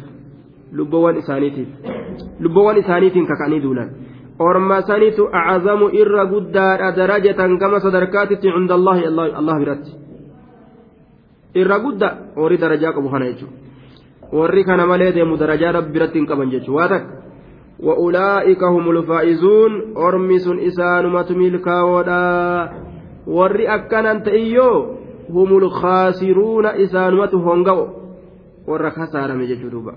lubbawwan 0.71 1.17
isaaniitiif 1.17 1.67
lubbawwan 2.39 2.77
isaaniitiin 2.77 3.27
kaka'anii 3.27 3.59
duulan 3.59 3.89
orma 4.39 4.81
sanitu 4.81 5.27
acazamu 5.31 5.89
irra 5.89 6.25
guddaadha 6.25 6.91
darajatan 6.91 7.57
gama 7.57 7.79
sadarkaatitti 7.79 8.51
cinda 8.51 8.75
allahi 8.75 9.05
allah 9.05 9.59
biratti 9.59 9.91
irra 11.55 11.79
gudda 11.79 12.09
warri 12.35 12.57
darajaa 12.57 12.93
qabu 12.93 13.09
kana 13.09 13.31
jechuudha 13.31 13.57
warri 14.31 14.63
kana 14.63 14.85
malee 14.85 15.11
deemu 15.11 15.37
darajaa 15.37 15.71
rabbi 15.71 15.93
biratti 15.93 16.19
hin 16.19 16.27
qaban 16.27 16.51
jechuudha 16.51 16.81
waa 16.81 16.89
takka 16.89 17.25
وأولئك 17.79 18.63
هم 18.63 18.89
الفائزون 18.91 19.71
أرمس 19.97 20.47
إسانمة 20.47 21.25
ملكاودا 21.29 22.23
warri 23.27 23.67
akkanan 23.67 24.23
ta'iyyoo 24.23 24.97
humul 25.33 25.69
khaasiruuna 25.69 26.77
isaanumatu 26.77 27.39
honga'o 27.41 27.85
warra 28.67 28.91
kasaarame 28.91 29.47
jechuu 29.47 29.69
duuba. 29.69 29.93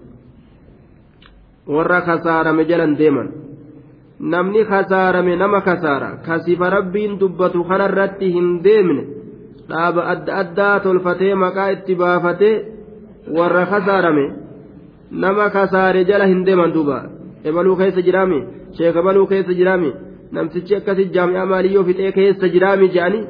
Warra 1.68 2.00
kasaarame 2.00 2.64
jalan 2.64 2.96
deeman. 2.96 3.28
Namni 4.20 4.64
kasaarame 4.64 5.36
nama 5.36 5.60
kasaara 5.60 6.10
kasifa 6.26 6.70
rabbiin 6.70 7.18
dubbatu 7.20 7.64
kanarratti 7.64 8.32
hin 8.32 8.62
deemne. 8.64 9.04
Dhaaba 9.68 10.02
adda 10.12 10.36
addaa 10.42 10.80
tolfatee 10.80 11.34
maqaa 11.34 11.70
itti 11.76 11.94
baafatee 11.94 12.54
warra 13.36 13.66
kasaarame 13.66 14.24
nama 15.10 15.50
kasaare 15.50 16.04
jala 16.04 16.26
hin 16.26 16.44
deeman 16.46 16.72
duuba. 16.72 17.02
Ebaluu 17.44 17.76
keessa 17.76 18.02
jiraami 18.02 18.40
sheeka 18.76 19.02
baluu 19.02 19.26
keessa 19.26 19.54
jiraami 19.54 19.92
namtichi 20.32 20.76
akkasi 20.80 21.10
jaami'aa 21.16 21.46
maaliyyoo 21.52 21.84
fixee 21.88 22.12
keessa 22.18 22.52
jiraami 22.54 22.92
je'anii 22.96 23.24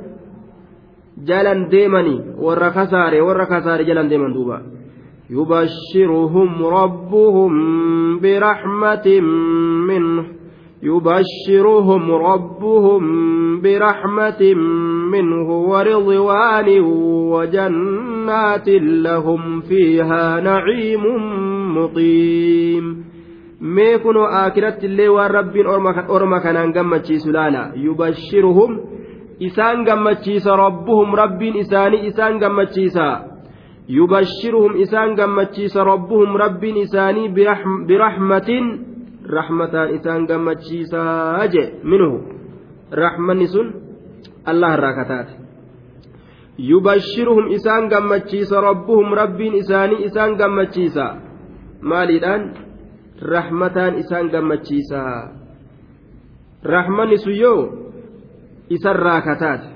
jalan 1.30 1.70
deemanii 1.70 2.18
warra 2.46 2.70
kasaare 2.78 3.20
warra 3.28 3.46
kasaare 3.52 3.88
jalan 3.90 4.10
deeman 4.10 4.34
duuba 4.38 4.58
يبشرهم 5.30 6.66
ربهم 6.66 7.52
برحمة 8.20 9.20
منه 9.88 10.24
يبشرهم 10.82 12.10
ربهم 12.12 13.02
برحمة 13.60 14.54
منه 15.12 15.50
ورضوان 15.50 16.80
وجنات 17.32 18.68
لهم 19.04 19.60
فيها 19.60 20.40
نعيم 20.40 21.04
مقيم 21.76 23.07
mee 23.60 23.98
kunoo 23.98 24.26
aakiratti 24.40 24.86
illee 24.86 25.08
waan 25.08 25.30
rabbiin 25.30 25.66
orma 26.08 26.40
kanaan 26.40 26.72
gammachiisu 26.72 27.32
laala. 27.32 27.70
Yubashshiruhum 27.74 28.78
isaan 29.40 29.84
gammachiisa. 29.84 30.56
Rabbuhum 30.56 31.14
rabbiin 31.14 31.56
isaanii 31.56 32.06
isaan 32.06 32.38
gammachiisa. 32.38 33.20
Yubashshiruhum 33.88 34.76
isaan 34.76 35.14
gammachiisa. 35.14 35.84
Rabbuhum 35.84 36.36
rabbiin 36.36 36.76
isaanii 36.76 37.28
birahmatin. 37.86 38.84
Rahmataan 39.28 39.90
isaan 39.94 40.26
gammachiisaa 40.26 41.46
je 41.52 41.62
minhu 41.84 42.22
rahmanni 42.92 43.46
sun 43.46 43.74
allah 44.44 44.72
irraa 44.76 44.92
kataate 44.92 45.32
yubashshiruhum 46.58 47.50
isaan 47.52 47.88
gammachiisa. 47.88 48.60
Rabbuhum 48.60 49.12
rabbiin 49.12 49.54
isaanii 49.54 50.04
isaan 50.04 50.36
gammachiisa. 50.36 51.16
Maaliidhaan 51.82 52.67
rahmataan 53.22 53.98
isaan 53.98 54.30
gammachiisa 54.30 55.02
rahmanni 56.62 57.18
sun 57.18 57.36
yoo 57.36 57.62
isarraa 58.70 59.20
kataate 59.20 59.68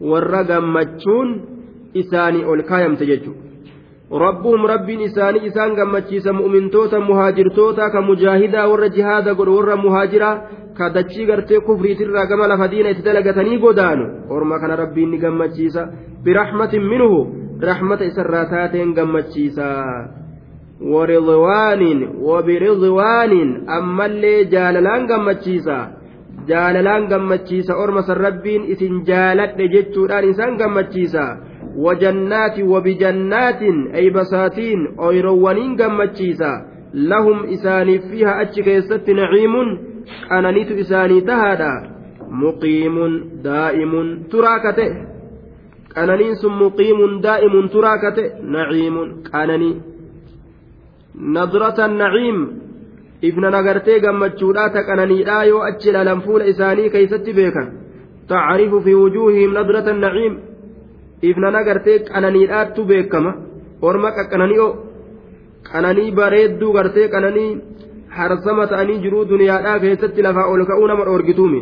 warra 0.00 0.44
gammachuun 0.44 1.28
isaanii 1.94 2.44
ol 2.44 2.62
kaayamte 2.62 3.06
jechuudha 3.06 3.48
rabbuhum 4.24 4.66
rabbiin 4.66 5.00
isaanii 5.00 5.46
isaan 5.50 5.74
gammachiisa 5.74 6.32
mu'mintoota 6.32 7.00
muhaajirtoota 7.00 7.90
ka 7.90 8.02
mujaahidaa 8.02 8.68
warra 8.68 8.88
jihaada 8.88 9.34
godhu 9.34 9.56
warra 9.58 9.76
muhaajiraa 9.76 10.36
ka 10.78 10.90
dachii 10.94 11.26
gartee 11.26 11.60
kufriitirraa 11.60 12.26
gama 12.26 12.48
lafa 12.48 12.68
diina 12.70 12.90
itti 12.90 13.02
dalagatanii 13.02 13.58
godaanu 13.58 14.04
orma 14.30 14.60
kana 14.60 14.76
rabbiin 14.76 15.10
ni 15.10 15.18
gammachiisa 15.18 15.88
birahmatin 16.24 16.88
minhu 16.92 17.18
rahmata 17.60 18.04
isarraa 18.04 18.46
taateen 18.54 18.94
gammachiisa 18.94 19.66
waridwaanin 20.80 22.08
wabiridwaanin 22.28 23.50
ammallee 23.78 24.44
jaalalaan 24.54 25.06
gammachiisa 25.06 25.76
jaalalaan 26.46 27.08
gammachiisa 27.12 27.76
orma 27.76 28.02
san 28.02 28.16
rabbiin 28.26 28.64
isin 28.74 29.04
jaaladhe 29.10 29.68
jechuudhaan 29.76 30.28
isaan 30.32 30.56
gammachiisa 30.56 31.24
وجنات 31.78 32.60
وبجنات 32.60 33.62
أي 33.94 34.10
بساتين 34.10 34.80
أيروانين 35.00 35.76
قمتشيسا 35.82 36.52
لهم 36.94 37.46
إساني 37.46 37.98
فيها 37.98 38.42
أتشكيست 38.42 39.10
نعيم 39.10 39.54
أنانيت 40.32 40.70
إساني 40.72 41.20
تهادا 41.20 41.72
مقيم 42.30 42.96
دائم 43.44 44.22
تراكته 44.32 44.90
أنانين 45.98 46.34
مقيم 46.44 47.20
دائم 47.20 47.66
تراكته 47.66 48.24
نعيم 48.42 48.96
أناني 49.34 49.80
nadrata 51.18 51.88
naciim 51.88 52.38
ifna 53.22 53.50
nagartee 53.50 54.00
gammachuudhaa 54.00 54.70
taqananiidhaa 54.70 55.44
yoo 55.44 55.62
achi 55.62 55.88
ilalan 55.90 56.20
fuula 56.22 56.44
isaanii 56.44 56.90
keeysatti 56.90 57.32
beekan. 57.38 57.68
Tacrifu 58.28 58.80
fi 58.80 58.94
wujuuhihim 58.94 59.52
nadrata 59.52 59.92
naciim 59.92 60.38
ifna 61.22 61.50
nagartee 61.50 61.98
qananiidhaattu 61.98 62.84
beekama. 62.84 63.34
Orma 63.82 64.12
qaqqanani'o 64.12 64.68
qananii 65.72 66.14
bareedduu 66.18 66.72
gartee 66.72 67.08
qananii 67.08 67.50
harsama 68.18 68.66
ta'anii 68.66 69.02
jiruu 69.02 69.28
duniyaadhaa 69.28 69.78
keessatti 69.84 70.22
lafaa 70.22 70.48
ol 70.52 70.64
ka'uu 70.70 70.86
nama 70.86 71.04
dhoorgituumi 71.04 71.60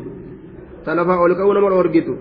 ta 0.85 0.97
lafaa 0.97 1.21
ol 1.25 1.35
ka'uu 1.35 1.53
nama 1.55 1.71
dhoorgitu. 1.71 2.15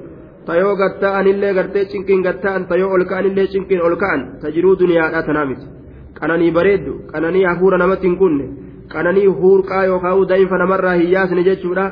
Ta 0.45 0.55
yoo 0.55 0.75
gatta'anillee 0.81 1.53
gartee 1.53 1.85
cinqiin 1.91 2.23
gatta'an 2.27 2.67
ta 2.67 2.77
yoo 2.77 2.91
ol 2.95 3.05
ka'anillee 3.05 3.47
cinqiin 3.53 3.81
ol 3.81 3.95
ka'an 3.95 4.21
ta 4.41 4.51
jiruu 4.51 4.75
duniyaadhaa 4.79 5.84
qananii 6.19 6.51
bareeddu 6.57 6.93
qananii 7.11 7.45
hafuura 7.49 7.77
namatti 7.83 8.07
hin 8.07 8.17
kunne 8.21 8.45
qananii 8.93 9.25
huurqaa 9.41 9.83
yookaan 9.91 10.27
daa'imfa 10.29 10.61
namarraa 10.63 10.95
hin 11.01 11.11
yaasne 11.15 11.43
jechuudha 11.49 11.85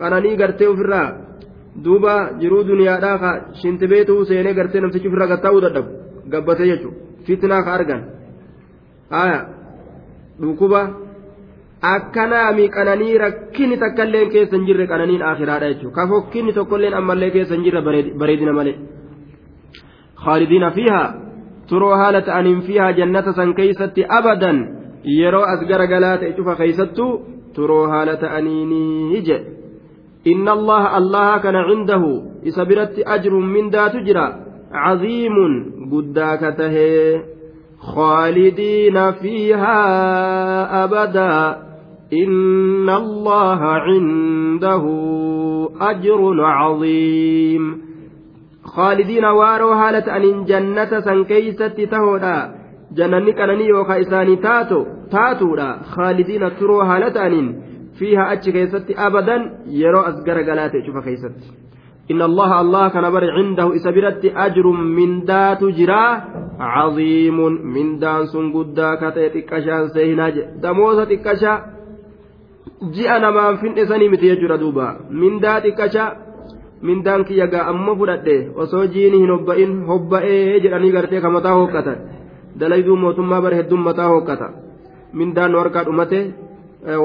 qananii 0.00 0.36
gartee 0.42 0.68
ofirraa 0.74 1.06
duuba 1.84 2.14
jiruu 2.40 2.62
duniyaadhaa 2.70 3.18
ka 3.24 3.30
shintibeetuu 3.62 4.24
seenee 4.30 4.54
gartee 4.60 4.80
namtichi 4.84 5.08
ofirra 5.10 5.30
gattaa'uu 5.32 5.60
dadhabu 5.66 5.90
gabbatee 6.32 6.70
jechuudha 6.72 6.98
fitnaa 7.26 7.62
ka 7.66 7.74
argan 7.78 8.02
haaya 9.14 9.40
dhukuba 10.40 10.82
akkanaami 11.92 12.68
qananii 12.76 13.18
rakkinni 13.24 13.76
takkaillee 13.84 14.26
keessa 14.34 14.56
hin 14.56 14.66
jirre 14.68 14.86
qananiin 14.92 15.22
akhiraadha 15.30 15.72
jechuudha 15.72 15.96
ka 15.98 16.08
fokkinni 16.12 16.52
tokkolleen 16.58 16.98
ammallee 17.00 17.30
keessa 17.36 17.54
hin 17.54 17.64
jirre 17.66 17.82
bareedina 18.22 18.52
malee 18.58 18.76
khaalidiina 20.24 20.70
fiihaa 20.78 21.08
turoo 21.68 21.94
haala 22.00 22.20
ta'aniin 22.28 22.62
fiihaa 22.66 22.92
jannata 22.98 23.32
san 23.38 23.54
keeysatti 23.60 24.08
abadan 24.18 24.58
yeroo 25.18 25.44
as 25.52 25.60
garagalaa 25.70 26.16
ta'e 26.24 26.32
cufa 26.40 26.54
keeysattuu 26.60 27.12
turoo 27.54 27.84
haala 27.94 28.16
ta'aniinii 28.24 29.22
jedhe 29.30 29.58
إن 30.26 30.48
الله 30.48 30.98
الله 30.98 31.38
كان 31.38 31.56
عنده 31.56 32.02
إسبرت 32.48 32.94
أجر 32.98 33.34
من 33.34 33.70
ذات 33.70 33.96
جرا 33.96 34.36
عظيم 34.72 35.36
قداك 35.92 36.40
تهي 36.58 37.22
خالدين 37.78 39.12
فيها 39.12 39.78
أبدا 40.84 41.56
إن 42.12 42.88
الله 42.90 43.60
عنده 43.64 44.84
أجر 45.80 46.44
عظيم 46.44 47.87
خالدين 48.74 49.24
وارو 49.24 49.72
هالة 49.72 50.06
أن 50.16 50.44
جنة 50.44 50.92
سنكيست 51.06 51.62
تهودا. 51.92 52.36
جنني 52.96 53.32
كانني 53.32 53.66
يوكا 53.66 54.00
إساني 54.00 54.36
تاتو 54.36 54.80
تاتو 55.12 55.56
خالدين 55.94 56.44
ترو 56.58 56.80
هالة 56.80 57.26
أنين 57.26 57.46
فيها 57.98 58.32
أتش 58.32 58.48
كيستي 58.48 58.92
أبدا 59.06 59.36
يرو 59.66 60.00
أسقر 60.00 60.38
قلاتي 60.48 60.78
شوف 60.86 60.98
كيستي. 61.04 61.48
إن 62.10 62.22
الله 62.22 62.60
الله 62.60 62.88
كان 62.88 63.06
بر 63.14 63.24
عنده 63.36 63.76
إسبرت 63.76 64.24
أجر 64.24 64.66
من 64.98 65.10
دات 65.24 65.64
جرا 65.78 66.04
عظيم 66.60 67.38
من 67.74 67.98
دان 67.98 68.26
سنقدا 68.32 68.90
كتي 69.00 69.28
تكشان 69.34 69.88
سيهناج 69.94 70.34
دموسة 70.62 71.04
تكشا 71.04 71.52
ji'a 72.80 73.18
namaan 73.18 73.58
finne 73.58 73.86
sanii 73.86 74.08
miti 74.08 74.30
jechuudha 74.30 74.58
duuba 74.62 74.86
mindaa 75.10 75.58
xiqqasha 75.64 76.04
mindaan 76.82 77.24
kiyya 77.28 77.46
gaa 77.52 77.64
amma 77.72 77.94
fudhadhe 78.00 78.36
osoo 78.64 78.86
jiini 78.94 79.18
hin 79.22 79.30
hobba'in 79.34 79.72
hobba'ee 79.90 80.60
jedhanii 80.64 80.92
gartee 80.96 81.20
ka 81.24 81.30
mataa 81.36 81.54
hooqqatan 81.58 81.98
dalayduu 82.60 82.96
mootummaa 83.04 83.40
bara 83.42 83.56
hedduun 83.60 83.82
mataa 83.88 84.08
hooqqata 84.12 84.48
mindaan 85.20 85.52
nu 85.52 85.58
harkaa 85.62 85.84
dhumate 85.88 86.20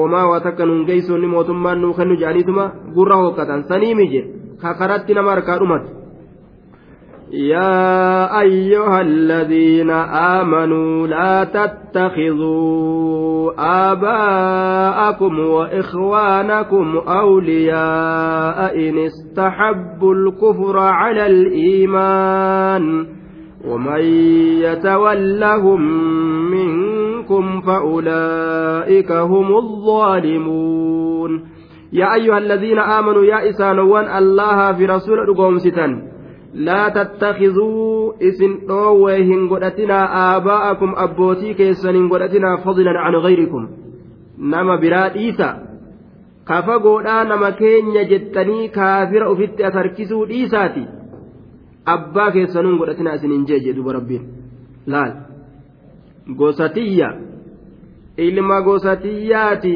wamaa 0.00 0.28
waa 0.30 0.40
takka 0.46 0.66
nuun 0.66 0.86
geessoonni 0.90 1.26
mootummaan 1.34 1.80
nuu 1.82 1.92
kennu 1.98 2.14
jedhaniituma 2.22 2.64
gurra 2.94 3.16
hooqqatan 3.22 3.64
sanii 3.68 3.94
mije 4.00 4.22
kakaratti 4.62 5.14
nama 5.14 5.30
harkaa 5.30 5.58
dhumate. 5.58 6.03
يا 7.32 8.40
أيها 8.40 9.00
الذين 9.00 9.90
آمنوا 9.90 11.06
لا 11.06 11.44
تتخذوا 11.44 12.84
آباءكم 13.92 15.38
وإخوانكم 15.38 16.96
أولياء 17.08 18.88
إن 18.88 18.98
استحبوا 18.98 20.14
الكفر 20.14 20.78
على 20.78 21.26
الإيمان 21.26 23.06
ومن 23.68 24.00
يتولهم 24.62 25.80
منكم 26.50 27.60
فأولئك 27.60 29.12
هم 29.12 29.56
الظالمون. 29.56 31.44
يا 31.92 32.14
أيها 32.14 32.38
الذين 32.38 32.78
آمنوا 32.78 33.24
يا 33.24 33.50
إسانوان 33.50 34.18
الله 34.18 34.72
في 34.72 34.86
رسول 34.86 35.28
رقومستا 35.28 36.13
laa 36.54 36.90
tattakizuu 36.90 38.14
isin 38.20 38.58
dhoowwee 38.68 39.22
hin 39.24 39.46
godhatinaa 39.48 40.04
aabaa'akum 40.22 40.92
abbootii 41.04 41.54
keessan 41.60 41.94
hin 41.98 42.08
godhatinaa 42.08 42.56
fadlan 42.66 42.96
an 42.96 43.20
gayrikum 43.22 43.68
nama 44.38 44.76
biraa 44.78 45.08
dhiisa. 45.14 45.48
Kafa 46.44 46.78
goodhaa 46.78 47.24
nama 47.24 47.52
keenya 47.52 48.04
jettanii 48.04 48.68
kaafira 48.68 49.30
ufitti 49.30 49.64
as 49.64 49.74
harkisuu 49.74 50.24
dhiisaati. 50.28 50.86
Abbaa 51.96 52.30
keessanuu 52.30 52.78
godhatinaa 52.78 53.14
isin 53.14 53.32
hin 53.32 53.46
jeeje 53.46 53.72
duba 53.76 53.92
rabbiin. 53.92 54.28
Laal. 54.86 55.12
Gosatiyya 56.38 57.12
ilma 58.16 58.60
gosatiyyaati 58.62 59.74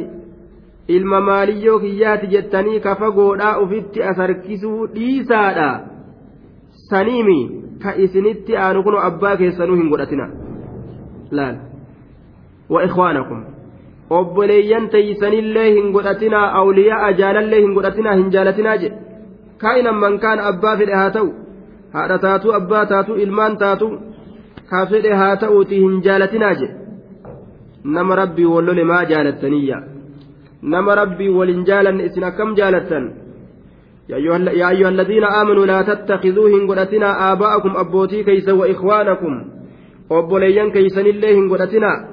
ilma 0.89 1.21
maaliyyoo 1.21 1.79
kiyyaati 1.79 2.27
jettanii 2.27 2.81
kafa 2.81 3.11
goodhaa 3.11 3.59
ufitti 3.61 4.03
as 4.03 4.17
harkisuu 4.17 4.87
dhiisaadha 4.95 5.71
saniimi 6.91 7.39
ka 7.83 7.95
isinitti 8.05 8.57
aanu 8.65 8.83
kun 8.87 8.97
abbaa 9.09 9.37
keessanuu 9.43 9.77
hin 9.81 9.91
godhatina 9.93 10.27
laal 11.39 11.57
wa 12.77 12.85
ikhwaanakum 12.89 13.43
obboleeyyan 14.21 14.89
teeysanillee 14.95 15.69
hin 15.77 15.93
godhatinaa 15.97 16.47
awliyaa 16.61 17.13
jaalallee 17.21 17.61
hin 17.65 17.75
godhatinaa 17.79 18.17
hin 18.21 18.33
jaalatinaa 18.37 18.77
jedhe 18.85 18.99
kaa'inan 19.65 20.01
man 20.05 20.19
kaan 20.25 20.45
abbaa 20.51 20.77
fedhe 20.81 20.99
haa 21.01 21.11
ta'u 21.17 21.31
haadha 21.97 22.19
taatu 22.27 22.55
abbaa 22.61 22.87
taatu 22.93 23.21
ilmaan 23.27 23.59
taatu 23.63 23.89
ka 24.73 24.87
fedhe 24.93 25.15
haa 25.23 25.37
ta'uuti 25.45 25.81
hin 25.85 26.03
jaalatinaa 26.09 26.55
jedhe 26.63 26.75
nama 27.97 28.21
rabbii 28.23 28.51
wallole 28.55 28.85
maa 28.93 29.05
jaalattaniyya 29.13 29.79
nama 30.75 30.95
rabbii 31.01 31.33
walin 31.39 31.65
jaalanne 31.71 32.05
isin 32.11 32.29
akkam 32.31 32.55
jaalattan 32.61 33.11
يا 34.09 34.17
أيها 34.71 34.89
الذين 34.89 35.25
آمنوا 35.25 35.67
لا 35.67 35.83
تتخذوهن 35.83 36.71
قدتنا 36.71 37.33
آباءكم 37.33 37.77
أبوتي 37.77 38.25
كيس 38.25 38.49
وإخوانكم 38.49 39.33
أبوليا 40.11 40.69
كيسن 40.73 41.07
الله 41.07 41.51
قدتنا 41.53 42.09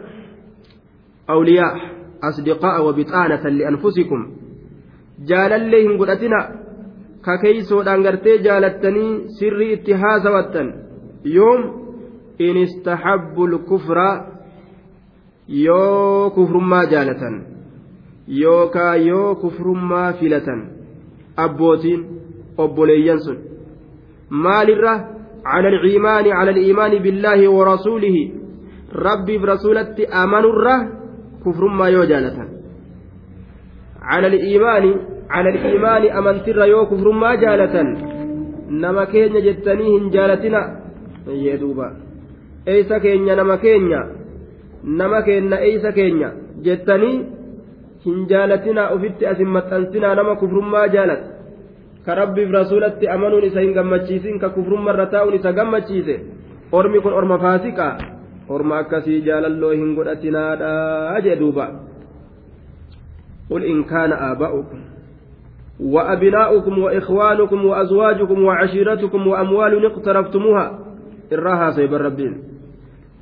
أولياء 1.30 1.76
أصدقاء 2.24 2.86
وبطانة 2.86 3.43
لأنفسكم. 3.50 4.20
جال 5.28 5.54
الله 5.54 5.98
قدتنا 6.00 6.39
ككيسو 7.26 7.82
دانغرتي 7.82 8.38
جالتني 8.38 9.28
سر 9.39 9.60
اتهاز 9.74 10.28
وتن 10.28 10.68
يوم 11.26 11.62
إن 12.41 12.58
استحبوا 12.58 13.48
الكفر 13.48 13.98
يو 15.50 16.30
كفر 16.30 16.58
ما 16.58 16.84
جالة 16.84 17.24
يوكا 18.28 18.93
يو 18.93 19.36
كفر 19.36 19.68
ما 19.68 20.12
فلة 20.12 20.48
abbootiin 21.38 22.01
obboleeyyan 22.57 23.19
sun. 23.19 23.38
Maalirra 24.29 24.93
cala 25.43 25.67
alciimaani 25.73 26.29
cala 26.29 26.51
aliimaani 26.55 26.99
billaahi 26.99 27.47
wa 27.47 27.65
rasuulihi 27.71 28.23
rabbiif 29.07 29.43
rasuulatti 29.51 30.07
amanurra 30.21 30.75
kufrummaa 31.43 31.89
yoo 31.95 32.05
jaalatan 32.11 32.49
cala 34.09 34.27
aliimaani 34.27 34.91
cala 35.33 35.49
aliimaani 35.53 36.07
amantirra 36.19 36.65
yoo 36.73 36.86
kufrummaa 36.86 37.36
jaalatan 37.43 37.89
nama 38.69 39.05
keenya 39.13 39.41
jettanii 39.47 39.91
hin 39.91 40.09
jaalatina 40.15 40.61
yee 41.43 41.57
duuba. 41.61 41.91
Eeysa 42.65 42.99
keenya 42.99 43.36
nama 43.36 43.57
keenya? 43.57 44.01
Nama 44.83 45.21
keenna 45.21 45.59
eeysa 45.67 45.91
keenya? 45.91 46.29
Jettanii 46.61 47.25
hin 48.06 48.26
jaalatinaa 48.30 48.89
ufitti 48.95 49.28
asin 49.28 49.49
maxxansinaa 49.58 50.16
nama 50.16 50.36
kufrummaa 50.41 50.88
jaalat 50.95 51.24
ka 52.06 52.16
rabbiif 52.16 52.51
rasuulatti 52.58 53.10
amanuun 53.10 53.47
isa 53.49 53.60
hin 53.66 53.74
gammachiisin 53.74 54.39
ka 54.39 54.49
kufrummarra 54.58 55.06
taa'uun 55.14 55.39
isa 55.39 55.53
gammachiise 55.53 56.20
ormi 56.72 57.01
kun 57.01 57.14
orma 57.14 57.38
faasiqaa 57.45 57.93
orma 58.49 58.78
akkasii 58.84 59.22
jaalalloo 59.28 59.72
hin 59.72 59.95
godhatinaadha 59.95 61.22
jee 61.28 61.39
duuba 61.41 61.68
قل 63.49 63.64
إن 63.64 63.84
كان 63.84 64.12
آباؤكم 64.14 64.80
وأبناؤكم 65.80 66.80
وإخوانكم 66.80 67.66
وأزواجكم 67.66 68.43
وعشيرتكم 68.43 69.28
وأموال 69.28 69.86
اقترفتموها 69.86 70.80
إراها 71.34 71.72
سيب 71.72 71.93
الربين 71.93 72.34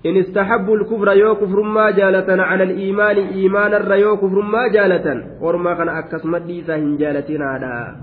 إن 0.05 0.17
استحبوا 0.17 0.77
الكفر 0.77 1.11
يو 1.11 1.35
كفر 1.35 1.61
ما 1.61 1.91
جالة 1.91 2.43
على 2.43 2.63
الإيمان 2.63 3.17
إيمانا 3.17 3.95
يو 3.95 4.17
كفر 4.17 4.41
ما 4.41 4.67
جالة 4.67 5.23
ورما 5.41 5.73
كان 5.73 5.89
أكس 5.89 6.25
مديسة 6.25 6.77
جالتنا 6.97 7.95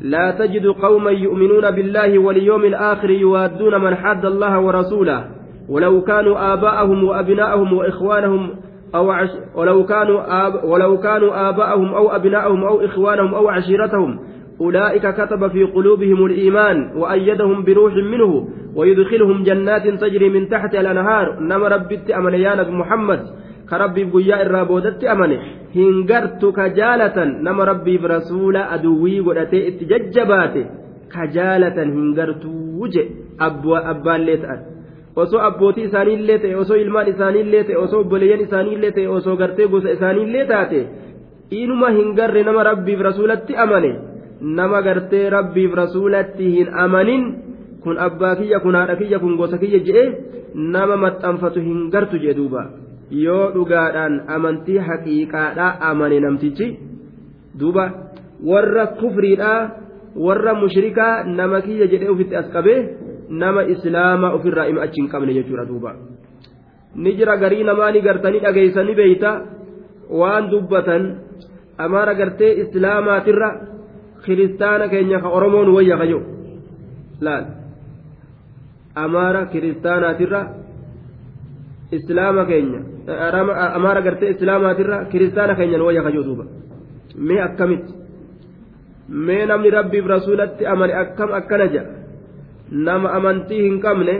لا 0.00 0.30
تجد 0.30 0.66
قوما 0.66 1.10
يؤمنون 1.10 1.70
بالله 1.70 2.18
واليوم 2.18 2.64
الآخر 2.64 3.10
يوادون 3.10 3.80
من 3.80 3.94
حد 3.94 4.24
الله 4.24 4.60
ورسوله. 4.60 5.24
ولو 5.68 6.00
كانوا 6.00 6.52
آباءهم 6.52 7.04
وأبناءهم 7.04 7.72
وإخوانهم 7.72 8.50
أو 8.94 9.10
عش... 9.10 9.28
ولو 9.54 9.86
كانوا 9.86 10.46
آب... 10.46 10.64
ولو 10.64 10.98
كانوا 10.98 11.48
آباءهم 11.48 11.94
أو 11.94 12.08
أبناءهم 12.08 12.64
أو 12.64 12.84
إخوانهم 12.84 13.34
أو 13.34 13.48
عشيرتهم. 13.48 14.18
أولئك 14.60 15.14
كتب 15.14 15.48
في 15.48 15.64
قلوبهم 15.64 16.26
الإيمان 16.26 16.96
وأيدهم 16.96 17.64
بروح 17.64 17.94
منه. 17.94 18.48
ويدخلهم 18.76 19.42
جنات 19.42 19.88
تجري 19.88 20.28
من 20.28 20.48
تحت 20.48 20.74
الأنهار 20.74 21.40
نما 21.40 21.68
ربت 21.68 22.10
أمنيانك 22.10 22.68
محمد 22.80 23.20
كربي 23.70 24.04
ka 26.56 26.64
jaalatan 26.78 27.42
nama 27.44 27.64
rabbiif 27.70 28.02
rasuula 28.14 28.70
aduwwii 28.74 29.20
godhatee 29.26 29.66
itti 29.70 29.88
jajjabaate 29.90 30.62
ka 31.12 31.26
jaalatan 31.36 31.92
hin 31.96 32.14
gartuu 32.18 32.88
je 32.94 33.02
abbaallee 33.46 34.38
ta'an 34.42 34.60
osoo 35.22 35.40
abbootii 35.48 35.86
isaaniillee 35.88 36.38
ta'e 36.44 36.54
osoo 36.62 36.78
ilmaan 36.84 37.08
isaaniillee 37.14 37.64
ta'e 37.68 37.76
osoo 37.84 38.00
obboleeyyan 38.04 38.44
isaaniillee 38.46 38.92
ta'e 38.96 39.08
osoo 39.18 39.36
gartee 39.42 39.68
gosa 39.74 39.94
isaaniillee 39.96 40.46
taate 40.52 40.80
inuma 41.60 41.90
hin 41.98 42.14
garre 42.18 42.42
nama 42.48 42.68
rabbiif 42.70 43.00
rasuulatti 43.08 43.56
amane 43.64 43.90
nama 44.60 44.82
gartee 44.88 45.24
rabbiif 45.36 45.74
rasuulatti 45.82 46.50
hin 46.56 46.72
amanin 46.84 47.24
kun 47.86 48.02
abbaa 48.06 48.34
kiyya 48.42 48.58
kun 48.64 48.74
haadha 48.78 48.98
kiyya 49.00 49.18
kun 49.22 49.38
gosa 49.38 49.62
kiyya 49.62 49.80
je'e 49.86 50.04
nama 50.74 50.96
maxxanfatu 51.04 51.62
hin 51.62 51.78
gartu 51.94 52.18
jee 52.24 52.34
duuba 52.38 52.62
yoo 53.24 53.44
dhugaadhaan 53.54 54.14
amantii 54.36 54.78
haqiiqaadhaa 54.88 55.72
amane 55.90 56.18
namtichi 56.24 56.66
duuba 57.60 57.84
warra 58.50 58.86
kufriidhaa 59.00 59.60
warra 60.26 60.54
mushrikaa 60.62 61.24
nama 61.38 61.60
kiyya 61.66 61.86
jedhee 61.92 62.10
ofitti 62.14 62.34
as 62.40 62.48
qabee 62.54 62.78
nama 63.42 63.62
islaamaa 63.74 64.34
ofirraa 64.38 64.66
ima 64.72 64.82
achi 64.86 65.00
hin 65.00 65.10
qabne 65.12 65.36
jechuudha 65.38 65.64
duuba 65.70 65.90
ni 67.04 67.12
jira 67.18 67.36
garii 67.42 67.64
namaa 67.68 67.90
ni 67.96 68.00
gartanii 68.08 68.42
dhageeysanii 68.46 68.96
beeyta 69.00 69.30
waan 70.20 70.50
dubbatan 70.52 71.02
amaara 71.86 72.14
gartee 72.20 72.52
islaamaatirra 72.62 73.48
kiristaana 74.24 74.88
keenya 74.88 75.18
ka 75.24 75.28
oromoon 75.38 75.68
wayya 75.76 75.96
kayo 76.02 76.20
laal 77.28 77.44
amaara 79.04 79.42
kiristaanaatirra 79.52 80.40
islaama 81.98 82.44
keenya 82.50 82.80
amaara 83.78 84.00
gartee 84.06 84.30
islaamaatirra 84.34 85.04
kiristaana 85.12 85.54
keenyan 85.58 85.82
wayya 85.86 86.02
kajoo 86.06 86.24
duuba. 86.28 86.44
Mee 87.26 87.40
akkamitti? 87.48 87.92
Mee 89.26 89.46
namni 89.46 89.70
rabbiif 89.70 90.06
rasuulatti 90.14 90.66
amane 90.66 90.94
akkam 91.02 91.30
akkana 91.40 91.66
jedha 91.74 91.92
nama 92.70 93.08
amantii 93.18 93.62
hin 93.62 93.80
qabne 93.80 94.14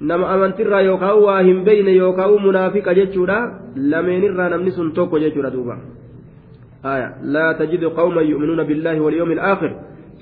nama 0.00 0.28
amantiirraa 0.34 0.82
yookaan 0.88 1.22
waa 1.24 1.40
hin 1.42 1.64
beeyne 1.64 1.92
yookaan 1.96 2.36
munaafiqa 2.46 2.94
jechuudha 2.94 3.38
lameenirraa 3.76 4.48
namni 4.48 4.70
sun 4.76 4.92
tokko 4.92 5.18
jechuudha 5.18 5.50
duuba. 5.50 5.76
Laa 7.34 7.54
tajidu 7.54 7.90
qawman 7.98 8.24
yu'minuuna 8.30 8.64
billaahi 8.64 9.00
walyoomil 9.06 9.42
aakhir. 9.52 9.72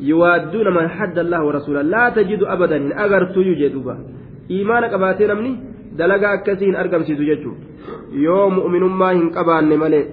يوادون 0.00 0.74
من 0.74 0.88
حد 0.88 1.18
الله 1.18 1.44
ورسوله 1.44 1.82
لا 1.82 2.08
تجد 2.08 2.42
أبدا. 2.42 2.76
إن 2.76 2.92
أغرت 2.92 3.36
يجدوبا 3.36 3.98
إيمانك 4.50 4.92
أباتين 4.92 5.30
أمني 5.30 5.52
دلقا 5.98 6.34
أكسين 6.34 6.76
أرقم 6.76 7.02
سيدو 7.02 7.24
جتشو 7.24 7.52
يوم 8.12 8.54
مؤمن 8.54 8.82
ما 9.00 9.12
هنقبان 9.12 9.68
ملئ 9.78 10.04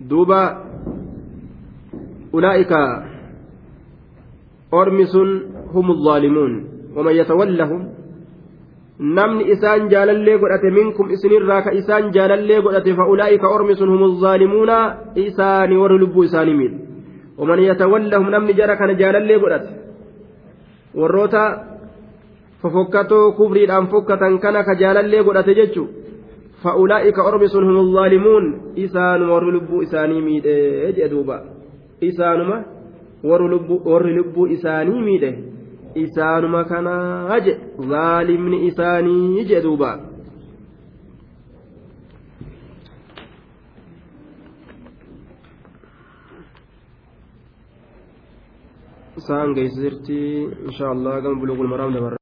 دوبا. 0.00 0.42
أولئك 2.34 2.72
أرمس 4.74 5.14
هم 5.74 5.90
الظالمون. 5.90 6.52
ومن 6.96 7.12
يتولهم 7.12 7.97
namni 8.98 9.50
isaan 9.54 9.88
jaalallee 9.90 10.38
godhate 10.38 10.70
minkum 10.70 11.10
isinirraa 11.10 11.62
ka 11.62 11.70
isaan 11.80 12.10
jaalallee 12.12 12.60
godhate 12.62 12.94
fa'ulaa'ika 13.00 13.48
ormi 13.48 13.76
sun 13.76 13.90
humu 13.94 14.08
zaalimuuna 14.22 14.78
isaanii 15.14 15.76
warri 15.82 15.98
lubbuu 15.98 16.24
isaanii 16.24 16.70
waman 17.38 17.62
yatawallahum 17.62 18.30
namni 18.30 18.54
jara 18.54 18.76
kana 18.76 18.94
jaalallee 18.94 19.38
godhate 19.38 19.70
warroota 21.00 21.42
fofokkatoo 22.62 23.32
kufriidhaan 23.38 23.86
fokkatan 23.92 24.38
kana 24.40 24.64
ka 24.64 24.74
jaalallee 24.74 25.22
godhate 25.22 25.54
jechu 25.54 25.86
fa'ulaa'ika 26.62 27.22
ormi 27.22 27.48
sun 27.48 27.66
humu 27.70 27.92
zaalimuun 27.92 28.46
isaanuma 28.74 29.34
warri 29.34 29.52
lubbuu 29.58 29.82
isaanii 29.82 30.22
miidhe 30.22 30.56
jedhe 30.86 31.08
duuba 31.12 31.36
isaanuma 32.00 32.58
warri 33.24 34.16
lubbuu 34.18 34.46
isaanii 34.56 35.02
miidhe 35.06 35.30
isaanuma 35.94 36.64
kanaa 36.64 37.40
je 37.44 37.52
zaalimni 37.90 38.66
isaanii 38.66 39.44
je 39.48 39.60
duuba 39.62 39.90
isaan 49.18 49.52
geessisirti 49.56 50.18
insha 50.66 50.86
allah 50.94 51.20
gama 51.22 51.40
buluugul 51.40 51.68
maraam 51.72 51.92
dabarra 51.94 52.16